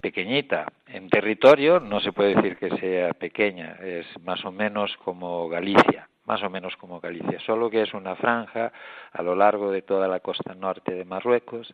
pequeñita. 0.00 0.66
En 0.88 1.08
territorio 1.08 1.78
no 1.78 2.00
se 2.00 2.10
puede 2.10 2.34
decir 2.34 2.56
que 2.56 2.76
sea 2.78 3.14
pequeña, 3.14 3.76
es 3.80 4.04
más 4.24 4.44
o 4.44 4.50
menos 4.50 4.96
como 5.04 5.48
Galicia, 5.48 6.08
más 6.24 6.42
o 6.42 6.50
menos 6.50 6.76
como 6.76 6.98
Galicia, 6.98 7.38
solo 7.38 7.70
que 7.70 7.82
es 7.82 7.94
una 7.94 8.16
franja 8.16 8.72
a 9.12 9.22
lo 9.22 9.36
largo 9.36 9.70
de 9.70 9.82
toda 9.82 10.08
la 10.08 10.18
costa 10.18 10.56
norte 10.56 10.92
de 10.92 11.04
Marruecos, 11.04 11.72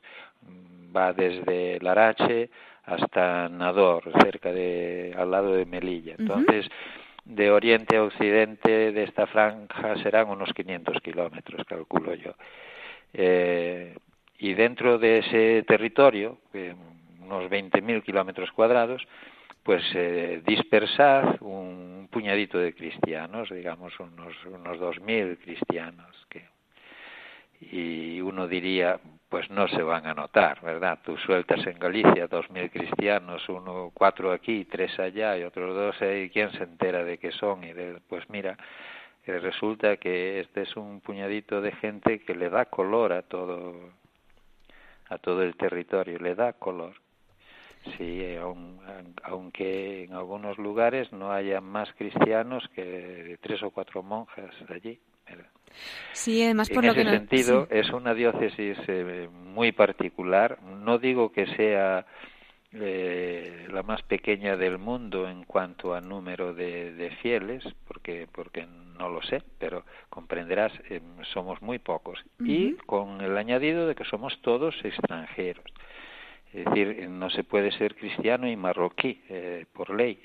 va 0.95 1.15
desde 1.15 1.81
Larache 1.81 2.51
hasta 2.85 3.49
Nador, 3.49 4.13
cerca 4.23 4.53
de, 4.53 5.15
al 5.17 5.31
lado 5.31 5.55
de 5.55 5.65
Melilla. 5.65 6.17
Entonces, 6.19 6.69
de 7.25 7.51
oriente 7.51 7.97
a 7.97 8.03
occidente 8.03 8.93
de 8.93 9.05
esta 9.05 9.27
franja 9.27 9.97
serán 10.03 10.29
unos 10.29 10.53
500 10.53 11.01
kilómetros, 11.01 11.65
calculo 11.67 12.13
yo. 12.15 12.35
Eh, 13.13 13.97
y 14.39 14.55
dentro 14.55 14.99
de 14.99 15.19
ese 15.19 15.63
territorio, 15.65 16.39
unos 17.21 17.51
20.000 17.51 18.03
kilómetros 18.03 18.51
cuadrados, 18.53 19.07
pues 19.63 19.85
eh, 19.95 20.43
dispersad 20.45 21.41
un 21.41 22.09
puñadito 22.11 22.59
de 22.59 22.75
cristianos, 22.75 23.49
digamos 23.51 23.99
unos, 24.01 24.35
unos 24.47 24.79
2.000 24.79 25.39
cristianos. 25.39 26.27
Que, 26.29 26.45
y 27.61 28.21
uno 28.21 28.49
diría, 28.49 28.99
pues 29.29 29.49
no 29.51 29.69
se 29.69 29.83
van 29.83 30.07
a 30.07 30.15
notar, 30.15 30.61
¿verdad? 30.63 30.99
Tú 31.05 31.17
sueltas 31.19 31.65
en 31.67 31.79
Galicia 31.79 32.29
2.000 32.29 32.71
cristianos, 32.71 33.49
uno, 33.49 33.93
cuatro 33.95 34.33
aquí, 34.33 34.65
tres 34.65 34.99
allá 34.99 35.39
y 35.39 35.45
otros 35.45 35.75
dos, 35.75 35.97
¿y 36.03 36.29
quién 36.31 36.51
se 36.53 36.65
entera 36.65 37.05
de 37.05 37.19
qué 37.19 37.31
son? 37.31 37.63
Y 37.63 37.73
de, 37.73 37.99
pues 38.09 38.29
mira, 38.29 38.57
que 39.25 39.39
resulta 39.39 39.97
que 39.97 40.41
este 40.41 40.63
es 40.63 40.77
un 40.77 41.01
puñadito 41.01 41.61
de 41.61 41.73
gente 41.73 42.21
que 42.21 42.35
le 42.35 42.51
da 42.51 42.67
color 42.67 43.13
a 43.13 43.23
todo 43.23 43.91
a 45.09 45.19
todo 45.19 45.43
el 45.43 45.57
territorio, 45.57 46.19
le 46.19 46.35
da 46.35 46.55
color. 46.55 46.95
Sí, 47.99 48.37
aunque 49.25 50.05
en 50.05 50.15
algunos 50.15 50.57
lugares 50.57 51.13
no 51.13 51.33
haya 51.33 51.61
más 51.61 51.93
cristianos 51.95 52.65
que 52.75 53.39
tres 53.43 53.63
o 53.63 53.71
cuatro 53.71 54.03
monjas 54.03 54.55
allí. 54.69 55.01
Sí, 56.13 56.43
además 56.45 56.69
por 56.71 56.85
en 56.85 56.87
lo 56.87 56.93
ese 56.93 57.05
que 57.05 57.11
sentido 57.11 57.67
es 57.71 57.91
una 57.91 58.15
diócesis 58.15 58.79
eh, 58.87 59.29
muy 59.33 59.73
particular. 59.73 60.63
No 60.63 60.99
digo 60.99 61.33
que 61.33 61.47
sea 61.57 62.07
eh, 62.73 63.67
la 63.71 63.83
más 63.83 64.03
pequeña 64.03 64.57
del 64.57 64.79
mundo 64.79 65.29
en 65.29 65.45
cuanto 65.45 65.95
a 65.95 66.01
número 66.01 66.55
de, 66.55 67.17
fieles, 67.21 67.65
porque 67.89 68.29
porque 68.31 68.67
no 69.03 69.09
lo 69.09 69.21
sé, 69.23 69.43
pero 69.59 69.85
comprenderás, 70.11 70.73
eh, 70.89 71.01
somos 71.33 71.61
muy 71.61 71.81
pocos 71.81 72.25
y 72.39 72.75
con 72.87 73.21
el 73.21 73.37
añadido 73.37 73.89
de 73.89 73.97
que 73.97 74.05
somos 74.05 74.41
todos 74.43 74.77
extranjeros. 74.85 75.65
Es 76.53 76.65
decir, 76.67 77.09
no 77.09 77.29
se 77.31 77.43
puede 77.43 77.73
ser 77.73 77.97
cristiano 77.97 78.47
y 78.47 78.55
marroquí 78.55 79.21
eh, 79.29 79.67
por 79.73 79.91
ley. 79.91 80.23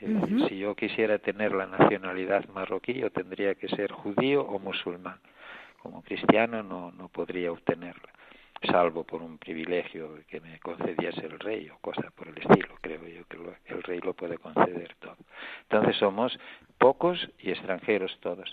Si 0.48 0.60
yo 0.60 0.76
quisiera 0.76 1.18
tener 1.18 1.54
la 1.54 1.66
nacionalidad 1.66 2.48
marroquí, 2.50 2.94
yo 2.94 3.10
tendría 3.10 3.56
que 3.56 3.68
ser 3.70 3.92
judío 3.92 4.42
o 4.44 4.60
musulmán. 4.60 5.20
Como 5.82 6.04
cristiano 6.04 6.62
no, 6.62 6.92
no 6.92 7.08
podría 7.08 7.52
obtenerla 7.52 8.12
salvo 8.64 9.04
por 9.04 9.22
un 9.22 9.38
privilegio 9.38 10.20
que 10.28 10.40
me 10.42 10.60
concediese 10.60 11.26
el 11.26 11.40
rey 11.40 11.70
o 11.70 11.78
cosas 11.80 12.12
por 12.14 12.28
el 12.28 12.38
estilo. 12.38 12.76
Creo 12.82 13.06
yo 13.08 13.26
que 13.28 13.38
el 13.74 13.84
rey 13.84 14.00
lo 14.00 14.14
puede 14.14 14.38
conceder 14.38 14.96
todo. 15.00 15.18
Entonces 15.64 15.96
somos 15.98 16.38
pocos 16.78 17.30
y 17.40 17.52
extranjeros 17.52 18.18
todos. 18.22 18.50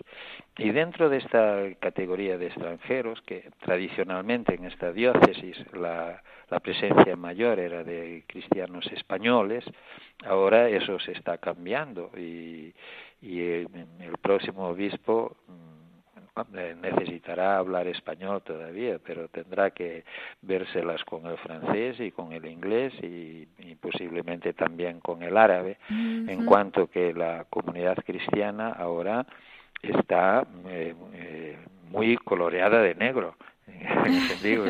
Y 0.56 0.70
dentro 0.70 1.08
de 1.08 1.18
esta 1.18 1.62
categoría 1.80 2.38
de 2.38 2.46
extranjeros, 2.46 3.20
que 3.22 3.50
tradicionalmente 3.60 4.54
en 4.54 4.64
esta 4.64 4.92
diócesis 4.92 5.56
la, 5.72 6.22
la 6.50 6.60
presencia 6.60 7.16
mayor 7.16 7.58
era 7.58 7.84
de 7.84 8.24
cristianos 8.26 8.86
españoles, 8.92 9.64
ahora 10.24 10.68
eso 10.68 10.98
se 11.00 11.12
está 11.12 11.38
cambiando 11.38 12.10
y, 12.16 12.74
y 13.20 13.40
el, 13.40 13.68
el 14.00 14.18
próximo 14.20 14.68
obispo 14.68 15.36
necesitará 16.82 17.58
hablar 17.58 17.86
español 17.86 18.42
todavía, 18.42 18.98
pero 19.04 19.28
tendrá 19.28 19.70
que 19.70 20.04
vérselas 20.42 21.04
con 21.04 21.26
el 21.26 21.38
francés 21.38 22.00
y 22.00 22.10
con 22.10 22.32
el 22.32 22.46
inglés 22.46 22.92
y, 23.02 23.46
posiblemente 23.80 24.54
también 24.54 25.00
con 25.00 25.22
el 25.22 25.36
árabe, 25.36 25.76
en 25.90 26.46
cuanto 26.46 26.86
que 26.86 27.12
la 27.12 27.44
comunidad 27.50 27.96
cristiana 28.04 28.70
ahora 28.70 29.26
está 29.82 30.46
eh, 30.68 30.94
eh, 31.12 31.58
muy 31.90 32.16
coloreada 32.16 32.80
de 32.80 32.94
negro 32.94 33.36
digo, 34.42 34.66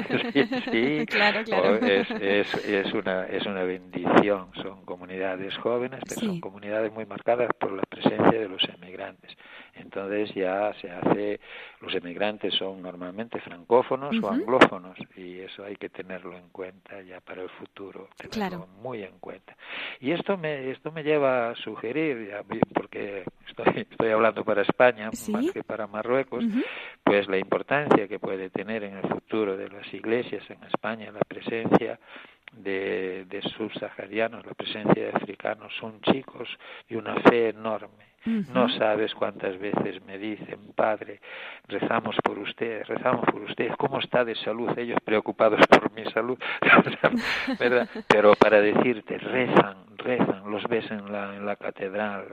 sí, 0.71 1.07
claro, 1.09 1.45
claro. 1.45 1.77
Es, 1.77 2.11
es, 2.11 2.55
es, 2.65 2.93
una, 2.93 3.27
es 3.27 3.45
una 3.47 3.65
bendición. 3.65 4.49
Son 4.63 4.85
comunidades 4.85 5.57
jóvenes, 5.59 6.01
pero 6.09 6.21
son 6.21 6.41
comunidades 6.41 6.93
muy 6.93 7.05
marcadas 7.05 7.51
por 7.59 7.73
la 7.73 7.83
presencia 7.83 8.39
de 8.39 8.49
los 8.49 8.63
emigrantes. 8.69 9.37
Entonces 9.77 10.33
ya 10.35 10.73
se 10.81 10.91
hace, 10.91 11.41
los 11.81 11.95
emigrantes 11.95 12.55
son 12.55 12.83
normalmente 12.83 13.41
francófonos 13.41 14.17
o 14.23 14.31
anglófonos 14.31 14.97
y 15.17 15.41
eso 15.41 15.65
hay 15.65 15.77
que 15.77 15.89
tenerlo 15.89 16.37
en 16.37 16.49
cuenta 16.51 17.01
ya 17.03 17.21
para 17.21 17.43
el 17.43 17.49
futuro, 17.51 18.09
tenerlo 18.17 18.67
muy 18.83 19.03
en 19.03 19.19
cuenta. 19.19 19.57
Y 20.01 20.13
esto 20.13 20.37
me, 20.37 20.71
esto 20.71 20.93
me 20.93 21.03
lleva 21.03 21.51
a 21.51 21.55
sugerir, 21.57 22.29
ya, 22.29 22.43
porque 22.73 23.25
estoy, 23.49 23.87
estoy 23.91 24.11
hablando 24.11 24.45
para 24.45 24.63
España 24.63 25.11
más 25.29 25.53
que 25.53 25.65
para 25.65 25.87
Marruecos, 25.87 26.45
pues 27.03 27.29
la 27.29 27.39
importancia 27.39 28.07
que 28.09 28.19
puede 28.19 28.51
tener 28.51 28.85
en 28.85 28.97
el 28.97 29.09
futuro 29.09 29.57
de 29.57 29.69
las 29.69 29.93
iglesias 29.93 30.43
en 30.51 30.63
España 30.65 31.11
la 31.11 31.21
presencia 31.21 31.99
de, 32.53 33.25
de 33.29 33.43
subsaharianos, 33.43 34.47
la 34.47 34.55
presencia 34.55 35.03
de 35.03 35.11
africanos, 35.11 35.73
son 35.81 36.01
chicos 36.03 36.49
y 36.89 36.97
una 36.97 37.17
fe 37.23 37.51
enorme. 37.51 38.15
No 38.27 38.71
sabes 38.71 39.15
cuántas 39.15 39.59
veces 39.59 40.03
me 40.07 40.17
dicen, 40.17 40.73
Padre, 40.75 41.21
rezamos 41.69 42.17
por 42.25 42.39
usted, 42.39 42.83
rezamos 42.87 43.27
por 43.27 43.43
usted, 43.43 43.71
¿cómo 43.77 43.99
está 43.99 44.25
de 44.25 44.35
salud? 44.37 44.71
Ellos 44.79 44.99
preocupados 45.05 45.61
por 45.69 45.93
mi 45.93 46.05
salud, 46.11 46.39
¿verdad? 47.59 47.89
Pero 48.09 48.35
para 48.35 48.63
decirte, 48.63 49.19
rezan, 49.19 49.77
rezan, 49.99 50.51
los 50.51 50.67
ves 50.69 50.91
en 50.91 51.13
la, 51.13 51.37
en 51.37 51.45
la 51.45 51.57
catedral, 51.57 52.29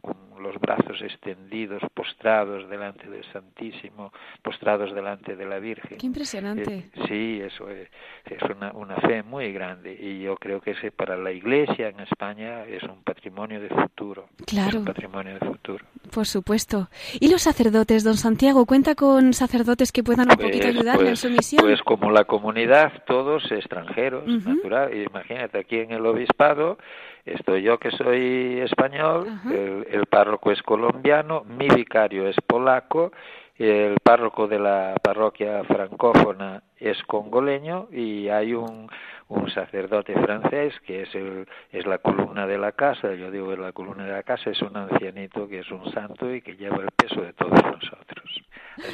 con 0.00 0.23
los 0.40 0.58
brazos 0.60 1.00
extendidos, 1.02 1.82
postrados 1.94 2.68
delante 2.68 3.08
del 3.08 3.24
Santísimo, 3.32 4.12
postrados 4.42 4.94
delante 4.94 5.36
de 5.36 5.46
la 5.46 5.58
Virgen. 5.58 5.98
Qué 5.98 6.06
impresionante. 6.06 6.74
Eh, 6.74 6.90
sí, 7.08 7.40
eso 7.42 7.68
es, 7.68 7.88
es 8.24 8.42
una, 8.42 8.72
una, 8.72 8.96
fe 8.96 9.22
muy 9.22 9.52
grande 9.52 9.96
y 9.98 10.22
yo 10.22 10.36
creo 10.36 10.60
que 10.60 10.72
ese 10.72 10.90
para 10.90 11.16
la 11.16 11.32
Iglesia 11.32 11.88
en 11.88 12.00
España 12.00 12.64
es 12.64 12.82
un 12.84 13.02
patrimonio 13.02 13.60
de 13.60 13.68
futuro. 13.68 14.28
Claro. 14.46 14.78
un 14.78 14.84
patrimonio 14.84 15.34
de 15.34 15.40
futuro. 15.40 15.84
Por 16.12 16.26
supuesto. 16.26 16.88
¿Y 17.18 17.30
los 17.30 17.42
sacerdotes, 17.42 18.04
don 18.04 18.16
Santiago? 18.16 18.66
¿Cuenta 18.66 18.94
con 18.94 19.32
sacerdotes 19.32 19.92
que 19.92 20.02
puedan 20.02 20.30
un 20.30 20.36
poquito 20.36 20.58
pues, 20.58 20.76
ayudarle 20.76 21.10
pues, 21.10 21.10
en 21.10 21.16
su 21.16 21.30
misión? 21.30 21.62
Pues 21.64 21.82
como 21.82 22.10
la 22.10 22.24
comunidad, 22.24 23.04
todos 23.06 23.50
extranjeros, 23.50 24.26
natural. 24.26 24.94
Imagínate, 24.94 25.58
aquí 25.58 25.78
en 25.78 25.92
el 25.92 26.06
obispado 26.06 26.78
Estoy 27.24 27.62
yo 27.62 27.78
que 27.78 27.90
soy 27.90 28.60
español, 28.60 29.26
el, 29.46 29.86
el, 29.90 30.04
párroco 30.24 30.52
es 30.52 30.62
colombiano, 30.62 31.44
mi 31.44 31.68
vicario 31.68 32.26
es 32.26 32.36
polaco, 32.46 33.12
el 33.58 33.96
párroco 34.02 34.48
de 34.48 34.58
la 34.58 34.94
parroquia 35.02 35.62
francófona 35.64 36.62
es 36.78 36.96
congoleño 37.02 37.88
y 37.92 38.30
hay 38.30 38.54
un, 38.54 38.88
un 39.28 39.50
sacerdote 39.50 40.14
francés 40.14 40.72
que 40.86 41.02
es 41.02 41.14
el, 41.14 41.46
es 41.70 41.84
la 41.84 41.98
columna 41.98 42.46
de 42.46 42.56
la 42.56 42.72
casa, 42.72 43.12
yo 43.12 43.30
digo 43.30 43.50
que 43.50 43.58
la 43.58 43.72
columna 43.72 44.06
de 44.06 44.12
la 44.12 44.22
casa 44.22 44.48
es 44.48 44.62
un 44.62 44.74
ancianito 44.74 45.46
que 45.46 45.58
es 45.58 45.70
un 45.70 45.92
santo 45.92 46.34
y 46.34 46.40
que 46.40 46.56
lleva 46.56 46.78
el 46.78 46.90
peso 46.96 47.20
de 47.20 47.34
todos 47.34 47.62
nosotros. 47.62 48.42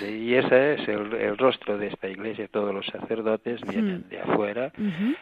Y 0.03 0.35
ese 0.35 0.75
es 0.75 0.89
el, 0.89 1.13
el 1.15 1.39
rostro 1.39 1.79
de 1.79 1.89
esta 1.89 2.09
iglesia, 2.09 2.49
todos 2.49 2.75
los 2.75 2.87
sacerdotes 2.87 3.61
vienen 3.63 4.09
de 4.09 4.21
afuera. 4.21 4.73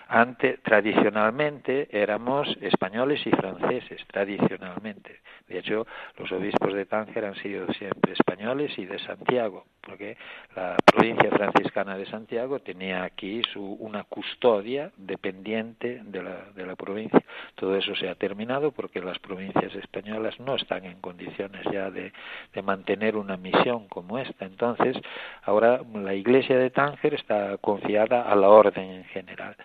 Ante, 0.08 0.58
tradicionalmente 0.58 1.88
éramos 1.90 2.48
españoles 2.60 3.20
y 3.26 3.30
franceses, 3.30 4.04
tradicionalmente. 4.08 5.20
De 5.48 5.58
hecho, 5.58 5.86
los 6.18 6.30
obispos 6.32 6.74
de 6.74 6.84
Tánger 6.84 7.24
han 7.24 7.34
sido 7.36 7.66
siempre 7.74 8.12
españoles 8.12 8.76
y 8.78 8.84
de 8.84 8.98
Santiago, 8.98 9.64
porque 9.80 10.16
la 10.54 10.76
provincia 10.84 11.30
franciscana 11.30 11.96
de 11.96 12.04
Santiago 12.06 12.58
tenía 12.58 13.04
aquí 13.04 13.40
su, 13.52 13.62
una 13.64 14.04
custodia 14.04 14.90
dependiente 14.96 16.02
de 16.04 16.22
la, 16.22 16.50
de 16.54 16.66
la 16.66 16.76
provincia. 16.76 17.22
Todo 17.54 17.76
eso 17.76 17.94
se 17.94 18.08
ha 18.08 18.14
terminado 18.14 18.72
porque 18.72 19.00
las 19.00 19.18
provincias 19.18 19.74
españolas 19.74 20.38
no 20.38 20.56
están 20.56 20.84
en 20.84 21.00
condiciones 21.00 21.64
ya 21.72 21.90
de, 21.90 22.12
de 22.52 22.62
mantener 22.62 23.16
una 23.16 23.36
misión 23.36 23.88
como 23.88 24.18
esta. 24.18 24.47
Entonces, 24.48 24.96
ahora 25.44 25.80
la 25.94 26.14
iglesia 26.14 26.58
de 26.58 26.70
Tánger 26.70 27.14
está 27.14 27.56
confiada 27.58 28.22
a 28.22 28.34
la 28.34 28.48
orden 28.48 28.90
en 28.90 29.04
general 29.04 29.56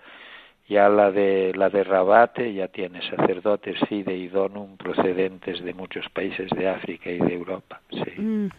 ya 0.68 0.88
la 0.88 1.12
de 1.12 1.52
la 1.56 1.70
de 1.70 1.84
Rabate 1.84 2.54
ya 2.54 2.68
tiene 2.70 3.02
sacerdotes 3.10 3.78
fide 3.90 4.16
y 4.16 4.30
donum 4.30 4.78
procedentes 4.78 5.64
de 5.64 5.74
muchos 5.74 6.08
países 6.10 6.50
de 6.52 6.70
África 6.70 7.10
y 7.10 7.20
de 7.20 7.34
Europa. 7.34 7.82
Sí. 7.92 8.50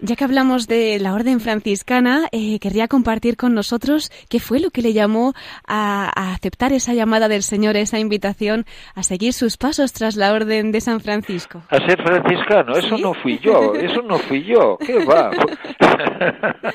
Ya 0.00 0.16
que 0.16 0.24
hablamos 0.24 0.66
de 0.66 0.98
la 0.98 1.14
orden 1.14 1.38
franciscana, 1.38 2.28
eh, 2.32 2.58
querría 2.58 2.88
compartir 2.88 3.36
con 3.36 3.54
nosotros 3.54 4.10
qué 4.28 4.40
fue 4.40 4.58
lo 4.58 4.70
que 4.70 4.82
le 4.82 4.92
llamó 4.92 5.34
a, 5.66 6.10
a, 6.14 6.34
aceptar 6.34 6.72
esa 6.72 6.94
llamada 6.94 7.28
del 7.28 7.42
Señor, 7.42 7.76
esa 7.76 8.00
invitación 8.00 8.64
a 8.96 9.04
seguir 9.04 9.32
sus 9.32 9.56
pasos 9.56 9.92
tras 9.92 10.16
la 10.16 10.32
orden 10.32 10.72
de 10.72 10.80
San 10.80 11.00
Francisco. 11.00 11.62
A 11.68 11.76
ser 11.86 12.02
franciscano, 12.02 12.72
eso 12.72 12.98
no 12.98 13.14
fui 13.14 13.38
yo, 13.38 13.74
eso 13.74 14.02
no 14.02 14.18
fui 14.18 14.42
yo, 14.42 14.76
¿qué 14.84 15.04
va? 15.04 15.30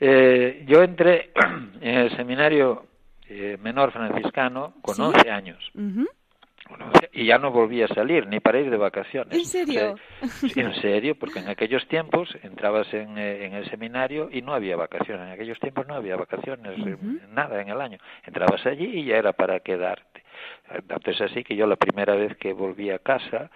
eh, 0.00 0.64
yo 0.66 0.82
entré 0.82 1.30
en 1.80 1.94
el 1.94 2.16
seminario 2.16 2.84
eh, 3.28 3.56
menor 3.60 3.92
franciscano 3.92 4.74
con 4.82 4.94
¿Sí? 4.94 5.02
11 5.02 5.30
años. 5.30 5.70
Uh 5.74 5.80
-huh. 5.80 6.06
Y 7.12 7.26
ya 7.26 7.38
no 7.38 7.52
volví 7.52 7.80
a 7.82 7.88
salir, 7.88 8.26
ni 8.26 8.40
para 8.40 8.58
ir 8.58 8.70
de 8.70 8.76
vacaciones. 8.76 9.38
¿En 9.38 9.44
serio? 9.44 9.94
En 10.56 10.74
serio, 10.80 11.14
porque 11.16 11.38
en 11.38 11.48
aquellos 11.48 11.86
tiempos 11.86 12.28
entrabas 12.42 12.92
en, 12.92 13.16
en, 13.16 13.54
el 13.54 13.70
seminario 13.70 14.28
y 14.32 14.42
no 14.42 14.52
había 14.52 14.76
vacaciones. 14.76 15.26
En 15.26 15.32
aquellos 15.32 15.60
tiempos 15.60 15.86
no 15.86 15.94
había 15.94 16.16
vacaciones, 16.16 16.76
uh 16.78 16.82
-huh. 16.82 17.28
nada 17.28 17.62
en 17.62 17.68
el 17.68 17.80
año. 17.80 17.98
Entrabas 18.24 18.66
allí 18.66 18.84
y 18.84 19.04
ya 19.04 19.16
era 19.16 19.32
para 19.32 19.60
quedarte. 19.60 20.24
Entonces 20.88 21.20
así 21.20 21.44
que 21.44 21.54
yo 21.54 21.66
la 21.66 21.76
primera 21.76 22.14
vez 22.16 22.36
que 22.36 22.52
volví 22.52 22.90
a 22.90 22.98
casa, 22.98 23.50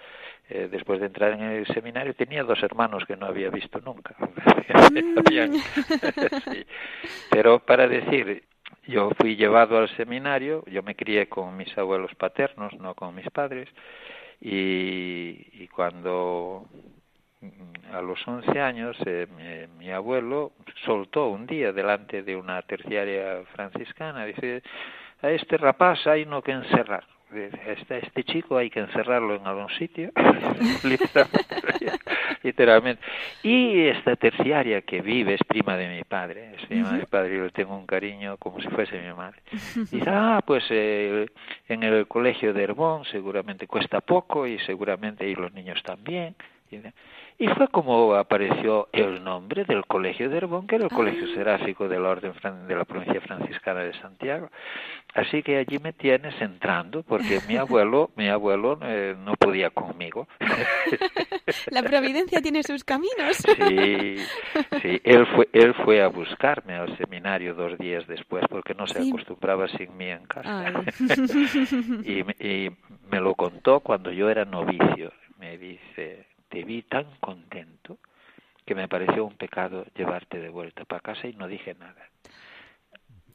eh, 0.48 0.68
después 0.70 1.00
de 1.00 1.06
entrar 1.06 1.32
en 1.32 1.42
el 1.42 1.66
seminario, 1.66 2.14
tenía 2.14 2.42
dos 2.42 2.62
hermanos 2.62 3.04
que 3.06 3.16
no 3.16 3.26
había 3.26 3.50
visto 3.50 3.80
nunca. 3.80 4.14
Mm. 4.90 5.54
sí. 6.52 6.66
Pero 7.30 7.60
para 7.60 7.86
decir, 7.88 8.44
yo 8.86 9.10
fui 9.18 9.36
llevado 9.36 9.78
al 9.78 9.88
seminario, 9.96 10.64
yo 10.66 10.82
me 10.82 10.94
crié 10.94 11.28
con 11.28 11.56
mis 11.56 11.76
abuelos 11.76 12.14
paternos, 12.16 12.72
no 12.80 12.94
con 12.94 13.14
mis 13.14 13.28
padres, 13.30 13.68
y, 14.40 15.46
y 15.52 15.68
cuando 15.68 16.66
mm, 17.40 17.94
a 17.94 18.02
los 18.02 18.26
11 18.26 18.60
años 18.60 18.96
eh, 19.06 19.26
mi, 19.36 19.84
mi, 19.84 19.90
abuelo 19.92 20.52
soltó 20.84 21.28
un 21.28 21.46
día 21.46 21.72
delante 21.72 22.22
de 22.22 22.36
una 22.36 22.62
terciaria 22.62 23.42
franciscana, 23.52 24.24
dice, 24.24 24.62
a 25.22 25.30
este 25.30 25.56
rapaz 25.56 26.06
hay 26.06 26.24
no 26.24 26.42
que 26.42 26.52
encerrar. 26.52 27.04
Este, 27.34 27.98
este 27.98 28.24
chico 28.24 28.56
hay 28.56 28.70
que 28.70 28.80
encerrarlo 28.80 29.36
en 29.36 29.46
algún 29.46 29.68
sitio, 29.70 30.10
literalmente. 32.42 33.02
Y 33.42 33.86
esta 33.86 34.16
terciaria 34.16 34.82
que 34.82 35.00
vive 35.00 35.34
es 35.34 35.44
prima 35.46 35.76
de 35.76 35.88
mi 35.88 36.04
padre, 36.04 36.54
es 36.56 36.66
prima 36.66 36.92
de 36.92 36.98
mi 37.00 37.06
padre, 37.06 37.36
yo 37.36 37.44
le 37.44 37.50
tengo 37.50 37.76
un 37.76 37.86
cariño 37.86 38.36
como 38.38 38.60
si 38.60 38.68
fuese 38.68 39.00
mi 39.00 39.12
madre. 39.14 39.40
Y 39.52 39.78
dice, 39.96 40.10
ah, 40.10 40.40
pues 40.44 40.64
eh, 40.70 41.26
en 41.68 41.82
el 41.82 42.06
colegio 42.06 42.52
de 42.52 42.62
Herbón 42.62 43.04
seguramente 43.06 43.66
cuesta 43.66 44.00
poco 44.00 44.46
y 44.46 44.58
seguramente 44.60 45.24
ahí 45.24 45.34
los 45.34 45.52
niños 45.52 45.82
también. 45.82 46.34
Y 47.38 47.48
fue 47.48 47.68
como 47.68 48.14
apareció 48.14 48.88
el 48.92 49.24
nombre 49.24 49.64
del 49.64 49.86
Colegio 49.86 50.28
de 50.28 50.36
Herbón, 50.36 50.66
que 50.66 50.76
era 50.76 50.84
el 50.84 50.90
Colegio 50.90 51.24
ah. 51.30 51.34
Seráfico 51.34 51.88
de 51.88 51.98
la 51.98 52.10
Orden 52.10 52.32
de 52.68 52.76
la 52.76 52.84
Provincia 52.84 53.20
Franciscana 53.22 53.80
de 53.80 53.94
Santiago. 53.94 54.50
Así 55.14 55.42
que 55.42 55.56
allí 55.56 55.78
me 55.78 55.92
tienes 55.92 56.40
entrando, 56.40 57.02
porque 57.02 57.40
mi 57.48 57.56
abuelo, 57.56 58.10
mi 58.16 58.28
abuelo 58.28 58.78
eh, 58.82 59.16
no 59.18 59.34
podía 59.34 59.70
conmigo. 59.70 60.28
La 61.70 61.82
providencia 61.82 62.40
tiene 62.40 62.62
sus 62.62 62.84
caminos. 62.84 63.36
Sí, 63.36 64.16
sí. 64.82 65.00
Él 65.02 65.26
fue, 65.34 65.48
él 65.52 65.74
fue 65.84 66.02
a 66.02 66.08
buscarme 66.08 66.74
al 66.74 66.96
seminario 66.96 67.54
dos 67.54 67.76
días 67.78 68.06
después, 68.06 68.44
porque 68.48 68.74
no 68.74 68.86
se 68.86 69.08
acostumbraba 69.08 69.66
sin 69.68 69.96
mí 69.96 70.06
en 70.06 70.26
casa. 70.26 70.72
y, 72.04 72.20
y 72.46 72.70
me 73.10 73.20
lo 73.20 73.34
contó 73.34 73.80
cuando 73.80 74.12
yo 74.12 74.30
era 74.30 74.44
novicio. 74.44 75.12
Me 75.38 75.56
dice, 75.56 76.26
te 76.50 76.64
vi 76.64 76.82
tan 76.82 77.06
contento 77.20 77.98
que 78.66 78.74
me 78.74 78.88
pareció 78.88 79.24
un 79.24 79.36
pecado 79.36 79.86
llevarte 79.96 80.38
de 80.38 80.50
vuelta 80.50 80.84
para 80.84 81.00
casa 81.00 81.26
y 81.26 81.32
no 81.32 81.48
dije 81.48 81.74
nada. 81.74 82.08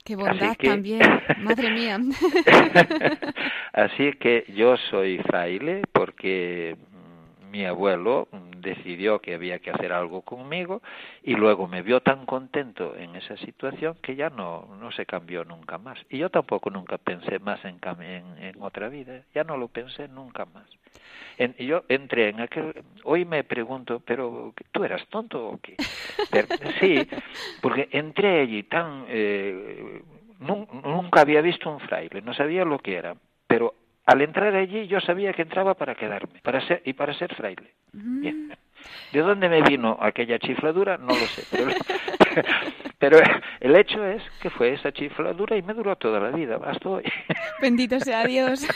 Qué 0.04 0.16
bondad 0.16 0.56
también, 0.56 1.02
madre 1.40 1.72
mía. 1.72 1.98
Así 3.74 4.14
que 4.14 4.46
yo 4.56 4.78
soy 4.92 5.18
fraile 5.18 5.82
porque 5.92 6.78
mi 7.56 7.66
abuelo 7.66 8.28
decidió 8.58 9.20
que 9.20 9.34
había 9.34 9.60
que 9.60 9.72
hacer 9.72 9.94
algo 9.94 10.24
conmigo 10.24 10.82
y 11.24 11.36
luego 11.36 11.70
me 11.70 11.84
vio 11.84 12.02
tan 12.02 12.26
contento 12.26 12.98
en 12.98 13.16
esa 13.16 13.38
situación 13.38 13.96
que 14.02 14.18
ya 14.18 14.30
no, 14.30 14.76
no 14.82 14.92
se 14.92 15.06
cambió 15.06 15.46
nunca 15.46 15.78
más. 15.78 15.98
Y 16.10 16.18
yo 16.18 16.30
tampoco 16.30 16.70
nunca 16.70 16.98
pensé 16.98 17.40
más 17.40 17.64
en, 17.64 17.80
en, 18.02 18.44
en 18.44 18.62
otra 18.62 18.90
vida, 18.90 19.22
ya 19.34 19.46
no 19.46 19.56
lo 19.56 19.70
pensé 19.70 20.10
nunca 20.10 20.46
más. 20.46 20.66
En, 21.38 21.56
yo 21.56 21.86
entré 21.88 22.28
en 22.30 22.42
aquel... 22.42 22.84
Hoy 23.06 23.24
me 23.24 23.46
pregunto, 23.46 24.02
pero 24.06 24.54
¿tú 24.74 24.84
eras 24.84 25.08
tonto 25.08 25.48
o 25.48 25.60
qué? 25.62 25.78
sí, 26.82 27.08
porque 27.62 27.88
entré 27.92 28.42
allí 28.42 28.64
tan... 28.64 29.06
Eh, 29.08 30.02
nunca 30.40 31.22
había 31.22 31.40
visto 31.40 31.70
un 31.70 31.80
fraile, 31.80 32.22
no 32.22 32.34
sabía 32.34 32.66
lo 32.66 32.80
que 32.80 32.96
era, 32.98 33.16
al 34.06 34.22
entrar 34.22 34.56
allí 34.56 34.88
yo 34.88 35.00
sabía 35.02 35.34
que 35.34 35.42
entraba 35.44 35.74
para 35.74 35.96
quedarme 35.96 36.40
para 36.42 36.66
ser, 36.68 36.82
y 36.86 36.94
para 36.94 37.14
ser 37.14 37.34
fraile. 37.36 37.74
Mm. 37.94 38.52
¿De 39.12 39.22
dónde 39.22 39.50
me 39.50 39.62
vino 39.62 39.98
aquella 40.00 40.38
chifladura? 40.40 40.98
No 40.98 41.08
lo 41.08 41.16
sé. 41.16 41.44
Pero, 41.50 41.72
pero, 43.00 43.20
el 43.60 43.76
hecho 43.76 44.06
es 44.06 44.22
que 44.42 44.50
fue 44.50 44.74
esa 44.74 44.92
chifladura 44.92 45.58
y 45.58 45.62
me 45.62 45.74
duró 45.74 45.96
toda 45.96 46.20
la 46.20 46.30
vida, 46.32 46.60
hasta 46.64 46.90
hoy. 46.90 47.04
Bendito 47.62 48.00
sea 48.00 48.26
Dios. 48.26 48.68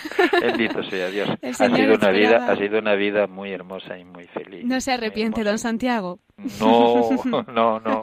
Bendito 0.42 0.82
sea 0.84 1.10
Dios. 1.10 1.30
Ha 1.44 1.54
sido, 1.54 1.96
una 1.96 2.10
vida, 2.10 2.50
ha 2.50 2.56
sido 2.56 2.80
una 2.80 2.96
vida 2.96 3.28
muy 3.28 3.52
hermosa 3.52 3.98
y 3.98 4.06
muy 4.06 4.26
feliz. 4.28 4.66
¿No 4.66 4.80
se 4.82 4.94
arrepiente, 4.94 5.44
don 5.44 5.60
Santiago? 5.60 6.20
No, 6.60 7.10
no, 7.54 7.80
no. 7.80 8.02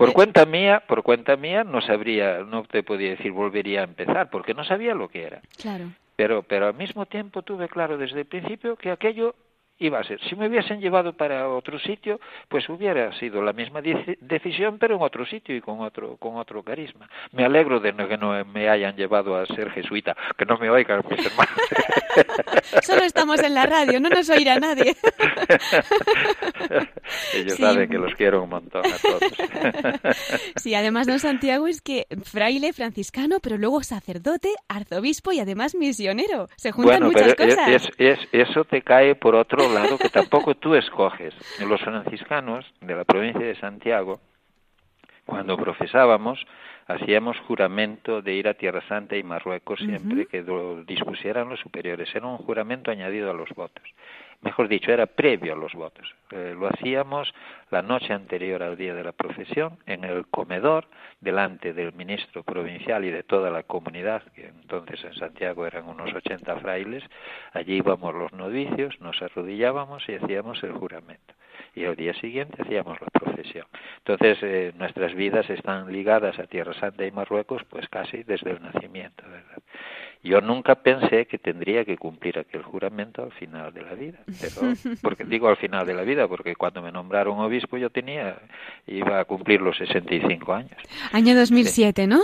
Por 0.00 0.08
eh, 0.08 0.12
cuenta 0.14 0.46
mía, 0.46 0.82
por 0.86 1.02
cuenta 1.02 1.36
mía 1.36 1.62
no 1.62 1.82
sabría, 1.82 2.38
no 2.38 2.62
te 2.62 2.82
podía 2.82 3.10
decir 3.10 3.32
volvería 3.32 3.82
a 3.82 3.84
empezar, 3.84 4.30
porque 4.30 4.54
no 4.54 4.64
sabía 4.64 4.94
lo 4.94 5.08
que 5.08 5.24
era. 5.24 5.42
Claro. 5.60 5.92
Pero, 6.16 6.42
pero 6.42 6.68
al 6.68 6.74
mismo 6.74 7.04
tiempo 7.04 7.42
tuve 7.42 7.68
claro 7.68 7.98
desde 7.98 8.20
el 8.20 8.24
principio 8.24 8.76
que 8.76 8.90
aquello 8.90 9.34
iba 9.78 9.98
a 9.98 10.04
ser. 10.04 10.18
Si 10.22 10.34
me 10.36 10.48
hubiesen 10.48 10.80
llevado 10.80 11.12
para 11.12 11.50
otro 11.50 11.78
sitio, 11.78 12.18
pues 12.48 12.66
hubiera 12.70 13.12
sido 13.18 13.42
la 13.42 13.52
misma 13.52 13.82
decisión, 13.82 14.78
pero 14.78 14.96
en 14.96 15.02
otro 15.02 15.26
sitio 15.26 15.54
y 15.54 15.60
con 15.60 15.80
otro, 15.80 16.16
con 16.16 16.36
otro 16.36 16.62
carisma. 16.62 17.06
Me 17.32 17.44
alegro 17.44 17.78
de 17.78 17.94
que 17.94 18.16
no 18.16 18.42
me 18.46 18.70
hayan 18.70 18.96
llevado 18.96 19.36
a 19.36 19.44
ser 19.44 19.70
jesuita, 19.70 20.16
que 20.38 20.46
no 20.46 20.56
me 20.56 20.70
oigan 20.70 21.02
mis 21.10 21.26
hermanos. 21.26 21.54
Solo 22.82 23.02
estamos 23.02 23.42
en 23.42 23.54
la 23.54 23.66
radio, 23.66 24.00
no 24.00 24.08
nos 24.08 24.28
oirá 24.30 24.58
nadie. 24.58 24.96
Ellos 27.34 27.56
saben 27.56 27.88
que 27.88 27.98
los 27.98 28.14
quiero 28.14 28.42
un 28.42 28.50
montón 28.50 28.82
a 28.84 28.98
todos. 28.98 29.22
sí, 30.56 30.74
además 30.74 31.06
don 31.06 31.18
Santiago 31.18 31.66
es 31.66 31.80
que 31.80 32.06
fraile 32.24 32.72
franciscano, 32.72 33.38
pero 33.40 33.58
luego 33.58 33.82
sacerdote, 33.82 34.50
arzobispo 34.68 35.32
y 35.32 35.40
además 35.40 35.74
misionero. 35.74 36.48
Se 36.56 36.72
juntan 36.72 37.04
muchas 37.04 37.34
cosas. 37.34 37.90
eso 37.98 38.64
te 38.64 38.82
cae 38.82 39.14
por 39.14 39.34
otro 39.34 39.72
lado 39.72 39.98
que 39.98 40.08
tampoco 40.08 40.54
tú 40.54 40.74
escoges. 40.74 41.34
Los 41.60 41.80
franciscanos 41.80 42.64
de 42.80 42.94
la 42.94 43.04
provincia 43.04 43.46
de 43.46 43.56
Santiago, 43.56 44.20
cuando 45.26 45.56
profesábamos, 45.56 46.44
hacíamos 46.92 47.38
juramento 47.40 48.22
de 48.22 48.34
ir 48.34 48.48
a 48.48 48.54
Tierra 48.54 48.82
Santa 48.88 49.16
y 49.16 49.22
Marruecos 49.22 49.80
siempre 49.80 50.26
que 50.26 50.42
lo 50.42 50.84
dispusieran 50.84 51.48
los 51.48 51.60
superiores. 51.60 52.14
Era 52.14 52.26
un 52.26 52.38
juramento 52.38 52.90
añadido 52.90 53.30
a 53.30 53.34
los 53.34 53.50
votos. 53.50 53.84
Mejor 54.42 54.68
dicho, 54.68 54.90
era 54.90 55.04
previo 55.06 55.52
a 55.52 55.56
los 55.56 55.74
votos. 55.74 56.14
Eh, 56.30 56.54
lo 56.58 56.66
hacíamos 56.66 57.32
la 57.70 57.82
noche 57.82 58.14
anterior 58.14 58.62
al 58.62 58.76
día 58.76 58.94
de 58.94 59.04
la 59.04 59.12
profesión 59.12 59.78
en 59.84 60.04
el 60.04 60.26
comedor 60.28 60.86
delante 61.20 61.74
del 61.74 61.92
ministro 61.92 62.42
provincial 62.42 63.04
y 63.04 63.10
de 63.10 63.22
toda 63.22 63.50
la 63.50 63.64
comunidad, 63.64 64.22
que 64.34 64.46
entonces 64.46 65.04
en 65.04 65.14
Santiago 65.14 65.66
eran 65.66 65.86
unos 65.86 66.14
80 66.14 66.56
frailes. 66.56 67.04
Allí 67.52 67.74
íbamos 67.74 68.14
los 68.14 68.32
novicios, 68.32 68.98
nos 69.00 69.20
arrodillábamos 69.20 70.08
y 70.08 70.14
hacíamos 70.14 70.62
el 70.62 70.72
juramento 70.72 71.34
y 71.74 71.84
al 71.84 71.96
día 71.96 72.14
siguiente 72.14 72.62
hacíamos 72.62 73.00
la 73.00 73.06
profesión. 73.08 73.66
Entonces, 73.98 74.38
eh, 74.42 74.72
nuestras 74.76 75.14
vidas 75.14 75.48
están 75.50 75.92
ligadas 75.92 76.38
a 76.38 76.44
Tierra 76.44 76.74
Santa 76.74 77.06
y 77.06 77.10
Marruecos, 77.10 77.62
pues 77.68 77.88
casi 77.88 78.22
desde 78.22 78.50
el 78.50 78.62
nacimiento, 78.62 79.22
¿verdad? 79.28 79.62
Yo 80.22 80.40
nunca 80.42 80.74
pensé 80.74 81.26
que 81.26 81.38
tendría 81.38 81.84
que 81.84 81.96
cumplir 81.96 82.38
aquel 82.38 82.62
juramento 82.62 83.22
al 83.22 83.32
final 83.32 83.72
de 83.72 83.82
la 83.82 83.94
vida, 83.94 84.18
pero, 84.40 84.74
porque 85.02 85.24
digo 85.24 85.48
al 85.48 85.56
final 85.56 85.86
de 85.86 85.94
la 85.94 86.02
vida, 86.02 86.28
porque 86.28 86.54
cuando 86.56 86.82
me 86.82 86.92
nombraron 86.92 87.38
obispo 87.38 87.78
yo 87.78 87.88
tenía, 87.88 88.36
iba 88.86 89.20
a 89.20 89.24
cumplir 89.24 89.62
los 89.62 89.78
65 89.78 90.52
años. 90.52 90.76
Año 91.12 91.34
2007, 91.34 92.06
¿no? 92.06 92.20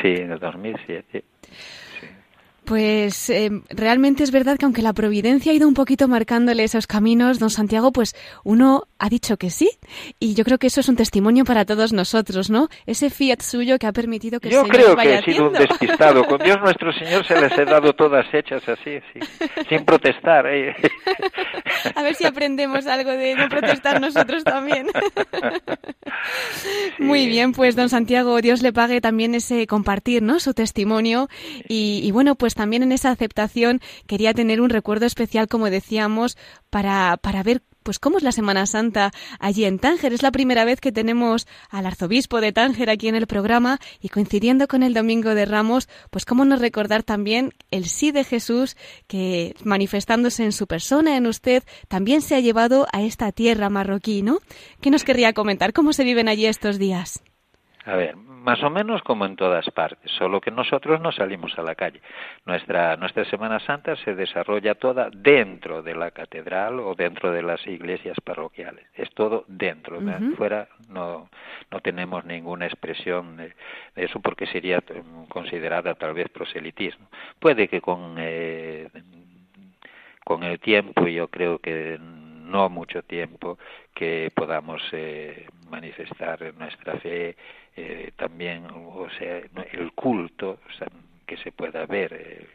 Sí, 0.00 0.08
en 0.08 0.32
el 0.32 0.38
2007. 0.38 1.24
Pues 2.64 3.28
eh, 3.28 3.50
realmente 3.68 4.22
es 4.22 4.30
verdad 4.30 4.56
que 4.56 4.64
aunque 4.64 4.80
la 4.80 4.94
providencia 4.94 5.52
ha 5.52 5.54
ido 5.54 5.68
un 5.68 5.74
poquito 5.74 6.08
marcándole 6.08 6.64
esos 6.64 6.86
caminos, 6.86 7.38
don 7.38 7.50
Santiago, 7.50 7.92
pues 7.92 8.14
uno 8.42 8.84
ha 8.98 9.10
dicho 9.10 9.36
que 9.36 9.50
sí. 9.50 9.70
Y 10.18 10.34
yo 10.34 10.44
creo 10.44 10.58
que 10.58 10.68
eso 10.68 10.80
es 10.80 10.88
un 10.88 10.96
testimonio 10.96 11.44
para 11.44 11.66
todos 11.66 11.92
nosotros, 11.92 12.48
¿no? 12.48 12.68
Ese 12.86 13.10
fiat 13.10 13.42
suyo 13.42 13.78
que 13.78 13.86
ha 13.86 13.92
permitido 13.92 14.40
que 14.40 14.48
yo 14.48 14.62
vaya 14.62 14.72
creo 14.72 14.96
que 14.96 15.14
he 15.14 15.22
sido 15.22 15.48
un 15.48 15.52
despistado. 15.52 16.24
Con 16.28 16.38
Dios 16.38 16.56
nuestro 16.62 16.90
Señor 16.92 17.26
se 17.26 17.38
les 17.38 17.52
he 17.58 17.66
dado 17.66 17.92
todas 17.92 18.24
hechas 18.32 18.66
así, 18.66 18.98
sin 19.68 19.84
protestar. 19.84 20.46
¿eh? 20.46 20.74
A 21.94 22.02
ver 22.02 22.14
si 22.14 22.24
aprendemos 22.24 22.86
algo 22.86 23.10
de 23.10 23.34
no 23.34 23.48
protestar 23.48 24.00
nosotros 24.00 24.42
también. 24.42 24.86
Muy 26.98 27.26
bien, 27.26 27.52
pues 27.52 27.76
don 27.76 27.90
Santiago, 27.90 28.40
Dios 28.40 28.62
le 28.62 28.72
pague 28.72 29.02
también 29.02 29.34
ese 29.34 29.66
compartir, 29.66 30.22
¿no? 30.22 30.40
Su 30.40 30.54
testimonio. 30.54 31.28
Y, 31.68 32.00
y 32.02 32.10
bueno, 32.10 32.36
pues 32.36 32.53
también 32.54 32.82
en 32.82 32.92
esa 32.92 33.10
aceptación 33.10 33.80
quería 34.06 34.34
tener 34.34 34.60
un 34.60 34.70
recuerdo 34.70 35.06
especial, 35.06 35.48
como 35.48 35.70
decíamos, 35.70 36.36
para, 36.70 37.16
para 37.18 37.42
ver 37.42 37.62
pues 37.84 37.98
cómo 37.98 38.16
es 38.16 38.24
la 38.24 38.32
Semana 38.32 38.66
Santa 38.66 39.12
allí 39.38 39.64
en 39.64 39.78
Tánger. 39.78 40.12
Es 40.12 40.22
la 40.22 40.32
primera 40.32 40.64
vez 40.64 40.80
que 40.80 40.90
tenemos 40.90 41.46
al 41.68 41.86
arzobispo 41.86 42.40
de 42.40 42.50
Tánger 42.50 42.90
aquí 42.90 43.06
en 43.08 43.14
el 43.14 43.26
programa 43.26 43.78
y 44.00 44.08
coincidiendo 44.08 44.66
con 44.66 44.82
el 44.82 44.94
Domingo 44.94 45.34
de 45.34 45.44
Ramos, 45.44 45.88
pues 46.10 46.24
cómo 46.24 46.44
nos 46.44 46.60
recordar 46.60 47.02
también 47.02 47.52
el 47.70 47.86
sí 47.86 48.10
de 48.10 48.24
Jesús 48.24 48.76
que 49.06 49.54
manifestándose 49.62 50.44
en 50.44 50.52
su 50.52 50.66
persona, 50.66 51.16
en 51.16 51.26
usted, 51.26 51.62
también 51.86 52.22
se 52.22 52.34
ha 52.34 52.40
llevado 52.40 52.86
a 52.92 53.02
esta 53.02 53.30
tierra 53.32 53.68
marroquí, 53.68 54.22
¿no? 54.22 54.38
¿Qué 54.80 54.90
nos 54.90 55.04
querría 55.04 55.34
comentar? 55.34 55.74
¿Cómo 55.74 55.92
se 55.92 56.04
viven 56.04 56.28
allí 56.28 56.46
estos 56.46 56.78
días? 56.78 57.22
A 57.86 57.96
ver, 57.96 58.16
más 58.16 58.62
o 58.62 58.70
menos 58.70 59.02
como 59.02 59.26
en 59.26 59.36
todas 59.36 59.68
partes, 59.70 60.10
solo 60.12 60.40
que 60.40 60.50
nosotros 60.50 61.00
no 61.00 61.12
salimos 61.12 61.58
a 61.58 61.62
la 61.62 61.74
calle. 61.74 62.00
Nuestra, 62.46 62.96
nuestra 62.96 63.26
Semana 63.26 63.60
Santa 63.60 63.94
se 63.96 64.14
desarrolla 64.14 64.74
toda 64.74 65.10
dentro 65.10 65.82
de 65.82 65.94
la 65.94 66.10
catedral 66.10 66.80
o 66.80 66.94
dentro 66.94 67.30
de 67.30 67.42
las 67.42 67.66
iglesias 67.66 68.16
parroquiales. 68.24 68.86
Es 68.94 69.10
todo 69.10 69.44
dentro, 69.48 70.00
fuera 70.36 70.66
no, 70.88 71.28
no 71.70 71.80
tenemos 71.80 72.24
ninguna 72.24 72.66
expresión 72.66 73.36
de, 73.36 73.52
eso 73.96 74.18
porque 74.20 74.46
sería 74.46 74.82
considerada 75.28 75.94
tal 75.94 76.14
vez 76.14 76.30
proselitismo. 76.30 77.06
Puede 77.38 77.68
que 77.68 77.82
con, 77.82 78.16
eh, 78.18 78.88
con 80.24 80.42
el 80.42 80.58
tiempo, 80.58 81.06
yo 81.06 81.28
creo 81.28 81.58
que 81.58 81.98
no 82.44 82.68
mucho 82.68 83.02
tiempo, 83.02 83.58
que 83.94 84.30
podamos 84.34 84.82
eh, 84.92 85.46
manifestar 85.70 86.54
nuestra 86.54 86.98
fe 87.00 87.36
eh, 87.76 88.12
también, 88.16 88.66
o 88.70 89.08
sea, 89.18 89.38
el 89.72 89.92
culto, 89.92 90.58
que 91.26 91.36
se 91.38 91.52
pueda 91.52 91.86
ver 91.86 92.12
eh, 92.12 92.46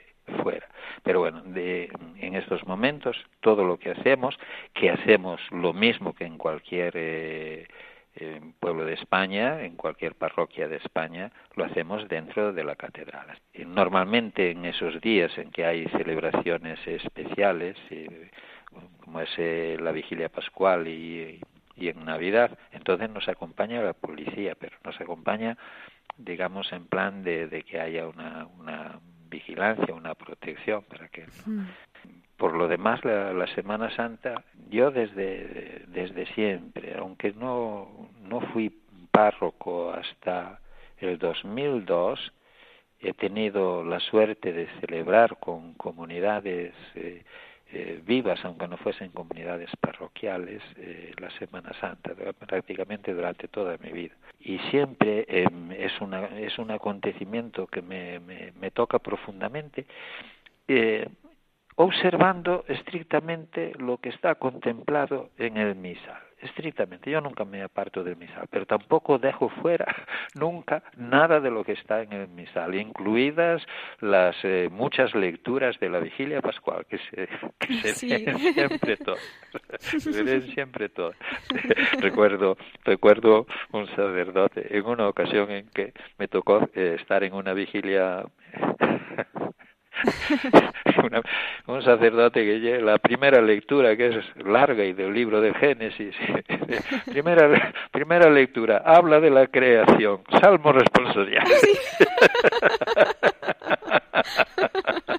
fuera. 0.44 0.68
Pero 1.04 1.20
bueno, 1.20 1.42
de, 1.44 1.92
en 2.18 2.36
estos 2.36 2.66
momentos 2.66 3.18
todo 3.42 3.64
lo 3.66 3.78
que 3.78 3.92
hacemos, 3.92 4.38
que 4.74 4.90
hacemos 4.90 5.42
lo 5.52 5.74
mismo 5.74 6.14
que 6.14 6.26
en 6.26 6.38
cualquier 6.38 6.94
eh, 6.96 8.42
pueblo 8.60 8.86
de 8.86 8.94
España, 8.94 9.62
en 9.62 9.76
cualquier 9.76 10.16
parroquia 10.16 10.68
de 10.68 10.78
España, 10.78 11.32
lo 11.56 11.64
hacemos 11.64 12.08
dentro 12.10 12.52
de 12.52 12.64
la 12.64 12.76
catedral. 12.76 13.28
Normalmente 13.66 14.52
en 14.52 14.66
esos 14.66 15.00
días 15.00 15.38
en 15.38 15.52
que 15.52 15.66
hay 15.66 15.86
celebraciones 15.90 16.80
especiales, 16.86 17.78
como 19.10 19.22
es 19.22 19.30
eh, 19.39 19.76
la 19.82 19.91
vigilia 19.91 20.30
pascual 20.30 20.88
y, 20.88 21.41
y 21.76 21.88
en 21.88 22.05
Navidad, 22.05 22.55
entonces 22.72 23.10
nos 23.10 23.28
acompaña 23.28 23.82
la 23.82 23.93
policía, 23.93 24.53
pero 24.53 24.78
nos 24.84 25.01
acompaña, 25.01 25.57
digamos, 26.16 26.72
en 26.72 26.86
plan 26.86 27.24
de, 27.24 27.47
de 27.47 27.64
que 27.64 27.82
haya 27.82 28.07
una, 28.07 28.45
una 28.60 28.99
vigilancia, 29.28 29.95
una 29.95 30.14
protección 30.14 30.84
para 30.84 31.07
que 31.07 31.26
por 32.38 32.53
lo 32.53 32.68
demás 32.68 33.03
la, 33.03 33.34
la, 33.34 33.47
Semana 33.55 33.89
Santa 33.95 34.43
yo 34.70 34.91
desde 34.91 35.86
desde 35.88 36.26
siempre 36.34 36.95
aunque 36.97 37.34
no 37.34 38.10
no 38.22 38.41
fui 38.53 38.72
párroco 39.12 39.91
hasta 39.91 40.60
el 40.99 41.18
2002 41.20 42.32
he 43.01 43.14
tenido 43.14 43.84
la 43.84 43.99
suerte 43.99 44.51
de 44.51 44.68
celebrar 44.80 45.38
con 45.38 45.74
comunidades 45.76 46.74
eh, 46.95 47.24
eh, 47.72 48.02
vivas, 48.06 48.44
aunque 48.46 48.68
no 48.68 48.78
fuesen 48.78 49.12
comunidades 49.12 49.70
parroquiales, 49.80 50.62
eh, 50.78 51.12
la 51.20 51.30
Semana 51.32 51.72
Santa, 51.80 52.14
prácticamente 52.40 53.14
durante 53.14 53.48
toda 53.48 53.78
mi 53.78 53.92
vida. 53.92 54.16
Y 54.40 54.58
siempre 54.72 55.26
eh, 55.28 55.48
es, 55.78 56.02
una, 56.02 56.26
es 56.40 56.58
un 56.58 56.72
acontecimiento 56.72 57.68
que 57.68 57.82
me, 57.82 58.20
me, 58.20 58.54
me 58.60 58.72
toca 58.72 59.00
profundamente, 59.00 59.86
eh, 60.68 61.08
observando 61.76 62.66
estrictamente 62.68 63.74
lo 63.78 63.98
que 63.98 64.10
está 64.10 64.36
contemplado 64.36 65.30
en 65.38 65.58
el 65.58 65.76
misal 65.76 66.29
estrictamente. 66.42 67.12
Yo 67.12 67.22
nunca 67.22 67.46
me 67.46 67.62
aparto 67.62 68.04
del 68.04 68.18
misal, 68.18 68.48
pero 68.50 68.66
tampoco 68.66 69.18
dejo 69.18 69.50
fuera 69.50 69.86
nunca 70.36 70.84
nada 70.98 71.40
de 71.40 71.52
lo 71.52 71.64
que 71.64 71.74
está 71.74 72.02
en 72.02 72.14
el 72.14 72.28
misal, 72.28 72.76
incluidas 72.76 73.66
las 74.00 74.36
eh, 74.44 74.70
muchas 74.72 75.14
lecturas 75.16 75.80
de 75.80 75.90
la 75.90 76.00
vigilia 76.00 76.42
pascual 76.42 76.86
que 76.86 76.98
se, 76.98 77.28
que 77.60 77.74
se 77.94 78.20
leen 78.20 78.38
siempre 78.54 78.98
todas. 78.98 79.22
se 79.82 80.24
leen 80.24 80.42
siempre 80.54 80.90
todas. 80.90 81.18
recuerdo, 82.00 82.58
recuerdo 82.84 83.46
un 83.72 83.88
sacerdote 83.88 84.78
en 84.78 84.86
una 84.86 85.08
ocasión 85.08 85.50
en 85.52 85.70
que 85.70 85.94
me 86.18 86.28
tocó 86.28 86.70
eh, 86.74 86.98
estar 87.00 87.24
en 87.24 87.34
una 87.34 87.54
vigilia 87.54 88.26
una, 91.04 91.22
un 91.68 91.82
sacerdote 91.84 92.43
que 92.45 92.60
lleva 92.60 92.91
la 92.93 92.97
primera 92.97 93.41
lectura, 93.41 93.95
que 93.95 94.08
es 94.08 94.36
larga 94.38 94.84
y 94.84 94.93
del 94.93 95.14
libro 95.14 95.41
de 95.41 95.54
Génesis, 95.54 96.16
primera, 97.06 97.74
primera 97.91 98.30
lectura, 98.30 98.84
habla 98.86 99.20
de 99.20 99.30
la 99.30 99.47
creación, 99.47 100.22
salmo 100.41 100.72
responsorial. 100.72 101.45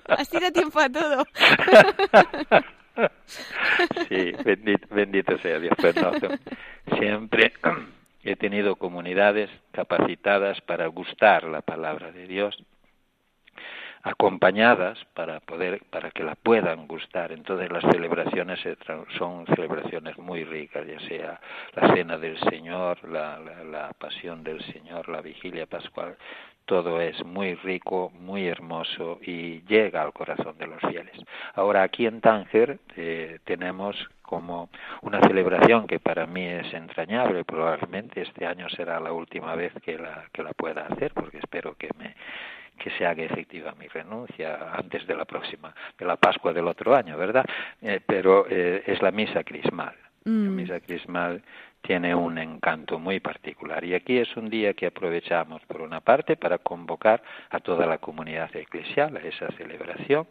Así 0.09 0.39
da 0.39 0.51
tiempo 0.51 0.79
a 0.81 0.89
todo. 0.89 1.25
sí, 4.09 4.33
bendito, 4.45 4.87
bendito 4.95 5.39
sea 5.39 5.59
Dios. 5.59 5.75
Pues 5.81 5.97
no, 5.97 6.13
siempre 6.99 7.53
he 8.23 8.37
tenido 8.37 8.77
comunidades 8.77 9.51
capacitadas 9.73 10.61
para 10.61 10.87
gustar 10.89 11.45
la 11.45 11.63
palabra 11.63 12.13
de 12.13 12.27
Dios 12.27 12.63
acompañadas 14.03 14.99
para 15.15 15.41
poder 15.41 15.83
para 15.91 16.11
que 16.11 16.25
la 16.25 16.35
puedan 16.35 16.87
gustar. 16.87 17.33
Entonces 17.33 17.71
las 17.71 17.85
celebraciones 17.93 18.61
son 19.19 19.47
celebraciones 19.47 20.17
muy 20.19 20.45
ricas 20.45 20.87
ya 20.87 21.01
sea 21.09 21.41
la 21.75 21.95
cena 21.95 22.17
del 22.17 22.39
Señor 22.51 22.99
la, 23.09 23.91
pasión 23.99 24.43
del 24.43 24.63
Señor 24.73 25.09
la 25.09 25.21
vigilia 25.21 25.67
pascual. 25.67 26.17
Todo 26.65 27.01
es 27.01 27.25
muy 27.25 27.57
rico, 27.57 28.13
muy 28.21 28.47
hermoso 28.47 29.19
y 29.23 29.63
llega 29.63 30.03
al 30.03 30.13
corazón 30.13 30.57
de 30.57 30.69
los 30.69 30.81
fieles. 30.83 31.17
Ahora 31.55 31.83
aquí 31.83 32.07
en 32.07 32.21
Tánger 32.21 32.79
eh, 32.97 33.41
tenemos 33.45 33.97
como 34.23 34.71
una 35.03 35.21
celebración 35.21 35.89
que 35.89 35.99
para 35.99 36.27
mí 36.27 36.47
es 36.47 36.73
entrañable, 36.73 37.45
probablemente 37.45 38.23
este 38.23 38.47
año 38.47 38.69
será 38.69 39.01
la 39.01 39.13
última 39.13 39.57
vez 39.57 39.73
que 39.83 39.99
la, 39.99 40.27
que 40.33 40.45
la 40.45 40.53
pueda 40.53 40.87
hacer, 40.87 41.13
porque 41.13 41.39
espero 41.39 41.75
que 41.75 41.89
me 41.99 42.15
que 42.83 42.91
se 42.91 43.07
haga 43.07 43.23
efectiva 43.23 43.75
mi 43.79 43.87
renuncia 43.87 44.73
antes 44.73 45.07
de 45.07 45.15
la 45.15 45.27
próxima, 45.27 45.75
de 45.99 46.07
la 46.07 46.17
Pascua 46.17 46.53
del 46.53 46.67
otro 46.67 46.97
año, 46.97 47.17
¿verdad? 47.19 47.45
Eh, 47.83 48.01
pero 48.05 48.47
eh, 48.49 48.83
es 48.87 49.01
la 49.03 49.11
misa 49.11 49.45
crismal. 49.45 49.95
Mm. 50.25 50.45
La 50.45 50.51
misa 50.51 50.81
crismal 50.81 51.43
tiene 51.83 52.15
un 52.15 52.39
encanto 52.39 52.99
muy 52.99 53.21
particular 53.21 53.85
y 53.85 53.95
aquí 53.95 54.19
es 54.19 54.37
un 54.37 54.51
día 54.51 54.75
que 54.75 54.87
aprovechamos 54.87 55.63
por 55.67 55.81
una 55.81 56.01
parte 56.01 56.37
para 56.37 56.59
convocar 56.59 57.23
a 57.51 57.61
toda 57.61 57.87
la 57.87 57.99
comunidad 57.99 58.55
eclesial 58.55 59.17
a 59.17 59.21
esa 59.21 59.49
celebración 59.53 60.27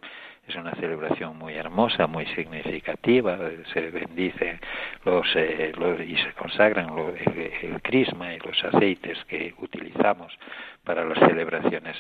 es 0.49 0.55
una 0.55 0.73
celebración 0.75 1.37
muy 1.37 1.53
hermosa, 1.53 2.07
muy 2.07 2.25
significativa, 2.27 3.37
se 3.71 3.91
bendicen 3.91 4.59
los, 5.05 5.27
eh, 5.35 5.71
y 6.07 6.17
se 6.17 6.33
consagran 6.33 6.89
el, 6.97 7.51
el, 7.61 7.81
crisma 7.83 8.33
y 8.33 8.39
los 8.39 8.63
aceites 8.63 9.23
que 9.25 9.53
utilizamos 9.59 10.33
para 10.83 11.05
las 11.05 11.19
celebraciones 11.19 11.95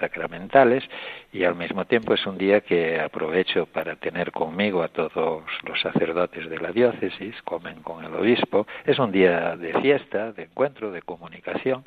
sacramentales 0.00 0.84
y 1.32 1.44
al 1.44 1.54
mismo 1.54 1.86
tiempo 1.86 2.12
es 2.12 2.26
un 2.26 2.36
día 2.36 2.60
que 2.60 3.00
aprovecho 3.00 3.64
para 3.64 3.96
tener 3.96 4.32
conmigo 4.32 4.82
a 4.82 4.88
todos 4.88 5.44
los 5.62 5.80
sacerdotes 5.80 6.50
de 6.50 6.58
la 6.58 6.70
diócesis, 6.72 7.40
comen 7.42 7.80
con 7.82 8.04
el 8.04 8.14
obispo, 8.14 8.66
es 8.84 8.98
un 8.98 9.12
día 9.12 9.56
de 9.56 9.72
fiesta, 9.80 10.32
de 10.32 10.42
encuentro, 10.42 10.90
de 10.92 11.00
comunicación, 11.00 11.84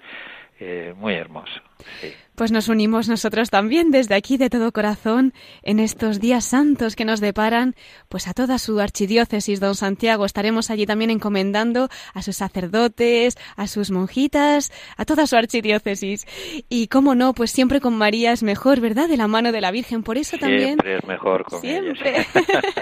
eh, 0.59 0.93
muy 0.97 1.13
hermoso. 1.13 1.61
Sí. 2.01 2.13
Pues 2.37 2.51
nos 2.51 2.67
unimos 2.67 3.09
nosotros 3.09 3.49
también 3.49 3.89
desde 3.89 4.13
aquí 4.13 4.37
de 4.37 4.51
todo 4.51 4.71
corazón 4.71 5.33
en 5.63 5.79
estos 5.79 6.19
días 6.19 6.45
santos 6.45 6.95
que 6.95 7.03
nos 7.03 7.19
deparan, 7.19 7.73
pues 8.09 8.27
a 8.27 8.35
toda 8.35 8.59
su 8.59 8.79
archidiócesis, 8.79 9.59
don 9.59 9.73
Santiago. 9.73 10.23
Estaremos 10.23 10.69
allí 10.69 10.85
también 10.85 11.09
encomendando 11.09 11.89
a 12.13 12.21
sus 12.21 12.37
sacerdotes, 12.37 13.39
a 13.55 13.65
sus 13.65 13.89
monjitas, 13.89 14.71
a 14.97 15.05
toda 15.05 15.25
su 15.25 15.35
archidiócesis. 15.35 16.27
Y 16.69 16.89
cómo 16.89 17.15
no, 17.15 17.33
pues 17.33 17.49
siempre 17.49 17.81
con 17.81 17.97
María 17.97 18.33
es 18.33 18.43
mejor, 18.43 18.81
¿verdad? 18.81 19.09
De 19.09 19.17
la 19.17 19.27
mano 19.27 19.51
de 19.51 19.59
la 19.59 19.71
Virgen. 19.71 20.03
Por 20.03 20.19
eso 20.19 20.37
también. 20.37 20.75
Siempre 20.75 20.97
es 20.97 21.05
mejor 21.05 21.43
con 21.43 21.59
Siempre. 21.59 22.27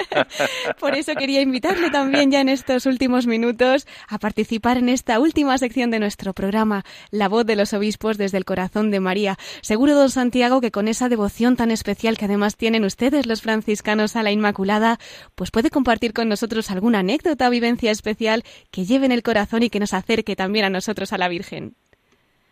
Por 0.81 0.95
eso 0.95 1.13
quería 1.15 1.39
invitarle 1.39 1.91
también 1.91 2.29
ya 2.29 2.41
en 2.41 2.49
estos 2.49 2.85
últimos 2.85 3.25
minutos 3.25 3.87
a 4.09 4.19
participar 4.19 4.77
en 4.77 4.89
esta 4.89 5.17
última 5.17 5.57
sección 5.57 5.91
de 5.91 5.99
nuestro 5.99 6.33
programa, 6.33 6.83
La 7.09 7.29
voz 7.29 7.45
de 7.45 7.55
los 7.55 7.64
obispos 7.73 8.17
desde 8.17 8.37
el 8.37 8.45
corazón 8.45 8.91
de 8.91 8.99
María. 8.99 9.37
Seguro, 9.61 9.95
don 9.95 10.09
Santiago, 10.09 10.61
que 10.61 10.71
con 10.71 10.87
esa 10.87 11.09
devoción 11.09 11.55
tan 11.55 11.71
especial 11.71 12.17
que 12.17 12.25
además 12.25 12.57
tienen 12.57 12.85
ustedes 12.85 13.25
los 13.25 13.41
franciscanos 13.41 14.15
a 14.15 14.23
la 14.23 14.31
Inmaculada, 14.31 14.97
pues 15.35 15.51
puede 15.51 15.69
compartir 15.69 16.13
con 16.13 16.29
nosotros 16.29 16.71
alguna 16.71 16.99
anécdota 16.99 17.47
o 17.47 17.51
vivencia 17.51 17.91
especial 17.91 18.43
que 18.71 18.85
lleve 18.85 19.05
en 19.05 19.11
el 19.11 19.23
corazón 19.23 19.63
y 19.63 19.69
que 19.69 19.79
nos 19.79 19.93
acerque 19.93 20.35
también 20.35 20.65
a 20.65 20.69
nosotros 20.69 21.13
a 21.13 21.17
la 21.17 21.27
Virgen. 21.27 21.75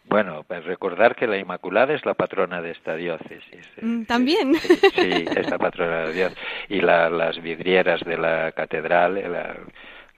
Bueno, 0.05 0.43
pues 0.47 0.63
recordar 0.65 1.15
que 1.15 1.27
la 1.27 1.37
Inmaculada 1.37 1.93
es 1.93 2.05
la 2.05 2.13
patrona 2.13 2.61
de 2.61 2.71
esta 2.71 2.95
diócesis. 2.95 3.67
Mm, 3.81 4.03
También. 4.03 4.55
Sí, 4.55 4.75
sí, 4.95 5.25
es 5.35 5.49
la 5.49 5.57
patrona 5.57 6.01
de 6.01 6.13
Dios. 6.13 6.33
Y 6.69 6.81
la, 6.81 7.09
las 7.09 7.41
vidrieras 7.41 8.01
de 8.01 8.17
la 8.17 8.51
catedral, 8.51 9.15
la, 9.15 9.55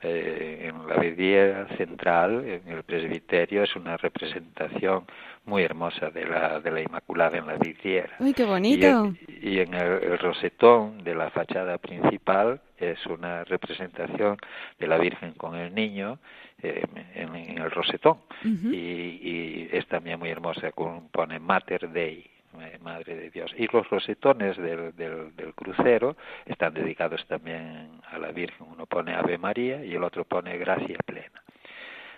eh, 0.07 0.69
en 0.69 0.87
la 0.87 0.97
vidriera 0.97 1.67
central, 1.77 2.45
en 2.45 2.67
el 2.67 2.83
presbiterio, 2.83 3.63
es 3.63 3.75
una 3.75 3.97
representación 3.97 5.05
muy 5.45 5.63
hermosa 5.63 6.11
de 6.11 6.25
la, 6.25 6.59
de 6.59 6.71
la 6.71 6.81
Inmaculada 6.81 7.37
en 7.37 7.47
la 7.47 7.55
vidriera. 7.57 8.15
¡Uy, 8.19 8.33
qué 8.33 8.45
bonito! 8.45 9.13
Y, 9.27 9.49
y 9.49 9.59
en 9.59 9.73
el, 9.73 10.03
el, 10.03 10.19
rosetón 10.19 11.03
de 11.03 11.15
la 11.15 11.29
fachada 11.31 11.77
principal 11.79 12.61
es 12.77 13.03
una 13.07 13.43
representación 13.45 14.37
de 14.79 14.87
la 14.87 14.97
Virgen 14.97 15.33
con 15.33 15.55
el 15.55 15.73
niño 15.73 16.19
eh, 16.61 16.83
en, 17.15 17.35
en, 17.35 17.57
el 17.57 17.71
rosetón. 17.71 18.17
Uh 18.43 18.47
-huh. 18.47 18.73
y, 18.73 19.29
y, 19.31 19.69
es 19.71 19.87
también 19.87 20.19
muy 20.19 20.29
hermosa, 20.29 20.71
pone 21.11 21.39
Mater 21.39 21.89
Dei. 21.89 22.34
Madre 22.81 23.15
de 23.15 23.29
Dios. 23.29 23.51
Y 23.57 23.67
los 23.67 23.89
rosetones 23.89 24.57
del, 24.57 24.95
del, 24.95 25.35
del, 25.35 25.53
crucero 25.53 26.15
están 26.45 26.73
dedicados 26.73 27.25
también 27.27 28.01
a 28.11 28.17
la 28.17 28.31
Virgen. 28.31 28.67
Uno 28.71 28.85
pone 28.85 29.15
Ave 29.15 29.37
María 29.37 29.83
y 29.83 29.95
el 29.95 30.03
otro 30.03 30.25
pone 30.25 30.57
Gracia 30.57 30.97
Plena. 31.05 31.41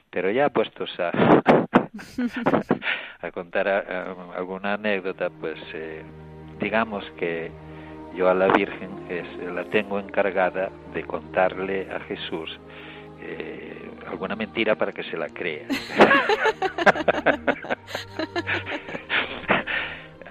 Pero 0.10 0.32
ya 0.32 0.50
puestos 0.50 0.90
a, 1.00 1.12
a 3.22 3.32
contar 3.32 3.68
a, 3.68 3.80
a, 3.80 4.38
alguna 4.38 4.74
anécdota, 4.74 5.30
pues 5.30 5.60
eh, 5.74 6.04
digamos 6.60 7.04
que 7.18 7.52
yo 8.16 8.30
a 8.30 8.34
la 8.34 8.48
Virgen 8.48 9.06
es, 9.10 9.28
la 9.54 9.66
tengo 9.66 10.00
encargada 10.00 10.70
de 10.94 11.04
contarle 11.04 11.92
a 11.92 12.00
Jesús 12.02 12.58
eh, 13.22 13.92
alguna 14.08 14.36
mentira 14.36 14.76
para 14.76 14.92
que 14.92 15.04
se 15.04 15.18
la 15.18 15.30
crea. 15.30 15.68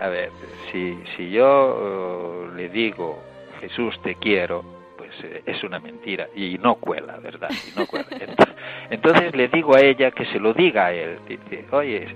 a 0.00 0.08
ver, 0.08 0.30
si 0.70 0.98
si, 1.16 1.30
yo 1.30 2.48
eh, 2.50 2.56
le 2.56 2.68
digo, 2.68 3.22
Jesús 3.60 3.98
te 4.02 4.14
quiero, 4.16 4.64
pues 4.96 5.10
eh, 5.22 5.42
es 5.46 5.62
una 5.64 5.78
mentira 5.78 6.28
y 6.34 6.58
no 6.58 6.76
cuela, 6.76 7.18
¿verdad? 7.18 7.50
Y 7.50 7.78
no 7.78 7.86
cuela. 7.86 8.06
Entonces, 8.10 8.54
entonces 8.90 9.34
le 9.34 9.48
digo 9.48 9.74
a 9.74 9.80
ella 9.80 10.10
que 10.10 10.24
se 10.26 10.38
lo 10.38 10.54
diga 10.54 10.86
a 10.86 10.92
él. 10.92 11.18
Dice, 11.28 11.64
oye, 11.72 12.06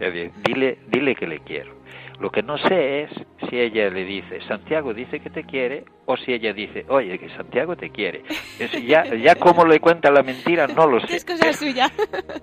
dile, 0.44 0.78
dile 0.88 1.14
que 1.14 1.26
le 1.26 1.38
quiero. 1.40 1.81
Lo 2.22 2.30
que 2.30 2.40
no 2.40 2.56
sé 2.56 3.02
es 3.02 3.10
si 3.50 3.58
ella 3.58 3.90
le 3.90 4.04
dice, 4.04 4.38
Santiago 4.46 4.94
dice 4.94 5.18
que 5.18 5.28
te 5.28 5.42
quiere, 5.42 5.84
o 6.06 6.16
si 6.16 6.32
ella 6.32 6.52
dice, 6.52 6.86
oye, 6.88 7.18
que 7.18 7.28
Santiago 7.30 7.74
te 7.74 7.90
quiere. 7.90 8.22
Es, 8.60 8.70
ya, 8.86 9.02
ya 9.16 9.34
cómo 9.34 9.64
le 9.66 9.80
cuenta 9.80 10.08
la 10.12 10.22
mentira, 10.22 10.68
no 10.68 10.86
lo 10.86 11.00
sé. 11.00 11.16
Es 11.16 11.24
cosa 11.24 11.52
suya. 11.52 11.90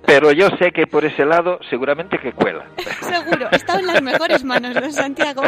Pero 0.05 0.33
yo 0.33 0.49
sé 0.59 0.71
que 0.73 0.85
por 0.85 1.05
ese 1.05 1.23
lado 1.23 1.59
seguramente 1.69 2.17
que 2.17 2.33
cuela. 2.33 2.65
Seguro, 2.99 3.47
está 3.53 3.79
en 3.79 3.87
las 3.87 4.01
mejores 4.01 4.43
manos 4.43 4.73
de 4.73 4.91
Santiago. 4.91 5.43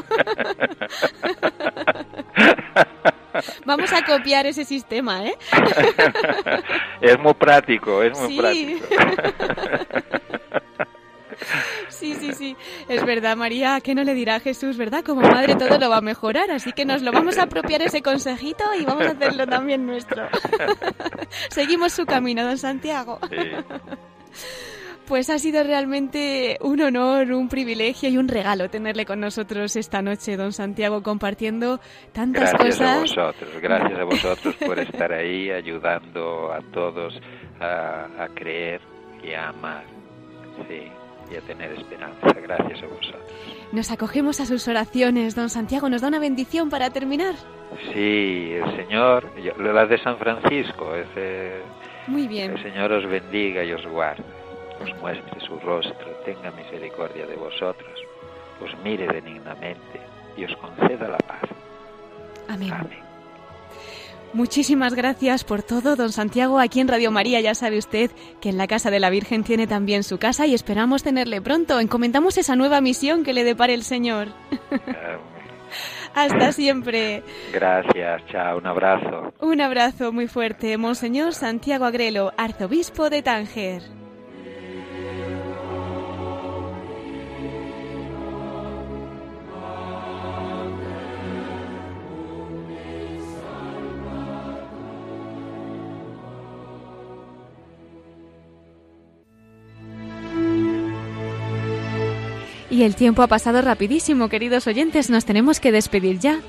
Vamos 3.65 3.91
a 3.91 4.05
copiar 4.05 4.45
ese 4.45 4.63
sistema, 4.63 5.25
¿eh? 5.25 5.35
Es 7.01 7.19
muy 7.19 7.33
práctico, 7.33 8.01
es 8.01 8.17
muy 8.17 8.29
Sí. 8.29 8.37
práctico. 8.39 8.85
Sí, 12.01 12.15
sí, 12.19 12.33
sí. 12.33 12.55
Es 12.89 13.05
verdad, 13.05 13.37
María, 13.37 13.79
que 13.79 13.93
no 13.93 14.03
le 14.03 14.15
dirá 14.15 14.35
a 14.35 14.39
Jesús, 14.39 14.75
¿verdad? 14.75 15.03
Como 15.05 15.21
madre 15.21 15.55
todo 15.55 15.77
lo 15.77 15.87
va 15.89 15.97
a 15.97 16.01
mejorar, 16.01 16.49
así 16.49 16.71
que 16.73 16.83
nos 16.83 17.03
lo 17.03 17.11
vamos 17.11 17.37
a 17.37 17.43
apropiar 17.43 17.83
ese 17.83 18.01
consejito 18.01 18.63
y 18.79 18.83
vamos 18.85 19.05
a 19.05 19.11
hacerlo 19.11 19.45
también 19.45 19.85
nuestro. 19.85 20.27
Seguimos 21.51 21.93
su 21.93 22.05
camino, 22.07 22.43
don 22.43 22.57
Santiago. 22.57 23.19
Sí. 23.29 23.37
Pues 25.07 25.29
ha 25.29 25.37
sido 25.39 25.61
realmente 25.63 26.57
un 26.61 26.81
honor, 26.81 27.33
un 27.33 27.49
privilegio 27.49 28.09
y 28.09 28.17
un 28.17 28.27
regalo 28.29 28.69
tenerle 28.69 29.05
con 29.05 29.19
nosotros 29.19 29.75
esta 29.75 30.01
noche, 30.01 30.37
don 30.37 30.53
Santiago, 30.53 31.03
compartiendo 31.03 31.79
tantas 32.13 32.53
Gracias 32.53 32.81
a 32.81 32.95
cosas. 32.95 33.01
vosotros, 33.01 33.61
gracias 33.61 33.99
a 33.99 34.03
vosotros 34.05 34.55
por 34.55 34.79
estar 34.79 35.11
ahí 35.11 35.51
ayudando 35.51 36.51
a 36.53 36.61
todos 36.71 37.13
a, 37.59 38.05
a 38.23 38.27
creer 38.33 38.79
y 39.21 39.33
a 39.33 39.49
amar, 39.49 39.83
sí, 40.69 40.83
y 41.31 41.35
a 41.37 41.41
tener 41.41 41.71
esperanza. 41.73 42.33
Gracias 42.41 42.83
a 42.83 42.87
vosotros. 42.87 43.21
Nos 43.71 43.91
acogemos 43.91 44.39
a 44.41 44.45
sus 44.45 44.67
oraciones, 44.67 45.35
don 45.35 45.49
Santiago. 45.49 45.89
¿Nos 45.89 46.01
da 46.01 46.09
una 46.09 46.19
bendición 46.19 46.69
para 46.69 46.89
terminar? 46.89 47.35
Sí, 47.93 48.51
el 48.53 48.75
Señor, 48.75 49.31
la 49.57 49.85
de 49.85 49.97
San 49.99 50.17
Francisco, 50.17 50.93
ese, 50.95 51.61
Muy 52.07 52.27
bien. 52.27 52.51
el 52.51 52.61
Señor 52.61 52.91
os 52.91 53.07
bendiga 53.07 53.63
y 53.63 53.71
os 53.71 53.85
guarde, 53.87 54.23
os 54.83 54.93
muestre 54.99 55.39
su 55.39 55.57
rostro, 55.59 56.07
tenga 56.25 56.51
misericordia 56.51 57.25
de 57.25 57.35
vosotros, 57.37 57.99
os 58.61 58.77
mire 58.83 59.07
benignamente 59.07 60.01
y 60.35 60.43
os 60.43 60.55
conceda 60.57 61.07
la 61.07 61.17
paz. 61.19 61.43
Amén. 62.49 62.73
Amén. 62.73 63.10
Muchísimas 64.33 64.93
gracias 64.93 65.43
por 65.43 65.61
todo, 65.61 65.95
don 65.95 66.11
Santiago. 66.11 66.59
Aquí 66.59 66.79
en 66.79 66.87
Radio 66.87 67.11
María 67.11 67.41
ya 67.41 67.53
sabe 67.53 67.77
usted 67.77 68.11
que 68.39 68.49
en 68.49 68.57
la 68.57 68.67
Casa 68.67 68.89
de 68.89 68.99
la 68.99 69.09
Virgen 69.09 69.43
tiene 69.43 69.67
también 69.67 70.03
su 70.03 70.17
casa 70.19 70.45
y 70.45 70.53
esperamos 70.53 71.03
tenerle 71.03 71.41
pronto. 71.41 71.79
Encomendamos 71.79 72.37
esa 72.37 72.55
nueva 72.55 72.79
misión 72.79 73.23
que 73.23 73.33
le 73.33 73.43
depare 73.43 73.73
el 73.73 73.83
Señor. 73.83 74.29
Hasta 76.15 76.51
siempre. 76.51 77.23
Gracias, 77.53 78.21
chao, 78.31 78.57
un 78.57 78.67
abrazo. 78.67 79.33
Un 79.39 79.61
abrazo 79.61 80.11
muy 80.11 80.27
fuerte, 80.27 80.77
Monseñor 80.77 81.33
Santiago 81.33 81.85
Agrelo, 81.85 82.33
arzobispo 82.37 83.09
de 83.09 83.21
Tánger. 83.21 84.00
Y 102.71 102.83
el 102.83 102.95
tiempo 102.95 103.21
ha 103.21 103.27
pasado 103.27 103.61
rapidísimo, 103.61 104.29
queridos 104.29 104.65
oyentes, 104.65 105.09
nos 105.09 105.25
tenemos 105.25 105.59
que 105.59 105.73
despedir 105.73 106.19
ya. 106.19 106.39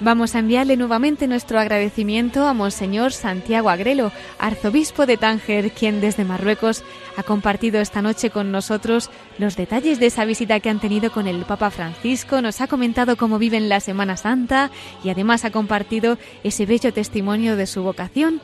Vamos 0.00 0.34
a 0.34 0.40
enviarle 0.40 0.76
nuevamente 0.76 1.28
nuestro 1.28 1.60
agradecimiento 1.60 2.48
a 2.48 2.52
Monseñor 2.52 3.12
Santiago 3.12 3.70
Agrelo, 3.70 4.10
arzobispo 4.40 5.06
de 5.06 5.16
Tánger, 5.16 5.70
quien 5.70 6.00
desde 6.00 6.24
Marruecos 6.24 6.82
ha 7.16 7.22
compartido 7.22 7.80
esta 7.80 8.02
noche 8.02 8.30
con 8.30 8.50
nosotros 8.50 9.08
los 9.38 9.54
detalles 9.54 10.00
de 10.00 10.06
esa 10.06 10.24
visita 10.24 10.58
que 10.58 10.68
han 10.68 10.80
tenido 10.80 11.12
con 11.12 11.28
el 11.28 11.44
Papa 11.44 11.70
Francisco, 11.70 12.42
nos 12.42 12.60
ha 12.60 12.66
comentado 12.66 13.16
cómo 13.16 13.38
viven 13.38 13.68
la 13.68 13.78
Semana 13.78 14.16
Santa 14.16 14.72
y 15.04 15.10
además 15.10 15.44
ha 15.44 15.52
compartido 15.52 16.18
ese 16.42 16.66
bello 16.66 16.92
testimonio 16.92 17.54
de 17.54 17.68
su 17.68 17.84
vocación. 17.84 18.40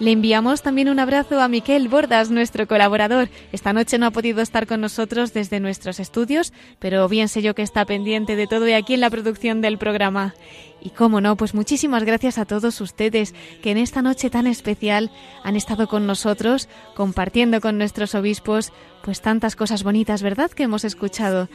Le 0.00 0.12
enviamos 0.12 0.62
también 0.62 0.88
un 0.88 0.98
abrazo 0.98 1.42
a 1.42 1.48
Miquel 1.48 1.88
Bordas, 1.88 2.30
nuestro 2.30 2.66
colaborador. 2.66 3.28
Esta 3.52 3.74
noche 3.74 3.98
no 3.98 4.06
ha 4.06 4.10
podido 4.10 4.40
estar 4.40 4.66
con 4.66 4.80
nosotros 4.80 5.34
desde 5.34 5.60
nuestros 5.60 6.00
estudios, 6.00 6.54
pero 6.78 7.06
bien 7.06 7.28
sé 7.28 7.42
yo 7.42 7.54
que 7.54 7.60
está 7.60 7.84
pendiente 7.84 8.34
de 8.34 8.46
todo 8.46 8.66
y 8.66 8.72
aquí 8.72 8.94
en 8.94 9.00
la 9.00 9.10
producción 9.10 9.60
del 9.60 9.76
programa. 9.76 10.34
Y 10.80 10.88
cómo 10.88 11.20
no, 11.20 11.36
pues 11.36 11.52
muchísimas 11.52 12.04
gracias 12.04 12.38
a 12.38 12.46
todos 12.46 12.80
ustedes 12.80 13.34
que 13.62 13.72
en 13.72 13.76
esta 13.76 14.00
noche 14.00 14.30
tan 14.30 14.46
especial 14.46 15.10
han 15.44 15.54
estado 15.54 15.86
con 15.86 16.06
nosotros, 16.06 16.70
compartiendo 16.94 17.60
con 17.60 17.76
nuestros 17.76 18.14
obispos, 18.14 18.72
pues 19.04 19.20
tantas 19.20 19.56
cosas 19.56 19.82
bonitas, 19.82 20.22
¿verdad?, 20.22 20.50
que 20.50 20.64
hemos 20.64 20.84
escuchado. 20.84 21.48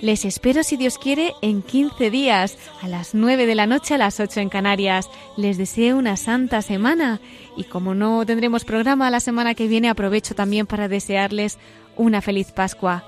Les 0.00 0.24
espero, 0.24 0.62
si 0.62 0.76
Dios 0.76 0.98
quiere, 0.98 1.32
en 1.42 1.62
15 1.62 2.10
días, 2.10 2.58
a 2.80 2.88
las 2.88 3.14
9 3.14 3.46
de 3.46 3.54
la 3.54 3.66
noche, 3.66 3.94
a 3.94 3.98
las 3.98 4.20
8 4.20 4.40
en 4.40 4.48
Canarias. 4.48 5.08
Les 5.36 5.58
deseo 5.58 5.96
una 5.96 6.16
santa 6.16 6.62
semana. 6.62 7.20
Y 7.56 7.64
como 7.64 7.94
no 7.94 8.24
tendremos 8.26 8.64
programa 8.64 9.10
la 9.10 9.20
semana 9.20 9.54
que 9.54 9.68
viene, 9.68 9.88
aprovecho 9.88 10.34
también 10.34 10.66
para 10.66 10.88
desearles 10.88 11.58
una 11.96 12.20
feliz 12.22 12.52
Pascua. 12.52 13.04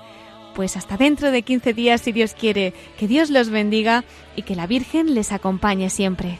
Pues 0.55 0.77
hasta 0.77 0.97
dentro 0.97 1.31
de 1.31 1.41
15 1.41 1.73
días, 1.73 2.01
si 2.01 2.11
Dios 2.11 2.33
quiere, 2.33 2.73
que 2.97 3.07
Dios 3.07 3.29
los 3.29 3.49
bendiga 3.49 4.05
y 4.35 4.43
que 4.43 4.55
la 4.55 4.67
Virgen 4.67 5.13
les 5.13 5.31
acompañe 5.31 5.89
siempre. 5.89 6.39